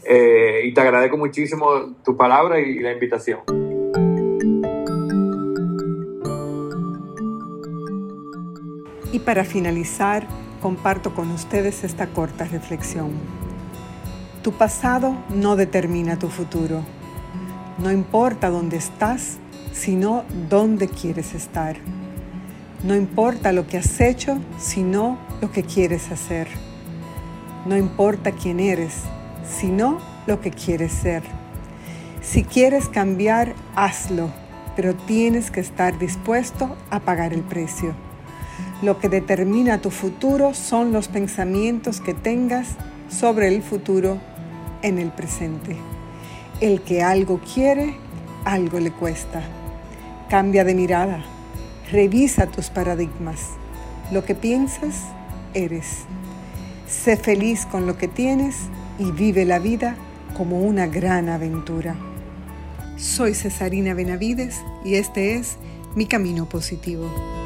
Eh, 0.05 0.62
y 0.64 0.74
te 0.74 0.80
agradezco 0.80 1.16
muchísimo 1.16 1.95
tu 2.03 2.16
palabra 2.16 2.59
y 2.59 2.80
la 2.80 2.92
invitación. 2.92 3.40
Y 9.12 9.20
para 9.20 9.45
finalizar, 9.45 10.26
comparto 10.61 11.14
con 11.14 11.30
ustedes 11.30 11.84
esta 11.84 12.09
corta 12.09 12.47
reflexión. 12.47 13.12
Tu 14.42 14.51
pasado 14.51 15.14
no 15.30 15.57
determina 15.57 16.18
tu 16.18 16.28
futuro. 16.28 16.82
No 17.77 17.91
importa 17.91 18.51
dónde 18.51 18.77
estás, 18.77 19.39
sino 19.72 20.22
dónde 20.49 20.89
quieres 20.89 21.35
estar. 21.35 21.77
No 22.85 22.95
importa 22.95 23.51
lo 23.51 23.66
que 23.66 23.79
has 23.79 24.01
hecho, 24.01 24.39
sino 24.59 25.18
lo 25.41 25.51
que 25.51 25.64
quieres 25.64 26.12
hacer. 26.12 26.47
No 27.66 27.77
importa 27.77 28.31
quién 28.31 28.61
eres, 28.61 28.95
sino 29.59 29.99
lo 30.29 30.41
que 30.41 30.53
quieres 30.53 30.93
ser. 30.93 31.22
Si 32.22 32.45
quieres 32.45 32.89
cambiar, 32.89 33.55
hazlo, 33.75 34.31
pero 34.77 34.95
tienes 34.95 35.51
que 35.51 35.61
estar 35.61 35.99
dispuesto 35.99 36.77
a 36.91 37.01
pagar 37.01 37.33
el 37.33 37.43
precio. 37.43 37.95
Lo 38.83 39.01
que 39.01 39.09
determina 39.09 39.81
tu 39.81 39.91
futuro 39.91 40.55
son 40.55 40.93
los 40.93 41.09
pensamientos 41.09 42.01
que 42.01 42.14
tengas 42.14 42.77
sobre 43.09 43.49
el 43.49 43.62
futuro 43.62 44.18
en 44.83 44.99
el 44.99 45.11
presente. 45.11 45.77
El 46.61 46.82
que 46.82 47.02
algo 47.02 47.40
quiere, 47.40 47.96
algo 48.44 48.78
le 48.78 48.92
cuesta. 48.92 49.42
Cambia 50.30 50.64
de 50.64 50.74
mirada. 50.74 51.24
Revisa 51.90 52.46
tus 52.46 52.70
paradigmas. 52.70 53.50
Lo 54.12 54.24
que 54.24 54.36
piensas, 54.36 55.02
eres. 55.52 56.05
Sé 56.86 57.16
feliz 57.16 57.66
con 57.66 57.86
lo 57.86 57.98
que 57.98 58.07
tienes 58.07 58.57
y 59.00 59.11
vive 59.11 59.44
la 59.44 59.59
vida 59.59 59.96
como 60.36 60.61
una 60.61 60.86
gran 60.86 61.28
aventura. 61.28 61.96
Soy 62.96 63.34
Cesarina 63.34 63.92
Benavides 63.92 64.62
y 64.84 64.94
este 64.94 65.34
es 65.34 65.57
Mi 65.96 66.07
Camino 66.07 66.48
Positivo. 66.48 67.43